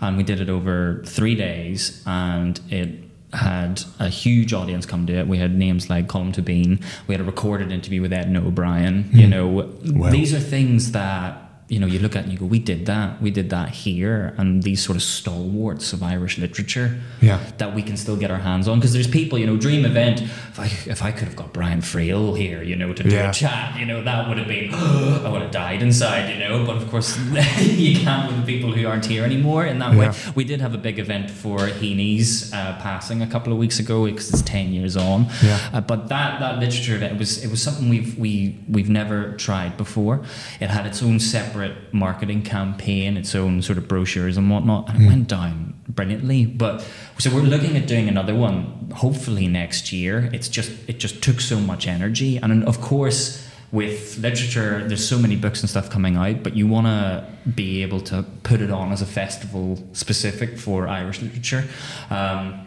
and 0.01 0.16
we 0.16 0.23
did 0.23 0.40
it 0.40 0.49
over 0.49 1.03
three 1.07 1.35
days, 1.35 2.03
and 2.07 2.61
it 2.71 2.90
had 3.33 3.83
a 3.99 4.09
huge 4.09 4.53
audience 4.53 4.87
come 4.87 5.07
to 5.07 5.14
it. 5.14 5.29
We 5.29 5.38
had 5.38 5.55
names 5.57 5.88
like 5.88 6.09
Colm 6.09 6.33
Bean. 6.45 6.81
We 7.07 7.14
had 7.14 7.21
a 7.21 7.25
recorded 7.25 7.71
interview 7.71 8.03
with 8.03 8.12
Edna 8.12 8.45
O'Brien. 8.47 9.09
You 9.12 9.25
hmm. 9.25 9.31
know, 9.31 9.47
Wow. 9.47 10.11
these 10.11 10.35
are 10.35 10.40
things 10.40 10.93
that 10.93 11.49
you 11.72 11.78
know 11.80 11.87
you 11.87 12.00
look 12.04 12.14
at 12.16 12.24
and 12.24 12.33
you 12.33 12.38
go, 12.38 12.46
we 12.56 12.59
did 12.59 12.80
that, 12.92 13.09
we 13.22 13.30
did 13.30 13.48
that 13.50 13.68
here, 13.85 14.35
and 14.38 14.48
these 14.68 14.80
sort 14.87 14.96
of 14.96 15.02
stalwarts 15.02 15.92
of 15.94 16.02
Irish 16.02 16.37
literature 16.44 16.88
Yeah. 17.20 17.38
that 17.59 17.74
we 17.76 17.83
can 17.88 17.96
still 17.96 18.16
get 18.16 18.30
our 18.30 18.42
hands 18.50 18.66
on. 18.68 18.78
Because 18.78 18.92
there's 18.92 19.06
people 19.20 19.38
you 19.38 19.46
know 19.46 19.56
dream 19.56 19.85
event 19.85 20.16
if 20.52 20.59
I 20.59 20.66
if 20.94 21.00
I 21.09 21.11
could 21.12 21.28
have 21.30 21.37
got 21.42 21.52
Brian 21.59 21.80
Friel 21.80 22.37
here 22.37 22.61
you 22.70 22.76
know 22.80 22.92
to 22.92 23.02
do 23.02 23.14
Yeah. 23.14 23.30
a 23.30 23.33
chat 23.33 23.78
you 23.80 23.87
know 23.90 24.02
that 24.09 24.28
would 24.28 24.38
have 24.42 24.48
been 24.48 24.74
I 25.26 25.28
would 25.33 25.42
have 25.46 25.52
died 25.52 25.80
inside 25.88 26.24
you 26.33 26.38
know. 26.44 26.54
But 26.66 26.76
of 26.80 26.85
course 26.90 27.09
you 27.61 27.94
can't 28.06 28.24
with 28.28 28.38
the 28.44 28.46
people 28.52 28.70
who 28.76 28.83
aren't 28.90 29.06
here 29.06 29.24
anymore 29.24 29.62
in 29.72 29.78
that 29.83 29.92
way. 30.00 30.11
We 30.35 30.44
did 30.50 30.61
have 30.61 30.74
a 30.74 30.83
big 30.88 30.98
event 30.98 31.30
for 31.30 31.59
Heaney's 31.80 32.52
uh, 32.52 32.76
passing 32.83 33.22
a 33.22 33.26
couple 33.35 33.52
of 33.52 33.59
weeks 33.64 33.78
ago 33.78 33.96
because 34.06 34.28
it's 34.33 34.42
10 34.42 34.72
years 34.72 34.96
on. 34.96 35.18
Yeah. 35.42 35.59
uh, 35.72 35.80
but 35.80 36.09
that 36.09 36.40
that 36.40 36.59
literature 36.59 36.96
event 36.96 37.12
it 37.14 37.18
was 37.18 37.33
it 37.44 37.50
was 37.54 37.61
something 37.62 37.88
we've 37.94 38.12
we 38.18 38.59
we've 38.68 38.90
never 39.00 39.18
tried 39.46 39.76
before. 39.76 40.16
It 40.64 40.70
had 40.70 40.85
its 40.90 41.00
own 41.02 41.20
separate 41.20 41.60
marketing 41.92 42.42
campaign 42.42 43.16
its 43.16 43.35
own 43.35 43.62
sort 43.62 43.79
of 43.79 43.87
brochures 43.88 44.37
and 44.37 44.51
whatnot 44.51 44.88
and 44.88 45.03
it 45.03 45.07
went 45.07 45.29
down 45.29 45.75
brilliantly. 45.88 46.46
But 46.46 46.87
so 47.18 47.35
we're 47.35 47.42
looking 47.42 47.77
at 47.77 47.87
doing 47.87 48.09
another 48.09 48.35
one 48.35 48.90
hopefully 48.96 49.46
next 49.49 49.92
year. 49.92 50.31
It's 50.33 50.49
just 50.49 50.70
it 50.88 50.99
just 50.99 51.23
took 51.23 51.40
so 51.40 51.59
much 51.61 51.87
energy. 51.87 52.37
And 52.38 52.64
of 52.64 52.81
course 52.81 53.46
with 53.73 54.18
literature 54.18 54.87
there's 54.88 55.07
so 55.09 55.16
many 55.18 55.37
books 55.37 55.61
and 55.61 55.70
stuff 55.70 55.88
coming 55.90 56.16
out 56.16 56.42
but 56.42 56.57
you 56.57 56.66
want 56.66 56.87
to 56.88 57.25
be 57.55 57.83
able 57.83 58.01
to 58.01 58.25
put 58.42 58.61
it 58.61 58.68
on 58.70 58.90
as 58.90 59.01
a 59.01 59.07
festival 59.07 59.79
specific 59.92 60.59
for 60.59 60.88
irish 60.88 61.23
literature. 61.23 61.64
Um, 62.11 62.66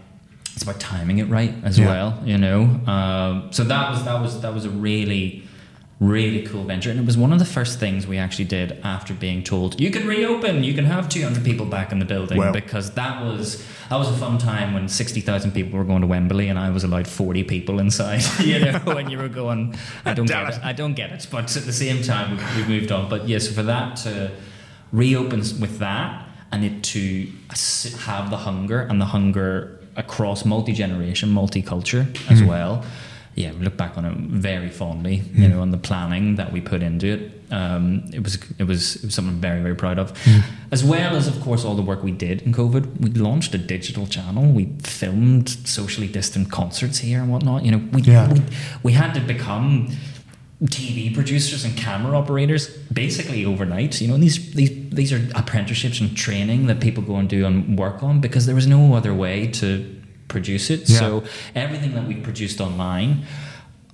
it's 0.53 0.63
about 0.63 0.79
timing 0.79 1.17
it 1.17 1.27
right 1.29 1.53
as 1.63 1.77
Yeah. 1.79 1.87
well 1.87 2.21
you 2.25 2.37
know? 2.37 2.61
Um, 2.87 3.47
so 3.51 3.63
that 3.65 3.89
was 3.91 4.03
that 4.05 4.21
was 4.21 4.41
that 4.41 4.53
was 4.53 4.65
a 4.65 4.69
really 4.69 5.42
really 6.11 6.41
cool 6.49 6.63
venture 6.65 6.89
and 6.91 6.99
it 6.99 7.05
was 7.05 7.17
one 7.17 7.31
of 7.35 7.39
the 7.39 7.45
first 7.57 7.79
things 7.79 8.05
we 8.13 8.17
actually 8.17 8.49
did 8.59 8.69
after 8.83 9.13
being 9.13 9.41
told 9.43 9.79
you 9.79 9.89
can 9.89 10.05
reopen 10.05 10.53
you 10.69 10.73
can 10.73 10.85
have 10.85 11.07
200 11.07 11.43
people 11.49 11.65
back 11.65 11.91
in 11.93 11.99
the 11.99 12.05
building 12.13 12.37
Wow. 12.39 12.51
because 12.51 12.91
that 13.01 13.23
was 13.23 13.45
that 13.89 13.97
was 13.97 14.09
a 14.09 14.17
fun 14.17 14.37
time 14.37 14.73
when 14.73 14.89
60,000 14.89 15.51
people 15.51 15.77
were 15.79 15.85
going 15.85 16.01
to 16.01 16.07
Wembley 16.07 16.47
and 16.49 16.57
I 16.59 16.69
was 16.71 16.83
allowed 16.83 17.07
40 17.07 17.43
people 17.45 17.79
inside 17.79 18.21
you 18.51 18.59
know 18.59 18.79
when 18.79 19.09
you 19.11 19.17
were 19.17 19.29
going 19.29 19.75
I 20.03 20.13
don't 20.13 20.25
get 20.25 20.49
it. 20.49 20.55
it 20.57 20.63
I 20.65 20.73
don't 20.73 20.95
get 20.95 21.11
it 21.11 21.27
but 21.31 21.55
at 21.55 21.63
the 21.63 21.73
same 21.85 22.01
time 22.03 22.31
we've, 22.31 22.55
we've 22.57 22.69
moved 22.75 22.91
on 22.91 23.07
but 23.09 23.29
yes 23.29 23.47
so 23.47 23.53
for 23.53 23.63
that 23.63 23.95
to 24.05 24.31
reopen 24.91 25.39
with 25.63 25.79
that 25.79 26.27
and 26.51 26.63
it 26.65 26.83
to 26.83 27.27
have 28.11 28.29
the 28.29 28.37
hunger 28.37 28.79
and 28.81 28.99
the 28.99 29.05
hunger 29.05 29.79
across 29.95 30.43
multi-generation 30.43 31.29
multi 31.29 31.61
culture 31.61 32.07
as 32.29 32.39
Hmm. 32.41 32.47
well 32.47 32.83
yeah 33.35 33.51
we 33.51 33.59
look 33.65 33.77
back 33.77 33.97
on 33.97 34.05
it 34.05 34.15
very 34.17 34.69
fondly 34.69 35.15
you 35.33 35.47
know 35.47 35.61
on 35.61 35.71
the 35.71 35.77
planning 35.77 36.35
that 36.35 36.51
we 36.51 36.61
put 36.61 36.81
into 36.83 37.07
it 37.07 37.31
um, 37.51 38.03
it 38.13 38.23
was 38.23 38.35
it 38.57 38.63
was 38.63 38.95
it 38.97 39.05
was 39.05 39.13
something 39.15 39.33
I'm 39.35 39.41
very 39.41 39.61
very 39.61 39.75
proud 39.75 39.97
of 39.99 40.11
Hmm. 40.25 40.39
as 40.71 40.83
well 40.83 41.15
as 41.15 41.27
of 41.27 41.39
course 41.41 41.65
all 41.65 41.75
the 41.75 41.81
work 41.91 42.03
we 42.03 42.11
did 42.11 42.41
in 42.43 42.53
COVID 42.53 42.83
we 43.01 43.09
launched 43.11 43.53
a 43.55 43.57
digital 43.57 44.05
channel 44.07 44.45
we 44.51 44.65
filmed 44.83 45.49
socially 45.67 46.07
distant 46.07 46.49
concerts 46.51 46.99
here 46.99 47.19
and 47.21 47.29
whatnot 47.31 47.63
you 47.65 47.71
know 47.71 47.81
we, 47.91 48.01
Yeah. 48.01 48.31
we, 48.33 48.41
we 48.83 48.91
had 48.93 49.13
to 49.13 49.19
become 49.21 49.89
TV 50.65 51.13
producers 51.13 51.65
and 51.65 51.75
camera 51.75 52.17
operators 52.17 52.67
basically 52.93 53.43
overnight. 53.45 53.99
You 53.99 54.07
know, 54.07 54.17
these 54.17 54.53
these 54.53 54.71
these 54.91 55.11
are 55.11 55.21
apprenticeships 55.35 55.99
and 55.99 56.15
training 56.15 56.67
that 56.67 56.79
people 56.79 57.03
go 57.03 57.15
and 57.17 57.27
do 57.27 57.45
and 57.45 57.77
work 57.77 58.01
on 58.01 58.21
because 58.21 58.45
there 58.45 58.55
was 58.55 58.65
no 58.67 58.93
other 58.95 59.13
way 59.13 59.47
to 59.59 59.67
produce 60.33 60.65
it. 60.75 60.81
Yeah. 60.89 60.99
So 60.99 61.23
everything 61.55 61.91
that 61.97 62.05
we 62.11 62.15
produced 62.15 62.59
online, 62.67 63.11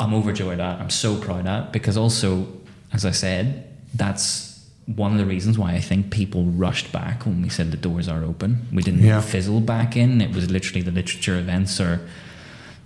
I'm 0.02 0.14
overjoyed 0.20 0.60
at. 0.60 0.76
I'm 0.82 0.90
so 1.06 1.10
proud 1.26 1.46
at 1.56 1.72
because 1.78 1.96
also, 1.98 2.48
as 2.98 3.04
I 3.06 3.12
said, 3.12 3.46
that's 3.94 4.48
one 5.04 5.12
of 5.12 5.20
the 5.20 5.26
reasons 5.36 5.56
why 5.62 5.72
I 5.80 5.82
think 5.90 6.10
people 6.22 6.44
rushed 6.66 6.92
back 6.92 7.26
when 7.28 7.38
we 7.44 7.50
said 7.50 7.66
the 7.72 7.78
doors 7.90 8.08
are 8.14 8.24
open. 8.24 8.52
We 8.74 8.82
didn't 8.88 9.04
Yeah. 9.04 9.22
fizzle 9.22 9.62
back 9.62 9.96
in. 10.04 10.22
It 10.22 10.32
was 10.38 10.46
literally 10.50 10.82
the 10.82 10.96
literature 11.02 11.38
events 11.38 11.80
are 11.80 12.00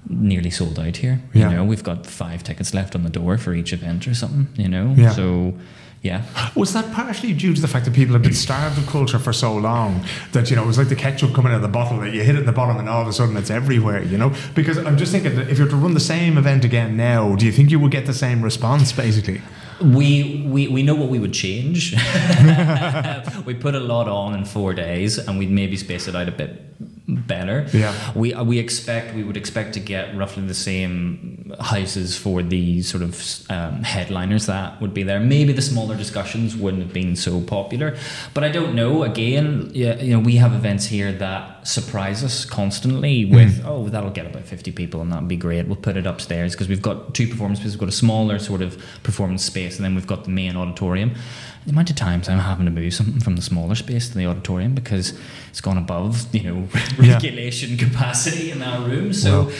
nearly 0.10 0.50
sold 0.50 0.78
out 0.86 0.98
here. 0.98 1.16
Yeah. 1.34 1.50
You 1.50 1.56
know, 1.58 1.64
we've 1.72 1.84
got 1.92 2.06
five 2.06 2.44
tickets 2.44 2.74
left 2.74 2.94
on 2.96 3.04
the 3.04 3.10
door 3.20 3.38
for 3.38 3.54
each 3.60 3.72
event 3.72 4.06
or 4.08 4.14
something, 4.14 4.48
you 4.62 4.68
know? 4.76 4.94
Yeah. 4.98 5.12
So, 5.12 5.54
yeah. 6.04 6.26
Was 6.54 6.74
that 6.74 6.92
partially 6.94 7.32
due 7.32 7.54
to 7.56 7.62
the 7.62 7.68
fact 7.68 7.86
that 7.86 7.94
people 7.94 8.12
have 8.12 8.22
been 8.22 8.34
starved 8.34 8.78
of 8.78 8.86
culture 8.88 9.18
for 9.18 9.32
so 9.32 9.56
long 9.56 10.06
that, 10.34 10.50
you 10.50 10.58
know, 10.58 10.64
it 10.64 10.68
was 10.68 10.78
like 10.78 10.90
the 10.90 10.98
ketchup 10.98 11.34
coming 11.34 11.54
out 11.54 11.56
of 11.56 11.62
the 11.62 11.70
bottle 11.70 11.98
that 12.02 12.14
you 12.14 12.24
hit 12.24 12.36
it 12.36 12.40
in 12.40 12.46
the 12.46 12.52
bottom 12.52 12.76
and 12.76 12.90
all 12.90 13.02
of 13.02 13.08
a 13.08 13.14
sudden 13.14 13.38
it's 13.38 13.50
everywhere, 13.50 14.04
you 14.04 14.18
know? 14.18 14.36
Because 14.54 14.78
I'm 14.78 14.98
just 14.98 15.14
thinking 15.14 15.34
that 15.38 15.50
if 15.50 15.58
you 15.58 15.64
were 15.64 15.70
to 15.70 15.78
run 15.78 15.94
the 15.94 16.02
same 16.02 16.38
event 16.38 16.66
again 16.66 16.98
now, 16.98 17.38
do 17.38 17.46
you 17.46 17.54
think 17.54 17.72
you 17.72 17.80
would 17.80 17.92
get 17.92 18.06
the 18.06 18.14
same 18.14 18.42
response, 18.42 18.92
basically? 18.92 19.42
We, 19.82 20.46
we, 20.46 20.68
we 20.68 20.84
know 20.84 20.94
what 20.94 21.08
we 21.08 21.20
would 21.20 21.34
change. 21.34 21.94
we 23.46 23.54
put 23.54 23.74
a 23.74 23.80
lot 23.80 24.10
on 24.10 24.36
in 24.36 24.44
four 24.44 24.74
days 24.74 25.18
and 25.18 25.40
we'd 25.40 25.52
maybe 25.52 25.78
space 25.78 26.10
it 26.10 26.18
out 26.18 26.28
a 26.28 26.34
bit 26.34 26.62
better. 27.16 27.68
Yeah. 27.74 27.94
We, 28.14 28.34
we 28.34 28.60
expect, 28.60 29.16
we 29.16 29.24
would 29.24 29.38
expect 29.38 29.74
to 29.74 29.80
get 29.80 30.16
roughly 30.16 30.46
the 30.46 30.54
same 30.54 31.54
houses 31.60 32.18
for 32.18 32.42
the 32.42 32.82
sort 32.82 33.04
of 33.04 33.50
um, 33.50 33.84
headliners 33.84 34.46
that 34.48 34.82
would 34.82 34.94
be 34.94 35.04
there. 35.04 35.20
Maybe 35.20 35.54
the 35.54 35.62
smaller 35.62 35.96
discussions 35.96 36.56
wouldn't 36.56 36.84
have 36.84 36.94
been 36.94 37.16
so 37.16 37.42
popular, 37.42 37.96
but 38.34 38.44
I 38.44 38.50
don't 38.50 38.76
know. 38.76 39.04
Again, 39.04 39.72
yeah, 39.74 39.96
you 40.00 40.14
know, 40.14 40.20
we 40.20 40.38
have 40.38 40.54
events 40.54 40.86
here 40.86 41.12
that 41.14 41.68
surprise 41.68 42.24
us 42.24 42.46
constantly 42.46 43.26
with, 43.26 43.64
oh, 43.66 43.88
that'll 43.90 44.12
get 44.12 44.26
about 44.26 44.44
50 44.44 44.72
people 44.72 45.02
and 45.02 45.12
that'll 45.12 45.28
be 45.28 45.38
great. 45.38 45.68
We'll 45.68 45.76
put 45.76 45.98
it 45.98 46.06
upstairs 46.06 46.54
because 46.54 46.68
we've 46.68 46.82
got 46.82 47.14
two 47.14 47.28
performance 47.28 47.60
spaces. 47.60 47.76
We've 47.76 47.82
got 47.82 47.90
a 47.90 47.94
smaller 47.94 48.40
sort 48.40 48.62
of 48.62 48.78
performance 49.04 49.44
space 49.44 49.78
and 49.78 49.86
then 49.86 49.96
we've 49.96 50.08
got 50.08 50.26
the 50.26 50.30
main 50.30 50.56
auditorium. 50.56 51.16
The 51.66 51.72
amount 51.72 51.90
of 51.90 51.96
times 51.96 52.28
I'm 52.28 52.40
having 52.40 52.66
to 52.66 52.72
move 52.72 52.94
something 52.94 53.20
from 53.22 53.36
the 53.38 53.42
smaller 53.42 53.76
space 53.76 54.10
to 54.10 54.18
the 54.18 54.26
auditorium 54.26 54.76
because 54.76 55.18
it's 55.50 55.62
gone 55.62 55.78
above, 55.78 56.34
you 56.36 56.44
know, 56.44 56.68
Yeah. 57.00 57.14
regulation 57.14 57.78
capacity 57.78 58.52
in 58.52 58.60
that 58.60 58.82
room. 58.86 59.14
So, 59.14 59.44
Wow. 59.44 59.52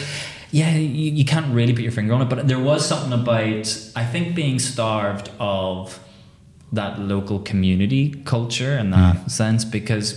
yeah, 0.50 0.74
you, 0.76 1.12
you 1.12 1.24
can't 1.24 1.54
really 1.54 1.72
put 1.72 1.82
your 1.82 1.92
finger 1.92 2.12
on 2.14 2.20
it. 2.22 2.28
But 2.28 2.46
there 2.46 2.58
was 2.58 2.86
something 2.86 3.12
about, 3.12 3.66
I 3.96 4.04
think, 4.04 4.34
being 4.34 4.58
starved 4.58 5.30
of 5.40 5.98
that 6.74 6.98
local 6.98 7.38
community 7.38 8.10
culture 8.24 8.76
in 8.76 8.90
that 8.90 9.16
mm. 9.16 9.30
sense 9.30 9.64
because 9.64 10.12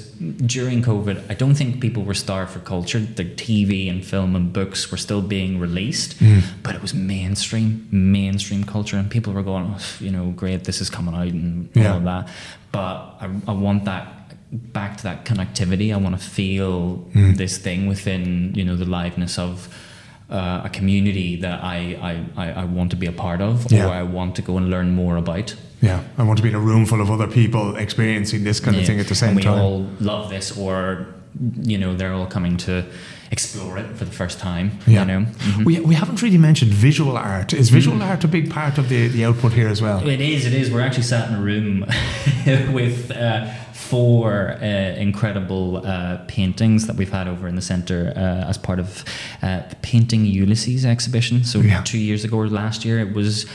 during 0.56 0.82
COVID, 0.82 1.18
I 1.30 1.36
don't 1.36 1.56
think 1.56 1.80
people 1.82 2.04
were 2.04 2.14
starved 2.16 2.52
for 2.52 2.60
culture. 2.60 3.00
The 3.00 3.26
TV 3.26 3.90
and 3.90 4.04
film 4.04 4.36
and 4.36 4.52
books 4.52 4.92
were 4.92 4.98
still 4.98 5.22
being 5.22 5.60
released, 5.60 6.20
mm. 6.20 6.42
but 6.64 6.74
it 6.76 6.82
was 6.82 6.94
mainstream, 6.94 7.88
mainstream 7.92 8.64
culture, 8.64 8.98
and 8.98 9.10
people 9.10 9.34
were 9.34 9.44
going, 9.44 9.76
oh, 9.76 9.82
you 10.00 10.12
know, 10.12 10.32
great, 10.32 10.64
this 10.64 10.82
is 10.82 10.90
coming 10.90 11.14
out 11.14 11.28
and 11.28 11.70
Yeah. 11.74 11.92
all 11.92 11.98
of 11.98 12.04
that. 12.06 12.28
But 12.72 12.96
I, 13.22 13.30
I 13.48 13.52
want 13.54 13.86
that 13.86 14.06
back 14.52 14.98
to 14.98 15.04
that 15.04 15.26
connectivity. 15.26 15.94
I 15.94 15.98
want 15.98 16.20
to 16.20 16.24
feel 16.26 17.08
mm. 17.14 17.36
this 17.38 17.58
thing 17.58 17.88
within, 17.88 18.54
you 18.56 18.66
know, 18.66 18.76
the 18.76 18.86
liveness 18.86 19.38
of. 19.40 19.68
Uh, 20.30 20.64
a 20.66 20.70
community 20.70 21.38
that 21.38 21.64
I, 21.64 21.78
I, 22.36 22.44
I, 22.44 22.52
I 22.64 22.66
want 22.66 22.90
to 22.92 22.98
be 22.98 23.06
a 23.06 23.14
part 23.14 23.40
of 23.40 23.72
Yeah. 23.72 23.86
or 23.88 23.94
I 23.94 24.04
want 24.04 24.36
to 24.36 24.42
go 24.42 24.58
and 24.58 24.70
learn 24.70 24.94
more 24.94 25.16
about. 25.16 25.56
Yeah, 25.82 26.04
I 26.18 26.24
want 26.24 26.38
to 26.38 26.44
be 26.44 26.50
in 26.50 26.56
a 26.56 26.60
room 26.60 26.86
full 26.86 27.02
of 27.02 27.12
other 27.12 27.28
people 27.28 27.76
experiencing 27.76 28.44
this 28.44 28.60
kind 28.60 28.76
of 28.78 28.86
thing 28.86 29.00
at 29.00 29.08
the 29.08 29.16
same 29.16 29.30
and 29.30 29.38
we 29.38 29.44
time. 29.44 29.60
all 29.62 29.86
love 30.00 30.30
this, 30.30 30.58
or 30.58 31.08
you 31.62 31.78
know, 31.78 31.96
they're 31.96 32.14
all 32.14 32.26
coming 32.26 32.58
to 32.58 32.84
explore 33.30 33.78
it 33.78 33.86
for 33.98 34.06
the 34.06 34.12
first 34.12 34.40
time. 34.40 34.72
Yeah. 34.88 35.02
You 35.02 35.06
know, 35.06 35.26
Mhm. 35.26 35.66
We, 35.66 35.80
we 35.82 35.94
haven't 35.96 36.22
really 36.24 36.38
mentioned 36.40 36.72
visual 36.74 37.16
art. 37.18 37.54
Is 37.54 37.70
visual 37.70 38.02
art 38.02 38.24
a 38.24 38.28
big 38.28 38.50
part 38.50 38.78
of 38.80 38.88
the, 38.90 39.08
the 39.10 39.26
output 39.26 39.54
here 39.54 39.68
as 39.68 39.82
well? 39.82 40.08
It 40.08 40.22
is. 40.22 40.46
It 40.46 40.54
is. 40.54 40.72
We're 40.72 40.82
actually 40.82 41.04
sat 41.04 41.30
in 41.30 41.36
a 41.36 41.42
room 41.42 41.86
with 42.74 43.12
uh, 43.12 43.46
four 43.74 44.58
uh, 44.62 44.66
incredible 44.66 45.86
uh, 45.86 46.18
paintings 46.28 46.88
that 46.88 46.96
we've 46.96 47.12
had 47.12 47.28
over 47.28 47.48
in 47.48 47.56
the 47.56 47.62
centre 47.62 48.14
uh, 48.16 48.50
as 48.50 48.58
part 48.58 48.80
of 48.80 49.04
uh, 49.44 49.62
the 49.70 49.76
Painting 49.82 50.26
Ulysses 50.26 50.86
exhibition. 50.86 51.44
So 51.44 51.60
Yeah. 51.60 51.82
two 51.84 52.00
years 52.00 52.24
ago 52.24 52.38
or 52.38 52.48
last 52.50 52.84
year, 52.86 53.00
it 53.00 53.14
was 53.14 53.46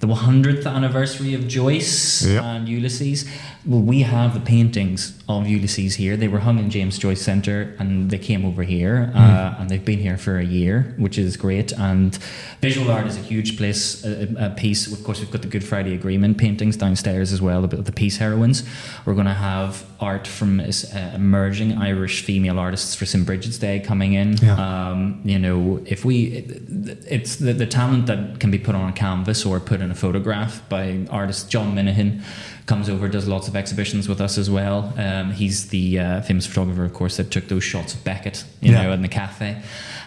the 0.00 0.06
100th 0.06 0.66
anniversary 0.66 1.34
of 1.34 1.48
Joyce 1.48 2.24
Yep. 2.24 2.42
and 2.42 2.68
Ulysses. 2.68 3.28
Well, 3.68 3.82
we 3.82 4.00
have 4.00 4.32
the 4.32 4.40
paintings 4.40 5.22
of 5.28 5.46
Ulysses 5.46 5.96
here. 5.96 6.16
They 6.16 6.26
were 6.26 6.38
hung 6.38 6.58
in 6.58 6.70
James 6.70 6.96
Joyce 6.96 7.20
Centre 7.20 7.76
and 7.78 8.10
they 8.10 8.16
came 8.16 8.46
over 8.46 8.62
here 8.62 9.12
uh, 9.14 9.56
and 9.58 9.68
they've 9.68 9.84
been 9.84 9.98
here 9.98 10.16
for 10.16 10.38
a 10.38 10.44
year, 10.44 10.94
which 10.96 11.18
is 11.18 11.36
great. 11.36 11.72
And 11.72 12.16
visual 12.62 12.90
art 12.90 13.06
is 13.06 13.18
a 13.18 13.20
huge 13.20 13.58
place, 13.58 14.02
a, 14.06 14.34
a 14.38 14.50
piece. 14.56 14.90
Of 14.90 15.04
course, 15.04 15.20
we've 15.20 15.30
got 15.30 15.42
the 15.42 15.48
Good 15.48 15.62
Friday 15.62 15.92
Agreement 15.92 16.38
paintings 16.38 16.78
downstairs 16.78 17.30
as 17.30 17.42
well, 17.42 17.62
about 17.62 17.84
the 17.84 17.92
peace 17.92 18.16
heroines. 18.16 18.64
We're 19.04 19.12
going 19.12 19.26
to 19.26 19.34
have 19.34 19.84
art 20.00 20.26
from 20.26 20.60
uh, 20.60 20.72
emerging 21.14 21.74
Irish 21.74 22.22
female 22.22 22.58
artists 22.58 22.94
for 22.94 23.04
St. 23.04 23.26
Bridget's 23.26 23.58
Day 23.58 23.80
coming 23.80 24.14
in. 24.14 24.38
Yeah. 24.38 24.54
Um, 24.54 25.20
you 25.26 25.38
know, 25.38 25.84
if 25.84 26.06
we, 26.06 26.28
it, 26.28 27.04
it's 27.06 27.36
the, 27.36 27.52
the 27.52 27.66
talent 27.66 28.06
that 28.06 28.40
can 28.40 28.50
be 28.50 28.58
put 28.58 28.74
on 28.74 28.88
a 28.88 28.92
canvas 28.94 29.44
or 29.44 29.60
put 29.60 29.82
in 29.82 29.90
a 29.90 29.94
photograph 29.94 30.66
by 30.70 31.06
artist 31.10 31.50
John 31.50 31.74
Minihan 31.74 32.22
comes 32.68 32.88
over, 32.88 33.08
does 33.08 33.26
lots 33.26 33.48
of 33.48 33.56
exhibitions 33.56 34.08
with 34.08 34.20
us 34.20 34.38
as 34.38 34.48
well. 34.48 34.92
Um, 34.96 35.32
he's 35.32 35.68
the 35.70 35.98
uh, 35.98 36.20
famous 36.22 36.46
photographer, 36.46 36.84
of 36.84 36.92
course, 36.94 37.16
that 37.16 37.30
took 37.32 37.48
those 37.48 37.64
shots 37.64 37.94
of 37.94 38.04
Beckett, 38.04 38.44
you 38.60 38.72
Yeah. 38.72 38.82
know, 38.82 38.92
in 38.92 39.02
the 39.02 39.08
cafe. 39.08 39.60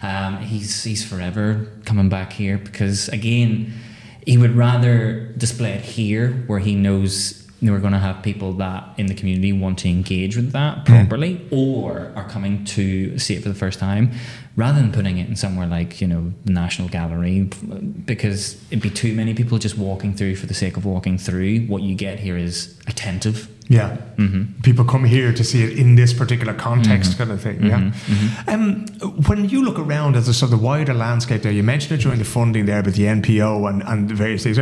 Um, 0.03 0.38
he's 0.38 0.84
he's 0.84 1.03
forever 1.03 1.68
coming 1.86 2.07
back 2.07 2.32
here 2.34 2.57
because 2.57 3.09
again, 3.09 3.74
he 4.26 4.38
would 4.38 4.55
rather 4.55 5.26
display 5.38 5.72
it 5.74 5.82
here 5.82 6.32
where 6.47 6.59
he 6.59 6.76
knows 6.76 7.38
we're 7.64 7.80
going 7.80 7.93
to 7.93 7.99
have 7.99 8.24
people 8.24 8.53
that 8.53 8.84
in 8.97 9.05
the 9.05 9.14
community 9.14 9.53
want 9.53 9.78
to 9.80 9.88
engage 9.89 10.36
with 10.36 10.51
that 10.51 10.84
properly 10.86 11.39
or 11.51 12.12
are 12.16 12.28
coming 12.28 12.66
to 12.66 13.18
see 13.20 13.36
it 13.36 13.43
for 13.43 13.49
the 13.49 13.55
first 13.66 13.78
time 13.80 14.12
rather 14.56 14.82
than 14.82 14.91
putting 14.91 15.18
it 15.18 15.30
in 15.30 15.36
somewhere 15.36 15.68
like 15.68 16.02
you 16.02 16.08
know 16.08 16.34
the 16.45 16.52
national 16.52 16.89
gallery 16.89 17.43
because 18.06 18.62
it'd 18.70 18.82
be 18.82 18.89
too 18.89 19.14
many 19.14 19.34
people 19.34 19.58
just 19.58 19.78
walking 19.78 20.14
through 20.14 20.36
for 20.36 20.45
the 20.45 20.54
sake 20.54 20.78
of 20.78 20.86
walking 20.86 21.18
through 21.18 21.60
what 21.62 21.82
you 21.82 21.95
get 21.95 22.20
here 22.20 22.38
is 22.38 22.78
attentive 22.88 23.47
Yeah. 23.72 23.97
Mm-hmm. 24.18 24.62
People 24.64 24.84
come 24.84 25.06
here 25.06 25.32
to 25.32 25.43
see 25.45 25.64
it 25.64 25.80
in 25.80 25.95
this 25.95 26.14
particular 26.14 26.54
context, 26.54 27.18
kind 27.18 27.32
of 27.32 27.41
thing. 27.41 27.64
Yeah. 27.66 27.80
Mm-hmm. 27.80 28.49
Um, 28.49 28.86
when 29.28 29.47
you 29.47 29.64
look 29.64 29.80
around 29.80 30.18
at 30.18 30.26
the 30.26 30.34
sort 30.34 30.52
of 30.52 30.60
the 30.60 30.66
wider 30.66 30.93
landscape 30.93 31.43
there, 31.43 31.54
you 31.54 31.64
mentioned 31.64 31.97
it 31.97 32.04
during 32.04 32.20
the 32.20 32.26
funding 32.26 32.66
there 32.66 32.84
but 32.84 32.95
the 32.95 33.04
NPO 33.04 33.70
and, 33.70 33.82
and 33.84 34.10
the 34.10 34.16
various 34.16 34.43
things. 34.43 34.60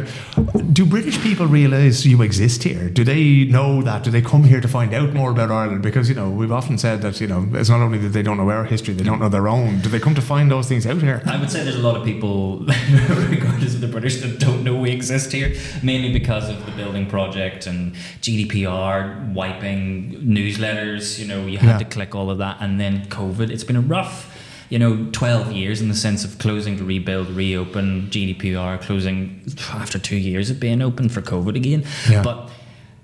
Do 0.74 0.86
British 0.86 1.20
people 1.22 1.48
realise 1.48 2.06
you 2.06 2.22
exist 2.22 2.62
here? 2.64 2.88
Do 2.88 3.04
they 3.04 3.46
know 3.46 3.82
that? 3.82 4.04
Do 4.04 4.12
they 4.12 4.22
come 4.22 4.44
here 4.44 4.62
to 4.62 4.68
find 4.68 4.94
out 4.94 5.12
more 5.14 5.32
about 5.32 5.50
Ireland? 5.50 5.82
Because, 5.82 6.08
you 6.08 6.14
know, 6.14 6.30
we've 6.30 6.52
often 6.52 6.78
said 6.78 7.02
that, 7.02 7.20
you 7.20 7.28
know, 7.28 7.48
it's 7.54 7.70
not 7.70 7.82
only 7.82 7.98
that 8.00 8.10
they 8.10 8.22
don't 8.22 8.38
know 8.38 8.52
our 8.52 8.66
history, 8.66 8.94
they 8.94 9.04
don't 9.04 9.20
know 9.20 9.30
their 9.30 9.48
own. 9.48 9.79
Do 9.82 9.90
they 9.90 10.00
come 10.00 10.16
to 10.16 10.22
find 10.22 10.50
those 10.52 10.68
things 10.68 10.86
out 10.86 11.02
here? 11.02 11.22
I 11.26 11.38
would 11.40 11.50
say 11.50 11.64
there's 11.64 11.76
a 11.76 11.82
lot 11.82 11.96
of 11.96 12.04
people, 12.04 12.60
regardless 13.30 13.76
of 13.76 13.82
the 13.82 13.88
British, 13.88 14.18
that 14.22 14.40
don't 14.40 14.64
know 14.64 14.76
we 14.76 14.92
exist 14.92 15.32
here, 15.32 15.54
mainly 15.84 16.12
because 16.12 16.50
of 16.50 16.66
the 16.66 16.72
building 16.72 17.06
project 17.08 17.66
and 17.68 17.94
GDPR, 18.22 19.34
wiping 19.34 20.14
newsletters. 20.24 21.20
You 21.20 21.28
know, 21.28 21.46
you 21.46 21.58
had 21.58 21.70
Yeah. 21.70 21.78
to 21.80 21.86
click 21.86 22.16
all 22.16 22.30
of 22.30 22.38
that, 22.40 22.58
and 22.60 22.80
then 22.80 23.06
COVID. 23.08 23.50
It's 23.50 23.64
been 23.64 23.76
a 23.76 23.82
rough, 23.82 24.36
you 24.70 24.80
know, 24.80 25.08
12 25.12 25.52
years 25.52 25.82
in 25.82 25.88
the 25.88 25.96
sense 25.96 26.24
of 26.26 26.38
closing 26.40 26.78
to 26.78 26.84
rebuild, 26.84 27.30
reopen, 27.30 28.08
GDPR, 28.10 28.78
closing 28.82 29.42
after 29.72 30.00
two 30.00 30.18
years 30.18 30.50
of 30.50 30.60
being 30.60 30.82
open 30.82 31.10
for 31.10 31.22
COVID 31.22 31.56
again. 31.56 31.84
Yeah. 32.10 32.24
But 32.24 32.50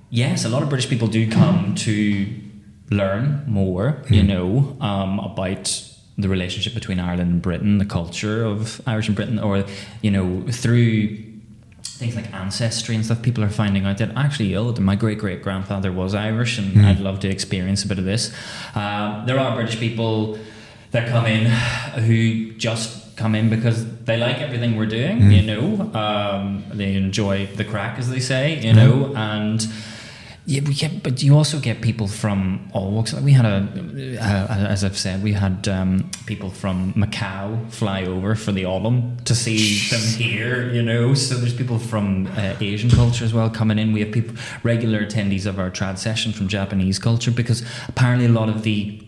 yes, 0.09 0.45
a 0.45 0.49
lot 0.49 0.61
of 0.63 0.69
British 0.69 0.89
people 0.89 1.07
do 1.07 1.29
come 1.29 1.75
to 1.75 2.27
learn 2.91 3.43
more, 3.47 4.03
you 4.09 4.23
know, 4.23 4.77
um, 4.79 5.19
about 5.19 5.91
the 6.17 6.29
relationship 6.29 6.73
between 6.73 6.99
Ireland 6.99 7.31
and 7.31 7.41
Britain, 7.41 7.77
the 7.77 7.85
culture 7.85 8.43
of 8.45 8.81
Irish 8.87 9.07
and 9.07 9.15
Britain, 9.15 9.39
or 9.39 9.65
you 10.01 10.11
know, 10.11 10.45
through 10.49 11.17
things 11.83 12.15
like 12.15 12.33
ancestry 12.33 12.95
and 12.95 13.05
stuff. 13.05 13.21
People 13.21 13.43
are 13.43 13.49
finding 13.49 13.85
out 13.85 13.97
that 13.99 14.11
actually, 14.15 14.55
oh, 14.55 14.73
my 14.73 14.95
great 14.95 15.17
great 15.17 15.41
grandfather 15.41 15.91
was 15.91 16.13
Irish, 16.13 16.57
and 16.57 16.85
I'd 16.85 16.99
love 16.99 17.19
to 17.21 17.29
experience 17.29 17.83
a 17.83 17.87
bit 17.87 17.99
of 17.99 18.05
this. 18.05 18.33
Um, 18.75 19.25
there 19.25 19.39
are 19.39 19.55
British 19.55 19.79
people 19.79 20.37
that 20.91 21.09
come 21.09 21.25
in 21.25 21.45
who 22.03 22.51
just 22.53 23.15
come 23.17 23.33
in 23.35 23.49
because 23.49 23.85
they 24.03 24.17
like 24.17 24.39
everything 24.39 24.75
we're 24.75 24.85
doing, 24.85 25.31
you 25.31 25.41
know. 25.41 25.91
Um, 25.93 26.65
they 26.73 26.95
enjoy 26.95 27.47
the 27.47 27.63
crack, 27.63 27.97
as 27.99 28.09
they 28.09 28.19
say, 28.19 28.59
you 28.59 28.73
know, 28.73 29.13
and. 29.15 29.65
Yeah, 30.47 30.61
we 30.61 30.75
get, 30.75 31.01
but 31.01 31.23
you 31.23 31.35
also 31.35 31.59
get 31.59 31.81
people 31.81 32.07
from 32.07 32.69
all 32.71 32.91
walks. 32.91 33.13
We 33.13 33.31
had 33.31 33.45
a, 33.45 34.17
uh, 34.21 34.67
as 34.69 34.83
I've 34.83 34.97
said, 34.97 35.23
we 35.23 35.33
had 35.33 35.67
um, 35.67 36.11
people 36.27 36.51
from 36.51 36.93
Macau 36.93 37.71
fly 37.71 38.03
over 38.03 38.35
for 38.35 38.51
the 38.51 38.63
autumn 38.65 39.17
to 39.25 39.33
see 39.33 39.79
them 39.89 40.01
here. 40.01 40.71
You 40.71 40.83
know, 40.83 41.15
so 41.15 41.35
there's 41.35 41.55
people 41.55 41.79
from 41.79 42.27
uh, 42.37 42.55
Asian 42.59 42.91
culture 42.91 43.25
as 43.25 43.33
well 43.33 43.49
coming 43.49 43.79
in. 43.79 43.91
We 43.91 44.01
have 44.01 44.11
people, 44.11 44.35
regular 44.61 45.03
attendees 45.03 45.47
of 45.47 45.57
our 45.57 45.71
trad 45.71 45.97
session 45.97 46.31
from 46.31 46.47
Japanese 46.47 46.99
culture 46.99 47.31
because 47.31 47.63
apparently 47.87 48.27
a 48.27 48.29
lot 48.29 48.47
of 48.47 48.61
the 48.61 49.01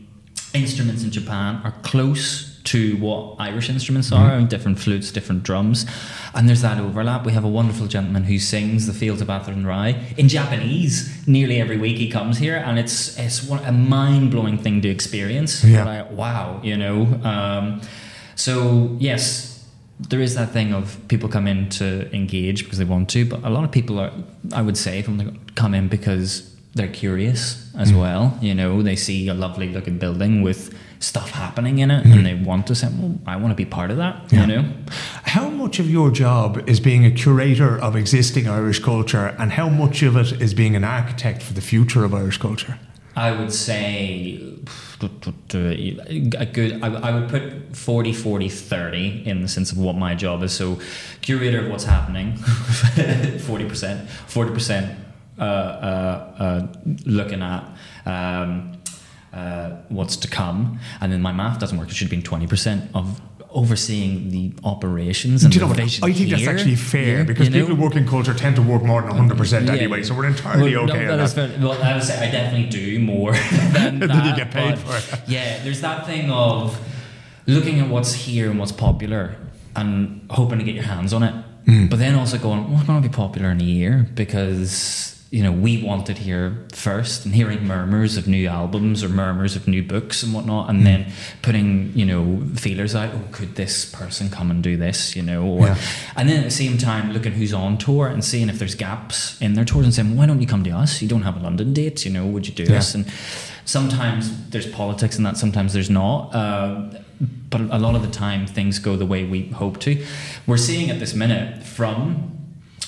instruments 0.56 1.04
in 1.04 1.12
Japan 1.12 1.62
are 1.64 1.74
close 1.84 2.57
to 2.68 2.98
what 2.98 3.36
Irish 3.40 3.70
instruments 3.70 4.12
are, 4.12 4.32
and 4.32 4.50
different 4.50 4.80
flutes, 4.80 5.12
different 5.12 5.44
drums, 5.44 5.86
and 6.34 6.48
there's 6.48 6.62
that 6.62 6.80
overlap. 6.80 7.26
We 7.26 7.34
have 7.34 7.44
a 7.44 7.50
wonderful 7.50 7.88
gentleman 7.88 8.24
who 8.24 8.40
sings 8.40 8.88
the 8.88 8.94
Fields 8.94 9.22
of 9.22 9.30
Athenry 9.30 9.96
in 10.18 10.28
Japanese 10.28 11.28
nearly 11.28 11.62
every 11.62 11.78
week. 11.78 11.98
He 11.98 12.10
comes 12.10 12.38
here, 12.38 12.58
and 12.58 12.78
it's 12.78 13.18
it's 13.18 13.44
one, 13.44 13.64
a 13.66 13.72
mind 13.72 14.32
blowing 14.32 14.58
thing 14.58 14.82
to 14.82 14.90
experience. 14.90 15.64
Yeah. 15.64 15.86
Like, 15.86 16.12
wow, 16.12 16.62
you 16.64 16.78
know. 16.78 17.06
Um, 17.24 17.82
so 18.36 18.96
yes, 19.00 19.66
there 20.00 20.22
is 20.22 20.36
that 20.36 20.52
thing 20.52 20.74
of 20.74 21.00
people 21.08 21.30
come 21.30 21.48
in 21.48 21.70
to 21.70 22.14
engage 22.14 22.64
because 22.64 22.78
they 22.78 22.86
want 22.86 23.10
to, 23.10 23.26
but 23.26 23.44
a 23.44 23.50
lot 23.50 23.64
of 23.64 23.72
people 23.72 24.00
are, 24.00 24.12
I 24.54 24.62
would 24.62 24.78
say, 24.78 25.02
from 25.02 25.18
the, 25.18 25.36
come 25.56 25.74
in 25.74 25.88
because 25.88 26.56
they're 26.76 26.88
curious 26.88 27.72
as 27.76 27.92
well. 27.92 28.38
You 28.42 28.54
know, 28.54 28.84
they 28.84 28.96
see 28.96 29.28
a 29.28 29.34
lovely 29.34 29.70
looking 29.70 29.98
building 29.98 30.44
with 30.44 30.74
stuff 31.00 31.32
happening 31.32 31.80
in 31.80 31.92
it, 31.92 32.06
and 32.06 32.26
they 32.26 32.34
want 32.34 32.68
to 32.68 32.76
say, 32.76 32.88
"Well, 32.88 33.18
I 33.26 33.36
want 33.36 33.52
to 33.52 33.56
be 33.56 33.66
part 33.66 33.92
of 33.92 33.98
that." 33.98 34.32
Yeah. 34.32 34.42
You 34.42 34.48
know, 34.48 34.66
How 35.24 35.50
much 35.50 35.80
of 35.80 35.90
your 35.90 36.12
job 36.12 36.68
is 36.68 36.80
being 36.80 37.06
a 37.06 37.12
curator 37.12 37.78
of 37.78 37.96
existing 37.96 38.48
Irish 38.48 38.80
culture, 38.80 39.36
and 39.38 39.52
how 39.52 39.70
much 39.70 40.04
of 40.04 40.16
it 40.16 40.42
is 40.42 40.54
being 40.54 40.76
an 40.76 40.84
architect 40.84 41.42
for 41.44 41.54
the 41.54 41.62
future 41.62 42.04
of 42.04 42.14
Irish 42.14 42.38
culture? 42.38 42.80
I 43.16 43.32
would 43.32 43.52
say 43.52 44.40
a 45.02 46.46
good. 46.46 46.84
I, 46.84 46.88
I 46.88 47.20
would 47.20 47.30
put 47.30 47.76
40, 47.76 48.14
40, 48.14 48.50
30 48.50 49.24
in 49.26 49.42
the 49.42 49.48
sense 49.48 49.72
of 49.72 49.80
what 49.80 49.96
my 49.96 50.14
job 50.14 50.44
is. 50.44 50.54
So, 50.54 50.80
curator 51.22 51.66
of 51.66 51.72
what's 51.72 51.86
happening, 51.86 52.36
forty 53.40 53.66
percent, 53.66 54.10
forty 54.10 54.54
percent. 54.54 55.00
Uh, 55.40 55.44
uh, 55.44 56.36
uh, 56.40 56.68
looking 57.06 57.44
at 57.44 57.64
um, 58.08 58.77
uh, 59.34 59.70
what's 59.90 60.16
to 60.18 60.28
come, 60.28 60.80
and 61.02 61.12
then 61.12 61.22
my 61.22 61.32
math 61.32 61.60
doesn't 61.60 61.78
work. 61.78 61.90
It 61.90 61.96
should 61.96 62.06
have 62.06 62.12
been 62.12 62.24
twenty 62.24 62.48
percent 62.48 62.90
of 62.94 63.22
overseeing 63.50 64.30
the 64.30 64.52
operations 64.66 65.44
and 65.44 65.52
Do 65.54 65.58
you 65.60 65.66
know 65.66 65.70
what? 65.70 65.80
I 65.80 65.88
think 65.88 66.30
that's 66.30 66.46
actually 66.48 66.76
fair 66.76 67.20
Yeah, 67.20 67.24
because 67.24 67.48
you 67.48 67.54
know? 67.54 67.62
people 67.62 67.76
who 67.78 67.82
work 67.82 67.96
in 67.96 68.06
culture 68.06 68.34
tend 68.34 68.58
to 68.58 68.62
work 68.62 68.84
more 68.84 69.02
than 69.02 69.12
100% 69.12 69.66
Yeah. 69.66 69.72
anyway, 69.74 70.04
so 70.04 70.14
we're 70.16 70.28
entirely 70.28 70.76
Well, 70.76 70.86
no, 70.86 70.94
okay 70.94 71.08
on 71.08 71.18
that 71.18 71.30
fair. 71.30 71.50
Well, 71.60 71.82
I 71.82 71.94
would 71.96 72.04
say 72.04 72.18
I 72.28 72.30
definitely 72.30 72.70
do 72.70 73.00
more 73.00 73.32
than 73.74 74.00
Than 74.00 74.10
that. 74.10 74.26
you 74.26 74.36
get 74.36 74.52
paid 74.52 74.78
for 74.78 74.96
it. 74.98 75.22
Yeah, 75.28 75.64
there's 75.64 75.80
that 75.82 76.06
thing 76.06 76.30
of 76.30 76.78
looking 77.48 77.80
at 77.80 77.88
what's 77.88 78.14
here 78.14 78.50
and 78.52 78.60
what's 78.60 78.74
popular 78.74 79.38
and 79.78 80.28
hoping 80.30 80.60
to 80.60 80.66
get 80.66 80.76
your 80.76 80.84
hands 80.84 81.14
on 81.14 81.24
it. 81.24 81.34
Hmm. 81.66 81.88
But 81.88 82.00
then 82.00 82.16
also 82.16 82.38
going, 82.38 82.72
what's 82.72 82.86
going 82.86 83.02
to 83.02 83.08
be 83.10 83.14
popular 83.16 83.50
in 83.52 83.62
a 83.62 83.64
year? 83.64 84.08
Because, 84.14 85.17
you 85.30 85.44
know, 85.44 85.52
we 85.52 85.84
wanted 85.84 86.20
here 86.20 86.66
first 86.72 87.26
and 87.26 87.36
hearing 87.36 87.66
murmurs 87.68 88.16
of 88.16 88.28
new 88.28 88.48
albums 88.48 89.04
or 89.04 89.10
murmurs 89.10 89.56
of 89.58 89.68
new 89.68 89.84
books 89.84 90.24
and 90.24 90.34
whatnot, 90.34 90.70
and 90.70 90.86
then 90.86 91.12
putting, 91.42 91.92
you 91.94 92.06
know, 92.06 92.42
feelers 92.56 92.96
out, 92.96 93.10
oh, 93.14 93.22
could 93.34 93.56
this 93.56 93.84
person 93.86 94.30
come 94.30 94.50
and 94.50 94.64
do 94.64 94.78
this, 94.78 95.16
you 95.18 95.22
know? 95.22 95.44
Or, 95.46 95.66
Yeah. 95.68 95.78
And 96.16 96.30
then 96.30 96.38
at 96.38 96.44
the 96.46 96.52
same 96.52 96.78
time, 96.78 97.12
looking 97.12 97.34
who's 97.34 97.54
on 97.54 97.78
tour 97.78 98.08
and 98.08 98.24
seeing 98.24 98.48
if 98.48 98.58
there's 98.58 98.76
gaps 98.76 99.40
in 99.42 99.54
their 99.54 99.66
tours 99.66 99.86
and 99.86 99.94
saying, 99.94 100.16
why 100.16 100.26
don't 100.28 100.40
you 100.40 100.48
come 100.48 100.64
to 100.64 100.72
us? 100.72 101.02
You 101.02 101.10
don't 101.10 101.24
have 101.24 101.36
a 101.36 101.40
London 101.42 101.74
date, 101.74 102.06
you 102.06 102.12
know, 102.12 102.26
would 102.26 102.48
you 102.48 102.54
do 102.54 102.64
Yeah. 102.64 102.70
this? 102.78 102.96
And 102.96 103.06
sometimes 103.66 104.32
there's 104.52 104.68
politics 104.68 105.18
in 105.18 105.24
that, 105.26 105.36
sometimes 105.38 105.74
there's 105.74 105.90
not. 105.90 106.34
Uh, 106.34 106.90
but 107.50 107.62
a 107.62 107.80
lot 107.80 107.96
of 107.96 108.02
the 108.02 108.12
time, 108.12 108.46
things 108.46 108.80
go 108.80 108.96
the 108.96 109.06
way 109.06 109.24
we 109.26 109.48
hope 109.50 109.80
to. 109.82 110.06
We're 110.46 110.58
seeing 110.58 110.90
at 110.90 111.00
this 111.00 111.14
minute 111.14 111.64
from 111.64 112.34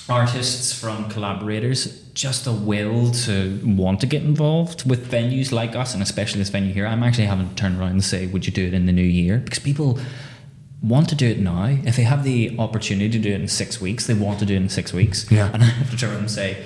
artists, 0.08 0.72
from 0.72 1.08
collaborators, 1.08 2.09
just 2.20 2.46
a 2.46 2.52
will 2.52 3.10
to 3.10 3.58
want 3.64 3.98
to 3.98 4.06
get 4.06 4.22
involved 4.22 4.88
with 4.88 5.10
venues 5.10 5.52
like 5.52 5.74
us, 5.74 5.94
and 5.94 6.02
especially 6.02 6.38
this 6.38 6.50
venue 6.50 6.74
here. 6.74 6.86
I'm 6.86 7.02
actually 7.02 7.24
having 7.24 7.48
to 7.48 7.54
turn 7.54 7.80
around 7.80 7.92
and 7.92 8.04
say, 8.04 8.26
"Would 8.26 8.44
you 8.44 8.52
do 8.52 8.66
it 8.66 8.74
in 8.74 8.84
the 8.84 8.92
new 8.92 9.10
year?" 9.22 9.38
Because 9.38 9.58
people 9.58 9.98
want 10.82 11.08
to 11.08 11.14
do 11.14 11.26
it 11.26 11.38
now. 11.38 11.64
If 11.64 11.96
they 11.96 12.02
have 12.02 12.22
the 12.22 12.58
opportunity 12.58 13.08
to 13.08 13.18
do 13.18 13.32
it 13.32 13.40
in 13.40 13.48
six 13.48 13.80
weeks, 13.80 14.06
they 14.06 14.12
want 14.12 14.38
to 14.40 14.46
do 14.46 14.54
it 14.54 14.58
in 14.58 14.68
six 14.68 14.92
weeks. 14.92 15.30
Yeah. 15.30 15.50
And 15.52 15.62
I 15.62 15.66
have 15.66 15.90
to 15.90 15.96
turn 15.96 16.10
around 16.10 16.20
and 16.20 16.30
say, 16.30 16.62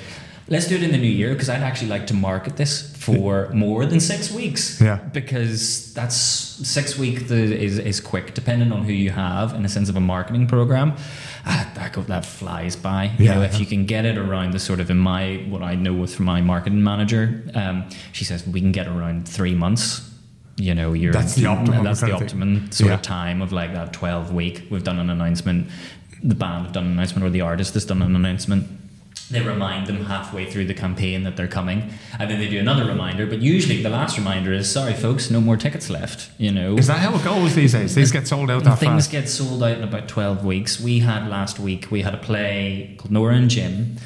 let's 0.49 0.67
do 0.67 0.75
it 0.75 0.83
in 0.83 0.93
the 0.93 0.99
new 0.99 1.15
year 1.23 1.33
because 1.33 1.49
I'd 1.49 1.63
actually 1.63 1.89
like 1.89 2.07
to 2.09 2.15
market 2.15 2.57
this 2.57 2.95
for 2.97 3.49
more 3.51 3.87
than 3.87 4.01
six 4.01 4.31
weeks. 4.31 4.81
Yeah. 4.81 4.97
Because 4.97 5.93
that's 5.95 6.17
six 6.17 6.99
week 6.99 7.29
the, 7.29 7.37
is, 7.37 7.79
is 7.79 8.01
quick, 8.01 8.35
depending 8.35 8.73
on 8.73 8.85
who 8.85 8.93
you 8.93 9.11
have 9.11 9.55
in 9.55 9.65
a 9.65 9.69
sense 9.69 9.89
of 9.89 9.97
a 9.97 10.01
marketing 10.01 10.47
program. 10.47 10.97
Ah, 11.47 11.71
that, 11.75 12.07
that 12.07 12.25
flies 12.25 12.75
by. 12.77 13.11
You 13.19 13.27
Yeah. 13.27 13.35
know, 13.35 13.43
if 13.43 13.61
you 13.61 13.67
can 13.67 13.85
get 13.85 14.05
it 14.05 14.17
around 14.17 14.53
the 14.53 14.59
sort 14.59 14.81
of 14.81 14.91
in 14.91 14.97
my 14.99 15.45
what 15.49 15.63
I 15.63 15.75
know 15.75 15.93
with 15.93 16.19
my 16.21 16.41
marketing 16.41 16.83
manager, 16.83 17.45
um, 17.55 17.85
she 18.13 18.25
says 18.25 18.47
we 18.47 18.61
can 18.61 18.73
get 18.73 18.87
around 18.89 19.29
three 19.29 19.55
months. 19.55 20.11
You 20.57 20.75
know, 20.75 20.93
you're 20.93 21.13
That's 21.13 21.35
the 21.35 21.47
optimum 21.47 21.85
That's 21.85 22.01
the 22.01 22.07
kind 22.07 22.13
of 22.15 22.19
thing. 22.21 22.27
optimum 22.27 22.73
sort 22.73 22.89
Yeah. 22.89 22.95
of 22.95 23.03
time 23.03 23.43
of 23.43 23.53
like 23.53 23.73
that 23.75 23.93
twelve 23.93 24.33
week. 24.33 24.67
We've 24.71 24.85
done 24.85 24.99
an 24.99 25.11
announcement. 25.11 25.67
The 26.23 26.35
band 26.35 26.65
have 26.65 26.73
done 26.73 26.87
an 26.87 26.93
announcement, 26.93 27.25
or 27.27 27.31
the 27.31 27.43
artist 27.43 27.75
has 27.75 27.85
done 27.85 28.01
an 28.01 28.15
announcement. 28.17 28.67
They 29.35 29.41
remind 29.41 29.89
them 29.89 30.05
halfway 30.05 30.49
through 30.51 30.67
the 30.67 30.75
campaign 30.75 31.25
that 31.25 31.37
they're 31.37 31.49
coming, 31.49 31.91
and 32.21 32.31
then 32.31 32.39
they 32.39 32.49
do 32.49 32.59
another 32.61 32.85
reminder. 32.85 33.27
But 33.27 33.41
usually, 33.43 33.83
the 33.83 33.91
last 33.91 34.17
reminder 34.17 34.53
is, 34.53 34.71
"Sorry, 34.71 34.95
folks, 34.95 35.29
no 35.31 35.41
more 35.41 35.57
tickets 35.57 35.91
left." 35.91 36.31
You 36.39 36.53
know, 36.53 36.77
Is 36.79 36.87
that 36.87 37.01
how 37.01 37.13
it 37.17 37.25
goes 37.25 37.55
these 37.57 37.73
days? 37.73 37.95
These 37.97 38.13
get 38.13 38.29
sold 38.29 38.49
out 38.51 38.63
that 38.65 38.79
things 38.79 39.07
fast. 39.07 39.11
get 39.11 39.29
sold 39.29 39.63
out 39.63 39.77
in 39.79 39.83
about 39.83 40.07
12 40.09 40.45
weeks. 40.45 40.81
We 40.81 41.01
had 41.01 41.29
last 41.29 41.59
week, 41.59 41.89
we 41.91 42.03
had 42.03 42.15
a 42.15 42.19
play 42.19 42.95
called 42.97 43.11
Nora 43.11 43.35
and 43.35 43.51
Jim, 43.51 43.97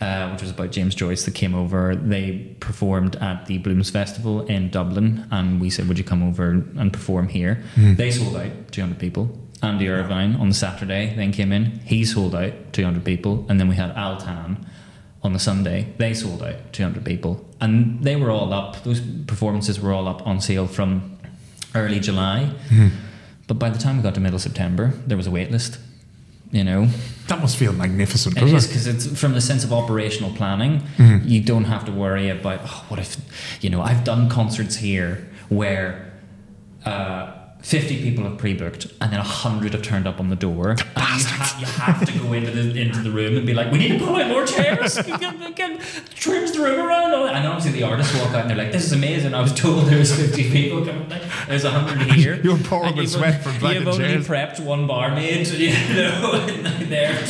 uh, 0.00 0.30
which 0.30 0.40
was 0.42 0.50
about 0.52 0.72
James 0.72 0.94
Joyce 0.94 1.24
that 1.26 1.34
came 1.34 1.54
over. 1.54 1.94
They 1.94 2.56
performed 2.60 3.16
at 3.16 3.44
the 3.46 3.58
Blooms 3.58 3.90
Festival 3.90 4.46
in 4.46 4.70
Dublin, 4.70 5.26
and 5.30 5.60
we 5.60 5.68
said, 5.70 5.86
Would 5.88 5.98
you 5.98 6.04
come 6.04 6.22
over 6.22 6.50
and 6.78 6.90
perform 6.92 7.28
here? 7.28 7.62
They 7.76 8.10
sold 8.10 8.36
out 8.36 8.72
200 8.72 8.98
people. 8.98 9.28
Andy 9.60 9.88
Irvine 9.88 10.36
on 10.36 10.48
the 10.48 10.54
Saturday 10.54 11.12
then 11.16 11.32
came 11.32 11.50
in. 11.52 11.80
He 11.84 12.04
sold 12.04 12.34
out 12.34 12.52
200 12.72 13.04
people. 13.04 13.44
And 13.48 13.58
then 13.58 13.66
we 13.68 13.74
had 13.74 13.92
Altan 13.96 14.56
on 15.22 15.32
the 15.32 15.38
Sunday. 15.38 15.92
They 15.98 16.14
sold 16.14 16.42
out 16.42 16.72
200 16.72 17.04
people. 17.04 17.44
And 17.60 18.02
they 18.02 18.16
were 18.16 18.30
all 18.30 18.52
up. 18.52 18.82
Those 18.84 19.00
performances 19.26 19.80
were 19.80 19.92
all 19.92 20.06
up 20.08 20.26
on 20.26 20.40
sale 20.40 20.66
from 20.66 21.18
early 21.74 22.00
July. 22.00 22.50
But 23.46 23.58
by 23.58 23.70
the 23.70 23.78
time 23.78 23.96
we 23.96 24.02
got 24.02 24.14
to 24.14 24.20
middle 24.20 24.38
September, 24.38 24.92
there 25.06 25.16
was 25.16 25.26
a 25.26 25.30
wait 25.30 25.50
list. 25.50 25.78
You 26.50 26.64
know, 26.64 26.88
That 27.26 27.40
must 27.42 27.58
feel 27.58 27.74
magnificent, 27.74 28.38
it 28.38 28.40
doesn't 28.40 28.56
is 28.56 28.64
it? 28.64 28.68
because 28.68 28.86
it's 28.86 29.20
from 29.20 29.34
the 29.34 29.40
sense 29.42 29.64
of 29.64 29.72
operational 29.72 30.30
planning. 30.32 30.82
You 31.24 31.42
don't 31.42 31.64
have 31.64 31.84
to 31.84 31.92
worry 31.92 32.30
about 32.30 32.60
oh, 32.64 32.84
what 32.88 32.98
if, 33.00 33.16
you 33.60 33.68
know, 33.68 33.82
I've 33.82 34.02
done 34.02 34.30
concerts 34.30 34.76
here 34.76 35.28
where 35.50 36.10
uh, 36.86 37.32
50 37.60 38.02
people 38.02 38.24
have 38.24 38.38
pre-booked 38.38 38.84
and 39.00 39.10
then 39.12 39.18
100 39.18 39.72
have 39.74 39.82
turned 39.82 40.06
up 40.06 40.20
on 40.20 40.28
the 40.30 40.36
door. 40.36 40.70
And 40.70 40.80
you, 40.80 40.86
ha- 41.26 41.56
you 41.60 41.66
have 41.66 42.04
to 42.06 42.18
go 42.18 42.32
into 42.32 42.50
the 42.52 42.80
into 42.80 43.00
the 43.02 43.10
room 43.10 43.36
and 43.36 43.44
be 43.46 43.52
like, 43.52 43.72
we 43.72 43.78
need 43.78 43.98
to 43.98 44.04
pull 44.06 44.14
out 44.16 44.28
more 44.28 44.46
chairs. 44.46 44.94
Trims 46.14 46.52
the 46.52 46.60
room 46.62 46.78
around. 46.80 47.08
And 47.34 47.46
obviously 47.46 47.72
the 47.72 47.82
artists 47.84 48.14
walk 48.18 48.28
out 48.28 48.42
and 48.42 48.50
they're 48.50 48.56
like, 48.56 48.72
this 48.72 48.84
is 48.84 48.92
amazing. 48.92 49.34
I 49.34 49.40
was 49.42 49.52
told 49.54 49.86
there 49.86 49.98
was 49.98 50.14
50 50.14 50.50
people 50.50 50.84
coming. 50.84 51.08
There's 51.48 51.64
100 51.64 52.12
here. 52.12 52.34
You're 52.44 52.58
pouring 52.58 52.96
with 52.96 53.10
sweat 53.10 53.42
from 53.42 53.54
You've 53.54 53.86
only 53.88 53.98
chairs. 54.04 54.26
prepped 54.28 54.60
one 54.60 54.86
barmaid, 54.86 55.46
you 55.48 55.70
know, 55.94 56.32
and 56.48 56.86
they're 56.90 57.26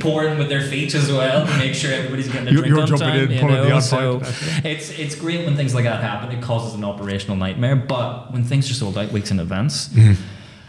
pouring 0.00 0.38
with 0.38 0.48
their 0.48 0.62
feet 0.62 0.94
as 0.94 1.10
well 1.10 1.46
to 1.46 1.58
make 1.58 1.74
sure 1.74 1.92
everybody's 1.92 2.28
getting 2.28 2.48
a 2.48 2.50
You're- 2.52 2.68
drink 2.68 2.74
you're 2.74 2.82
on 2.82 2.86
jumping 2.88 3.08
time. 3.08 3.18
in, 3.24 3.30
you 3.32 3.40
pulling 3.40 3.54
the 3.62 3.68
know, 3.68 3.76
odd 3.76 3.80
so 3.82 4.20
it's 4.64 4.90
it's 4.98 5.14
great 5.14 5.44
when 5.44 5.56
things 5.56 5.74
like 5.74 5.84
that 5.84 6.00
happen. 6.02 6.36
It 6.36 6.42
causes 6.42 6.74
an 6.74 6.84
operational 6.84 7.36
nightmare, 7.36 7.76
but 7.76 8.32
when 8.32 8.44
things 8.44 8.70
are 8.70 8.74
sold 8.74 8.96
out 8.98 9.10
weeks 9.12 9.30
in 9.30 9.40
advance, 9.40 9.71
Mm-hmm. 9.88 10.14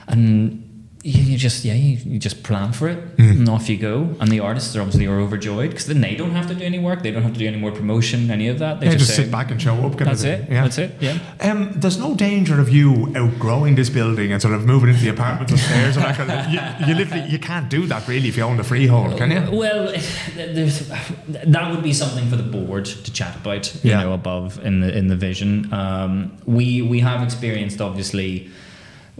and 0.07 0.59
you, 1.05 1.21
you 1.31 1.37
just 1.37 1.65
yeah 1.65 1.73
you, 1.73 1.97
you 2.13 2.17
just 2.17 2.43
plan 2.43 2.71
for 2.71 2.87
it 2.87 2.99
Mm-hmm. 3.17 3.39
and 3.39 3.49
off 3.49 3.69
you 3.69 3.77
go. 3.77 4.15
And 4.19 4.29
the 4.31 4.39
artists 4.39 4.75
are 4.75 4.81
obviously 4.81 5.05
are 5.05 5.19
overjoyed 5.19 5.69
because 5.69 5.85
then 5.87 6.01
they 6.01 6.15
don't 6.15 6.31
have 6.31 6.47
to 6.47 6.55
do 6.55 6.63
any 6.65 6.79
work. 6.79 7.03
They 7.03 7.11
don't 7.11 7.23
have 7.23 7.33
to 7.33 7.39
do 7.39 7.47
any 7.47 7.57
more 7.57 7.71
promotion, 7.71 8.31
any 8.31 8.47
of 8.47 8.57
that. 8.59 8.79
They 8.79 8.87
Yeah, 8.87 8.93
just, 8.93 9.05
just 9.05 9.15
say, 9.17 9.23
sit 9.23 9.31
back 9.31 9.51
and 9.51 9.61
show 9.61 9.75
up. 9.85 9.97
That's 9.97 10.23
it. 10.23 10.39
Yeah. 10.49 10.63
That's 10.63 10.77
it. 10.77 10.91
Yeah. 10.99 11.17
Um, 11.41 11.71
there's 11.81 11.97
no 11.99 12.15
danger 12.15 12.59
of 12.59 12.69
you 12.69 13.13
outgrowing 13.15 13.75
this 13.75 13.89
building 13.89 14.31
and 14.33 14.41
sort 14.41 14.53
of 14.55 14.65
moving 14.65 14.89
into 14.89 15.01
the 15.03 15.09
apartments 15.09 15.53
upstairs 15.53 15.95
and 15.97 16.05
that 16.05 16.15
kind 16.17 16.31
of 16.31 16.39
you, 16.53 16.87
you 16.87 16.93
literally 16.99 17.25
you 17.29 17.39
can't 17.39 17.69
do 17.69 17.85
that 17.87 18.07
really 18.07 18.27
if 18.29 18.35
you 18.37 18.43
own 18.43 18.57
the 18.57 18.63
freehold, 18.63 19.17
can 19.17 19.29
you? 19.31 19.43
Well, 19.57 19.93
there's, 20.35 20.87
that 21.27 21.71
would 21.71 21.83
be 21.83 21.93
something 21.93 22.27
for 22.29 22.35
the 22.37 22.43
board 22.57 22.85
to 22.85 23.11
chat 23.13 23.35
about. 23.35 23.73
You 23.83 23.91
Yeah. 23.91 24.03
know, 24.03 24.13
above 24.13 24.59
in 24.65 24.79
the 24.81 24.97
in 24.97 25.07
the 25.07 25.15
vision. 25.17 25.71
Um, 25.73 26.37
we 26.45 26.81
we 26.81 26.99
have 27.01 27.21
experienced 27.23 27.79
obviously 27.81 28.49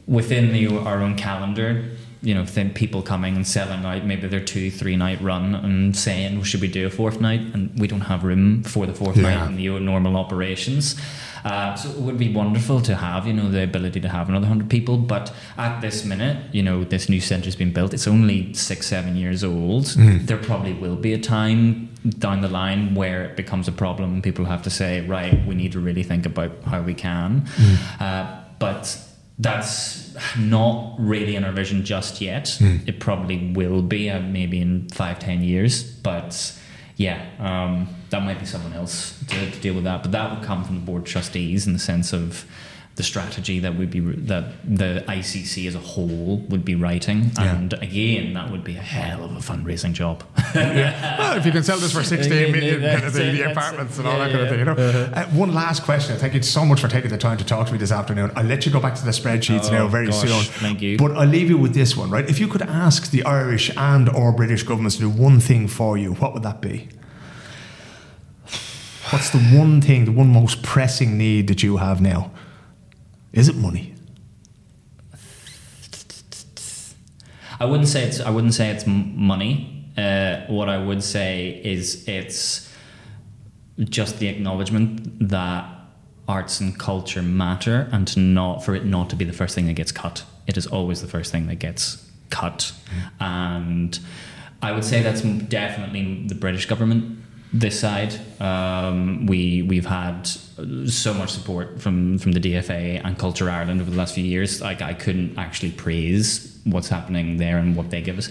within 0.07 0.51
the, 0.53 0.77
our 0.79 1.01
own 1.01 1.15
calendar. 1.15 1.85
You 2.21 2.33
know, 2.33 2.43
then 2.45 2.73
people 2.73 3.01
coming 3.01 3.35
and 3.35 3.45
selling 3.45 3.83
out 3.85 4.05
maybe 4.05 4.29
their 4.29 4.39
two 4.39 4.71
three 4.71 4.95
night 4.95 5.19
run 5.21 5.55
and 5.55 5.93
saying, 5.93 6.35
well, 6.35 6.45
"Should 6.45 6.61
we 6.61 6.69
do 6.69 6.85
a 6.87 6.89
fourth 6.89 7.19
night?" 7.19 7.41
And 7.53 7.77
we 7.77 7.85
don't 7.85 8.01
have 8.01 8.23
room 8.23 8.63
for 8.63 8.85
the 8.85 8.93
fourth 8.93 9.17
Yeah. 9.17 9.23
night 9.23 9.49
in 9.49 9.55
the 9.57 9.77
normal 9.81 10.15
operations. 10.15 10.95
Uh, 11.43 11.75
so 11.75 11.89
it 11.89 11.97
would 11.97 12.17
be 12.17 12.31
wonderful 12.31 12.79
to 12.79 12.95
have, 12.95 13.27
you 13.27 13.33
know, 13.33 13.51
the 13.51 13.61
ability 13.61 13.99
to 13.99 14.07
have 14.07 14.29
another 14.29 14.47
hundred 14.47 14.69
people. 14.69 14.97
But 14.97 15.33
at 15.57 15.81
this 15.81 16.05
minute, 16.05 16.37
you 16.53 16.63
know, 16.63 16.85
this 16.85 17.09
new 17.09 17.19
centre's 17.19 17.57
been 17.57 17.73
built. 17.73 17.93
It's 17.93 18.07
only 18.07 18.53
six, 18.53 18.87
seven 18.87 19.17
years 19.17 19.43
old. 19.43 19.87
There 19.97 20.37
probably 20.37 20.71
will 20.71 20.95
be 20.95 21.11
a 21.11 21.19
time 21.19 21.89
down 22.19 22.39
the 22.39 22.47
line 22.47 22.95
where 22.95 23.25
it 23.25 23.35
becomes 23.35 23.67
a 23.67 23.73
problem. 23.73 24.21
People 24.21 24.45
have 24.45 24.61
to 24.63 24.69
say, 24.69 25.01
right, 25.05 25.45
we 25.45 25.55
need 25.55 25.73
to 25.73 25.81
really 25.81 26.03
think 26.03 26.25
about 26.25 26.51
how 26.65 26.81
we 26.81 26.93
can. 26.93 27.45
Uh, 27.99 28.25
but 28.59 28.97
that's 29.39 30.15
not 30.37 30.95
really 30.99 31.35
in 31.35 31.43
our 31.43 31.51
vision 31.51 31.83
just 31.83 32.21
yet. 32.21 32.57
It 32.87 32.99
probably 32.99 33.51
will 33.53 33.81
be, 33.81 34.09
uh, 34.09 34.19
maybe 34.19 34.61
in 34.61 34.89
five, 34.89 35.19
ten 35.19 35.43
years. 35.43 35.83
But 35.83 36.59
yeah, 36.97 37.25
um, 37.39 37.87
that 38.11 38.23
might 38.23 38.39
be 38.39 38.45
someone 38.45 38.73
else 38.73 39.19
to, 39.27 39.51
to 39.51 39.59
deal 39.59 39.73
with 39.73 39.85
that. 39.85 40.03
But 40.03 40.11
that 40.11 40.31
would 40.35 40.45
come 40.45 40.63
from 40.63 40.75
the 40.75 40.81
board 40.81 41.05
trustees 41.05 41.65
in 41.65 41.73
the 41.73 41.79
sense 41.79 42.13
of 42.13 42.45
the 42.95 43.01
strategy 43.01 43.57
that 43.57 43.75
would 43.75 43.89
be 43.89 43.99
that 43.99 44.53
the 44.63 45.03
ICC 45.07 45.67
as 45.67 45.73
a 45.73 45.79
whole 45.79 46.37
would 46.49 46.63
be 46.63 46.75
writing, 46.75 47.31
Yeah. 47.39 47.55
and 47.55 47.73
again, 47.73 48.33
that 48.35 48.51
would 48.51 48.63
be 48.63 48.75
a 48.75 48.81
hell 48.81 49.23
of 49.23 49.31
a 49.31 49.39
fundraising 49.39 49.93
job. 49.93 50.23
Well, 50.53 51.35
if 51.37 51.45
you 51.47 51.51
can 51.51 51.63
sell 51.63 51.79
this 51.79 51.91
for 51.91 52.03
16 52.15 52.51
million, 52.51 52.81
kind 52.81 53.03
of 53.05 53.15
it, 53.17 53.31
the 53.31 53.49
apartments 53.51 53.97
and 53.97 54.07
all 54.07 54.19
that 54.19 54.27
Yeah, 54.29 54.37
kind 54.37 54.43
of 54.43 54.49
thing, 54.49 54.59
you 54.59 54.65
know. 54.65 54.75
yeah. 54.77 55.21
Uh, 55.21 55.25
one 55.35 55.51
last 55.55 55.81
question. 55.83 56.15
Thank 56.17 56.35
you 56.35 56.43
so 56.43 56.63
much 56.63 56.79
for 56.81 56.87
taking 56.87 57.09
the 57.09 57.17
time 57.17 57.37
to 57.37 57.43
talk 57.43 57.65
to 57.67 57.73
me 57.73 57.79
this 57.79 57.91
afternoon. 57.91 58.29
I'll 58.35 58.43
let 58.45 58.63
you 58.67 58.71
go 58.71 58.79
back 58.79 58.93
to 58.95 59.03
the 59.03 59.09
spreadsheets 59.11 59.69
Oh, 59.69 59.71
now 59.71 59.87
very 59.87 60.07
gosh, 60.07 60.21
soon. 60.29 60.43
thank 60.61 60.81
you. 60.83 60.97
But 60.97 61.13
I'll 61.17 61.25
leave 61.27 61.49
you 61.49 61.57
with 61.57 61.73
this 61.73 61.97
one, 61.97 62.11
right? 62.11 62.29
If 62.29 62.39
you 62.39 62.47
could 62.47 62.61
ask 62.61 63.09
the 63.09 63.23
Irish 63.25 63.71
and 63.75 64.07
or 64.09 64.31
British 64.31 64.61
governments 64.61 64.97
to 64.97 65.01
do 65.01 65.09
one 65.09 65.39
thing 65.39 65.67
for 65.67 65.97
you, 65.97 66.13
what 66.13 66.33
would 66.35 66.43
that 66.43 66.61
be? 66.61 66.89
What's 69.09 69.29
the 69.31 69.39
one 69.39 69.81
thing, 69.81 70.05
the 70.05 70.11
one 70.11 70.29
most 70.29 70.61
pressing 70.63 71.17
need 71.17 71.47
that 71.47 71.61
you 71.63 71.77
have 71.77 72.01
now? 72.01 72.31
Is 73.33 73.49
it 73.49 73.55
money? 73.55 73.95
I 77.59 77.65
wouldn't 77.65 77.89
say 77.89 78.03
it's. 78.03 78.19
I 78.19 78.29
wouldn't 78.29 78.53
say 78.53 78.69
it's 78.69 78.85
money. 78.85 79.89
Uh, 79.97 80.41
what 80.47 80.69
I 80.69 80.77
would 80.77 81.03
say 81.03 81.61
is 81.63 82.07
it's 82.07 82.71
just 83.79 84.19
the 84.19 84.27
acknowledgement 84.27 85.29
that 85.29 85.65
arts 86.27 86.59
and 86.59 86.77
culture 86.77 87.21
matter, 87.21 87.89
and 87.91 88.07
to 88.09 88.19
not 88.19 88.63
for 88.63 88.75
it 88.75 88.85
not 88.85 89.09
to 89.09 89.15
be 89.15 89.25
the 89.25 89.33
first 89.33 89.55
thing 89.55 89.65
that 89.67 89.73
gets 89.73 89.91
cut. 89.91 90.23
It 90.45 90.57
is 90.57 90.67
always 90.67 91.01
the 91.01 91.07
first 91.07 91.31
thing 91.31 91.47
that 91.47 91.55
gets 91.55 92.07
cut, 92.29 92.71
and 93.19 93.97
I 94.61 94.71
would 94.73 94.83
say 94.83 95.01
that's 95.01 95.21
definitely 95.21 96.27
the 96.27 96.35
British 96.35 96.65
government. 96.67 97.22
This 97.53 97.79
side, 97.79 98.19
um, 98.41 99.27
we 99.27 99.61
we've 99.61 99.85
had 99.85 100.23
so 100.87 101.13
much 101.13 101.31
support 101.31 101.79
from 101.79 102.17
from 102.17 102.31
the 102.31 102.39
DFA 102.39 103.01
and 103.03 103.17
Culture 103.17 103.49
Ireland 103.49 103.79
over 103.79 103.91
the 103.91 103.97
last 103.97 104.15
few 104.15 104.23
years. 104.23 104.59
Like 104.59 104.81
I 104.81 104.93
couldn't 104.95 105.37
actually 105.37 105.71
praise 105.71 106.59
what's 106.63 106.89
happening 106.89 107.37
there 107.37 107.57
and 107.57 107.75
what 107.75 107.91
they 107.91 108.01
give 108.01 108.17
us, 108.17 108.29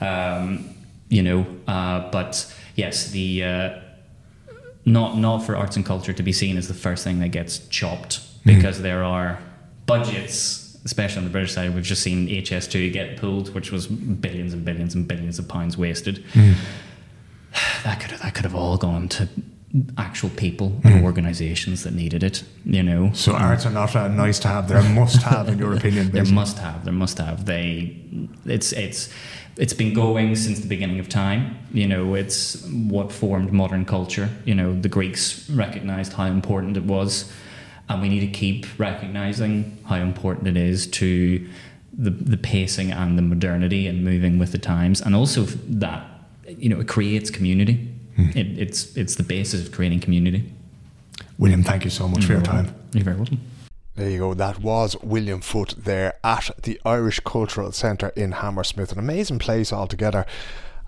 um, 0.00 0.72
you 1.08 1.22
know. 1.22 1.46
Uh, 1.66 2.10
but 2.10 2.54
yes, 2.76 3.10
the 3.10 3.44
uh, 3.44 3.70
not 4.84 5.16
not 5.18 5.38
for 5.38 5.56
arts 5.56 5.76
and 5.76 5.84
culture 5.84 6.12
to 6.12 6.22
be 6.22 6.32
seen 6.32 6.56
as 6.56 6.68
the 6.68 6.74
first 6.74 7.02
thing 7.02 7.18
that 7.20 7.28
gets 7.30 7.66
chopped 7.68 8.20
because 8.44 8.82
there 8.82 9.02
are 9.02 9.38
budgets, 9.86 10.78
especially 10.84 11.18
on 11.18 11.24
the 11.24 11.30
British 11.30 11.52
side. 11.52 11.74
We've 11.74 11.84
just 11.84 12.02
seen 12.02 12.28
HS2 12.28 12.92
get 12.92 13.16
pulled, 13.16 13.52
which 13.54 13.72
was 13.72 13.86
billions 13.88 14.54
and 14.54 14.64
billions 14.64 14.94
and 14.94 15.08
billions 15.08 15.38
of 15.40 15.48
pounds 15.48 15.76
wasted. 15.76 16.24
That 17.84 17.98
could 17.98 18.10
have, 18.10 18.20
that 18.20 18.34
could 18.34 18.44
have 18.44 18.54
all 18.54 18.76
gone 18.76 19.08
to 19.08 19.26
actual 19.96 20.30
people 20.30 20.80
and 20.82 20.98
hmm. 20.98 21.04
organisations 21.04 21.84
that 21.84 21.94
needed 21.94 22.22
it. 22.22 22.42
You 22.64 22.82
know, 22.82 23.12
So 23.12 23.32
arts 23.32 23.64
are 23.66 23.70
not 23.70 23.94
a 23.94 24.08
nice 24.08 24.38
to 24.40 24.48
have; 24.48 24.68
they're 24.68 24.78
a 24.78 24.88
must 24.88 25.22
have, 25.22 25.48
in 25.48 25.58
your 25.58 25.74
opinion. 25.76 26.10
They're 26.10 26.24
must 26.24 26.58
have. 26.58 26.84
They 26.84 26.90
must 26.90 27.18
have. 27.18 27.46
They. 27.46 27.96
It's 28.44 28.72
it's 28.72 29.12
it's 29.56 29.72
been 29.72 29.94
going 29.94 30.36
since 30.36 30.60
the 30.60 30.68
beginning 30.68 30.98
of 30.98 31.08
time. 31.08 31.56
You 31.72 31.86
know, 31.86 32.14
it's 32.14 32.66
what 32.66 33.12
formed 33.12 33.52
modern 33.52 33.84
culture. 33.84 34.28
You 34.44 34.54
know, 34.54 34.78
the 34.78 34.88
Greeks 34.88 35.48
recognized 35.50 36.14
how 36.14 36.24
important 36.24 36.76
it 36.76 36.84
was, 36.84 37.32
and 37.88 38.02
we 38.02 38.08
need 38.08 38.20
to 38.20 38.38
keep 38.38 38.66
recognizing 38.78 39.78
how 39.86 39.96
important 39.96 40.48
it 40.48 40.56
is 40.56 40.86
to 40.88 41.48
the 41.92 42.10
the 42.10 42.36
pacing 42.36 42.90
and 42.90 43.16
the 43.16 43.22
modernity 43.22 43.86
and 43.86 44.04
moving 44.04 44.38
with 44.38 44.52
the 44.52 44.58
times, 44.58 45.00
and 45.00 45.14
also 45.14 45.44
that 45.44 46.19
you 46.58 46.68
know 46.68 46.80
it 46.80 46.88
creates 46.88 47.30
community. 47.30 47.88
Hmm. 48.16 48.30
It, 48.34 48.58
it's 48.58 48.96
it's 48.96 49.14
the 49.14 49.22
basis 49.22 49.66
of 49.66 49.72
creating 49.72 50.00
community. 50.00 50.52
William, 51.38 51.62
thank 51.62 51.84
you 51.84 51.90
so 51.90 52.08
much 52.08 52.24
for 52.24 52.32
your 52.32 52.42
time. 52.42 52.74
You're 52.92 53.04
very 53.04 53.16
welcome. 53.16 53.40
There 53.96 54.08
you 54.08 54.18
go. 54.18 54.34
That 54.34 54.60
was 54.60 54.96
William 55.02 55.40
Foote 55.40 55.74
there 55.76 56.14
at 56.22 56.50
the 56.62 56.80
Irish 56.84 57.20
Cultural 57.20 57.72
Centre 57.72 58.12
in 58.16 58.32
Hammersmith. 58.32 58.92
An 58.92 58.98
amazing 58.98 59.38
place 59.38 59.72
altogether. 59.72 60.26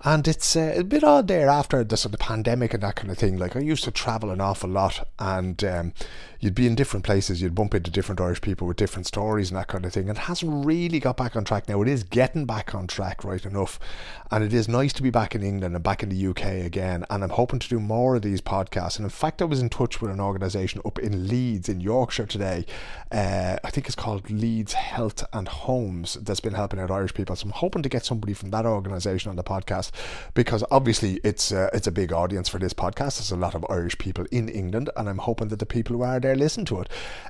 And 0.05 0.27
it's 0.27 0.57
uh, 0.57 0.73
a 0.75 0.83
bit 0.83 1.01
odd 1.01 1.29
there 1.29 1.47
after 1.47 1.81
the 1.81 1.95
sort 1.95 2.13
of 2.13 2.19
pandemic 2.19 2.73
and 2.73 2.83
that 2.83 2.97
kind 2.97 3.09
of 3.09 3.17
thing. 3.17 3.37
Like 3.37 3.55
I 3.55 3.59
used 3.59 3.85
to 3.85 3.91
travel 3.91 4.31
an 4.31 4.41
awful 4.41 4.69
lot, 4.69 5.07
and 5.17 5.63
um, 5.63 5.93
you'd 6.41 6.53
be 6.53 6.67
in 6.67 6.75
different 6.75 7.05
places. 7.05 7.41
You'd 7.41 7.55
bump 7.55 7.73
into 7.73 7.89
different 7.89 8.19
Irish 8.19 8.41
people 8.41 8.67
with 8.67 8.75
different 8.75 9.07
stories 9.07 9.49
and 9.49 9.57
that 9.57 9.69
kind 9.69 9.85
of 9.85 9.93
thing. 9.93 10.09
And 10.09 10.17
it 10.17 10.23
hasn't 10.23 10.65
really 10.65 10.99
got 10.99 11.15
back 11.15 11.37
on 11.37 11.45
track 11.45 11.69
now. 11.69 11.81
It 11.81 11.87
is 11.87 12.03
getting 12.03 12.45
back 12.45 12.75
on 12.75 12.85
track, 12.85 13.23
right 13.23 13.45
enough. 13.45 13.79
And 14.29 14.43
it 14.43 14.53
is 14.53 14.67
nice 14.67 14.91
to 14.93 15.03
be 15.03 15.09
back 15.09 15.35
in 15.35 15.41
England 15.41 15.73
and 15.73 15.83
back 15.83 16.03
in 16.03 16.09
the 16.09 16.27
UK 16.27 16.65
again. 16.65 17.05
And 17.09 17.23
I'm 17.23 17.29
hoping 17.29 17.59
to 17.59 17.69
do 17.69 17.79
more 17.79 18.17
of 18.17 18.23
these 18.23 18.41
podcasts. 18.41 18.97
And 18.97 19.05
in 19.05 19.09
fact, 19.09 19.41
I 19.41 19.45
was 19.45 19.61
in 19.61 19.69
touch 19.69 20.01
with 20.01 20.11
an 20.11 20.19
organisation 20.19 20.81
up 20.85 20.99
in 20.99 21.29
Leeds 21.29 21.69
in 21.69 21.79
Yorkshire 21.79 22.25
today. 22.25 22.65
Uh, 23.09 23.55
I 23.63 23.69
think 23.69 23.85
it's 23.85 23.95
called 23.95 24.29
Leeds 24.29 24.73
Health 24.73 25.23
and 25.31 25.47
Homes 25.47 26.15
that's 26.15 26.41
been 26.41 26.55
helping 26.55 26.81
out 26.81 26.91
Irish 26.91 27.13
people. 27.13 27.37
So 27.37 27.45
I'm 27.45 27.51
hoping 27.51 27.83
to 27.83 27.89
get 27.89 28.03
somebody 28.03 28.33
from 28.33 28.49
that 28.49 28.65
organisation 28.65 29.29
on 29.29 29.37
the 29.37 29.43
podcast 29.45 29.91
because 30.33 30.63
obviously 30.71 31.19
it's 31.23 31.51
uh, 31.51 31.69
it's 31.73 31.87
a 31.87 31.91
big 31.91 32.11
audience 32.11 32.49
for 32.49 32.59
this 32.59 32.73
podcast. 32.73 33.17
There's 33.17 33.31
a 33.31 33.35
lot 33.35 33.55
of 33.55 33.65
Irish 33.69 33.97
people 33.97 34.25
in 34.31 34.49
England, 34.49 34.89
and 34.95 35.09
I'm 35.09 35.19
hoping 35.19 35.49
that 35.49 35.59
the 35.59 35.65
people 35.65 35.95
who 35.95 36.01
are 36.03 36.19
there 36.19 36.35
listen 36.35 36.65
to 36.65 36.81
it. 36.81 36.89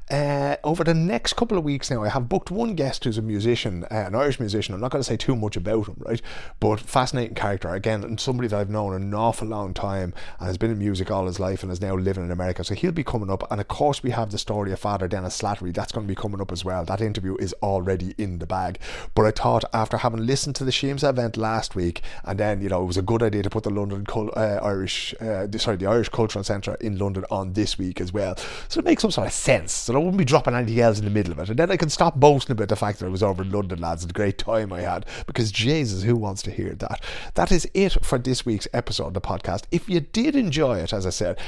Uh, 0.09 0.57
over 0.63 0.83
the 0.83 0.93
next 0.93 1.33
couple 1.33 1.57
of 1.57 1.63
weeks 1.63 1.89
now, 1.89 2.03
I 2.03 2.09
have 2.09 2.29
booked 2.29 2.51
one 2.51 2.75
guest 2.75 3.03
who's 3.03 3.17
a 3.17 3.21
musician, 3.21 3.85
uh, 3.85 3.95
an 4.07 4.15
Irish 4.15 4.39
musician. 4.39 4.73
I'm 4.73 4.81
not 4.81 4.91
going 4.91 5.01
to 5.01 5.07
say 5.07 5.17
too 5.17 5.35
much 5.35 5.55
about 5.55 5.87
him, 5.87 5.95
right? 5.99 6.21
But 6.59 6.79
fascinating 6.79 7.35
character 7.35 7.69
again, 7.69 8.03
and 8.03 8.19
somebody 8.19 8.47
that 8.47 8.59
I've 8.59 8.69
known 8.69 8.93
an 8.93 9.13
awful 9.13 9.47
long 9.47 9.73
time 9.73 10.13
and 10.39 10.47
has 10.47 10.57
been 10.57 10.71
in 10.71 10.79
music 10.79 11.09
all 11.11 11.25
his 11.25 11.39
life 11.39 11.63
and 11.63 11.71
is 11.71 11.81
now 11.81 11.95
living 11.95 12.23
in 12.23 12.31
America. 12.31 12.63
So 12.63 12.75
he'll 12.75 12.91
be 12.91 13.03
coming 13.03 13.29
up, 13.29 13.49
and 13.51 13.59
of 13.59 13.67
course 13.67 14.03
we 14.03 14.11
have 14.11 14.31
the 14.31 14.37
story 14.37 14.71
of 14.71 14.79
Father 14.79 15.07
Dennis 15.07 15.39
Slattery. 15.39 15.73
That's 15.73 15.91
going 15.91 16.05
to 16.07 16.11
be 16.11 16.19
coming 16.19 16.41
up 16.41 16.51
as 16.51 16.65
well. 16.65 16.85
That 16.85 17.01
interview 17.01 17.35
is 17.37 17.53
already 17.61 18.13
in 18.17 18.39
the 18.39 18.45
bag. 18.45 18.79
But 19.15 19.25
I 19.25 19.31
thought 19.31 19.65
after 19.73 19.97
having 19.97 20.25
listened 20.25 20.55
to 20.57 20.63
the 20.63 20.71
Shiamsa 20.71 21.09
event 21.09 21.37
last 21.37 21.75
week, 21.75 22.01
and 22.23 22.39
then 22.39 22.52
you 22.61 22.69
know 22.69 22.81
it 22.81 22.85
was 22.85 22.97
a 22.97 23.01
good 23.01 23.23
idea 23.23 23.43
to 23.43 23.49
put 23.49 23.63
the 23.63 23.69
London 23.69 24.05
Cul- 24.05 24.33
uh, 24.35 24.59
Irish, 24.61 25.13
uh, 25.21 25.47
sorry, 25.57 25.77
the 25.77 25.87
Irish 25.87 26.09
Cultural 26.09 26.43
Centre 26.43 26.75
in 26.75 26.97
London 26.97 27.25
on 27.31 27.53
this 27.53 27.77
week 27.77 28.01
as 28.01 28.13
well. 28.13 28.35
So 28.67 28.79
it 28.79 28.85
makes 28.85 29.01
some 29.01 29.11
sort 29.11 29.27
of 29.27 29.33
sense. 29.33 29.73
So 29.73 29.93
I 29.93 29.97
wouldn't 29.97 30.17
be 30.17 30.25
dropping 30.25 30.55
anything 30.55 30.79
else 30.79 30.99
in 30.99 31.05
the 31.05 31.11
middle 31.11 31.33
of 31.33 31.39
it, 31.39 31.49
and 31.49 31.59
then 31.59 31.71
I 31.71 31.77
can 31.77 31.89
stop 31.89 32.15
boasting 32.15 32.53
about 32.53 32.69
the 32.69 32.75
fact 32.75 32.99
that 32.99 33.05
I 33.05 33.09
was 33.09 33.23
over 33.23 33.43
in 33.43 33.51
London, 33.51 33.79
lads, 33.79 34.03
and 34.03 34.09
the 34.09 34.13
great 34.13 34.37
time 34.37 34.71
I 34.73 34.81
had. 34.81 35.05
Because 35.27 35.51
Jesus, 35.51 36.03
who 36.03 36.15
wants 36.15 36.41
to 36.43 36.51
hear 36.51 36.73
that? 36.75 37.03
That 37.35 37.51
is 37.51 37.67
it 37.73 38.03
for 38.03 38.17
this 38.17 38.45
week's 38.45 38.67
episode 38.73 39.07
of 39.07 39.13
the 39.13 39.21
podcast. 39.21 39.63
If 39.71 39.89
you 39.89 39.99
did 39.99 40.35
enjoy 40.35 40.79
it, 40.79 40.93
as 40.93 41.05
I 41.05 41.11
said, 41.11 41.39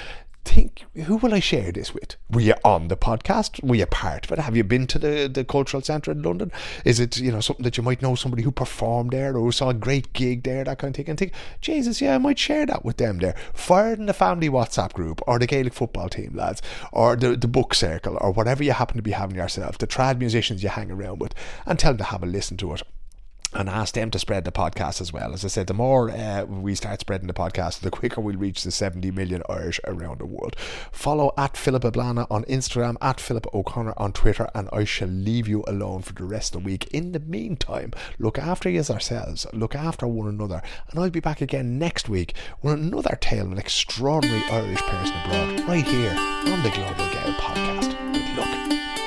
think 0.45 0.85
who 1.05 1.17
will 1.17 1.33
I 1.33 1.39
share 1.39 1.71
this 1.71 1.93
with? 1.93 2.15
Were 2.31 2.41
you 2.41 2.53
on 2.63 2.87
the 2.87 2.95
podcast? 2.95 3.63
Were 3.63 3.75
you 3.75 3.85
part 3.87 4.25
of 4.25 4.31
it? 4.31 4.39
Have 4.39 4.55
you 4.55 4.63
been 4.63 4.87
to 4.87 4.99
the, 4.99 5.27
the 5.27 5.43
cultural 5.43 5.81
centre 5.81 6.11
in 6.11 6.21
London? 6.21 6.51
Is 6.85 6.99
it 6.99 7.17
you 7.17 7.31
know 7.31 7.41
something 7.41 7.63
that 7.63 7.77
you 7.77 7.83
might 7.83 8.01
know 8.01 8.15
somebody 8.15 8.43
who 8.43 8.51
performed 8.51 9.11
there 9.11 9.35
or 9.35 9.51
saw 9.51 9.69
a 9.69 9.73
great 9.73 10.13
gig 10.13 10.43
there, 10.43 10.63
that 10.63 10.79
kind 10.79 10.91
of 10.91 10.95
thing? 10.95 11.09
And 11.09 11.19
think, 11.19 11.33
Jesus, 11.59 11.99
yeah, 11.99 12.15
I 12.15 12.19
might 12.19 12.39
share 12.39 12.65
that 12.67 12.85
with 12.85 12.97
them 12.97 13.17
there. 13.17 13.35
Fire 13.53 13.93
in 13.93 14.05
the 14.05 14.13
family 14.13 14.49
WhatsApp 14.49 14.93
group 14.93 15.21
or 15.27 15.39
the 15.39 15.47
Gaelic 15.47 15.73
football 15.73 16.09
team, 16.09 16.33
lads, 16.35 16.61
or 16.91 17.15
the 17.15 17.35
the 17.35 17.47
book 17.47 17.73
circle 17.73 18.17
or 18.21 18.31
whatever 18.31 18.63
you 18.63 18.71
happen 18.71 18.97
to 18.97 19.03
be 19.03 19.11
having 19.11 19.35
yourself, 19.35 19.77
the 19.77 19.87
trad 19.87 20.19
musicians 20.19 20.63
you 20.63 20.69
hang 20.69 20.91
around 20.91 21.19
with, 21.19 21.33
and 21.65 21.79
tell 21.79 21.91
them 21.91 21.97
to 21.97 22.03
have 22.05 22.23
a 22.23 22.27
listen 22.27 22.55
to 22.57 22.73
it 22.73 22.83
and 23.55 23.69
ask 23.69 23.93
them 23.95 24.11
to 24.11 24.19
spread 24.19 24.43
the 24.43 24.51
podcast 24.51 24.99
as 25.01 25.13
well. 25.13 25.33
As 25.33 25.45
I 25.45 25.47
said, 25.47 25.67
the 25.67 25.73
more 25.73 26.11
uh, 26.11 26.43
we 26.43 26.75
start 26.75 26.99
spreading 26.99 27.27
the 27.27 27.33
podcast, 27.33 27.79
the 27.79 27.89
quicker 27.89 28.19
we'll 28.19 28.35
reach 28.35 28.63
the 28.63 28.71
70 28.71 29.11
million 29.11 29.41
Irish 29.49 29.79
around 29.85 30.19
the 30.19 30.25
world. 30.25 30.55
Follow 30.91 31.33
at 31.37 31.55
Philip 31.55 31.83
Eblana 31.83 32.27
on 32.29 32.43
Instagram, 32.45 32.97
at 33.01 33.19
Philip 33.19 33.47
O'Connor 33.53 33.93
on 33.97 34.11
Twitter, 34.11 34.49
and 34.53 34.69
I 34.73 34.83
shall 34.83 35.07
leave 35.07 35.47
you 35.47 35.63
alone 35.67 36.01
for 36.01 36.13
the 36.13 36.25
rest 36.25 36.53
of 36.53 36.63
the 36.63 36.65
week. 36.65 36.87
In 36.91 37.13
the 37.13 37.19
meantime, 37.19 37.91
look 38.19 38.37
after 38.37 38.69
yourselves, 38.69 39.47
look 39.53 39.73
after 39.73 40.05
one 40.05 40.27
another, 40.27 40.61
and 40.89 40.99
I'll 40.99 41.09
be 41.09 41.19
back 41.21 41.41
again 41.41 41.79
next 41.79 42.09
week 42.09 42.35
with 42.61 42.73
another 42.73 43.17
tale 43.21 43.45
of 43.45 43.53
an 43.53 43.57
extraordinary 43.57 44.43
Irish 44.51 44.81
person 44.81 45.15
abroad, 45.25 45.67
right 45.67 45.85
here 45.85 46.11
on 46.11 46.61
the 46.61 46.71
Global 46.71 47.09
Gael 47.11 47.33
podcast. 47.35 47.95
Good 48.13 48.37
luck. 48.37 49.04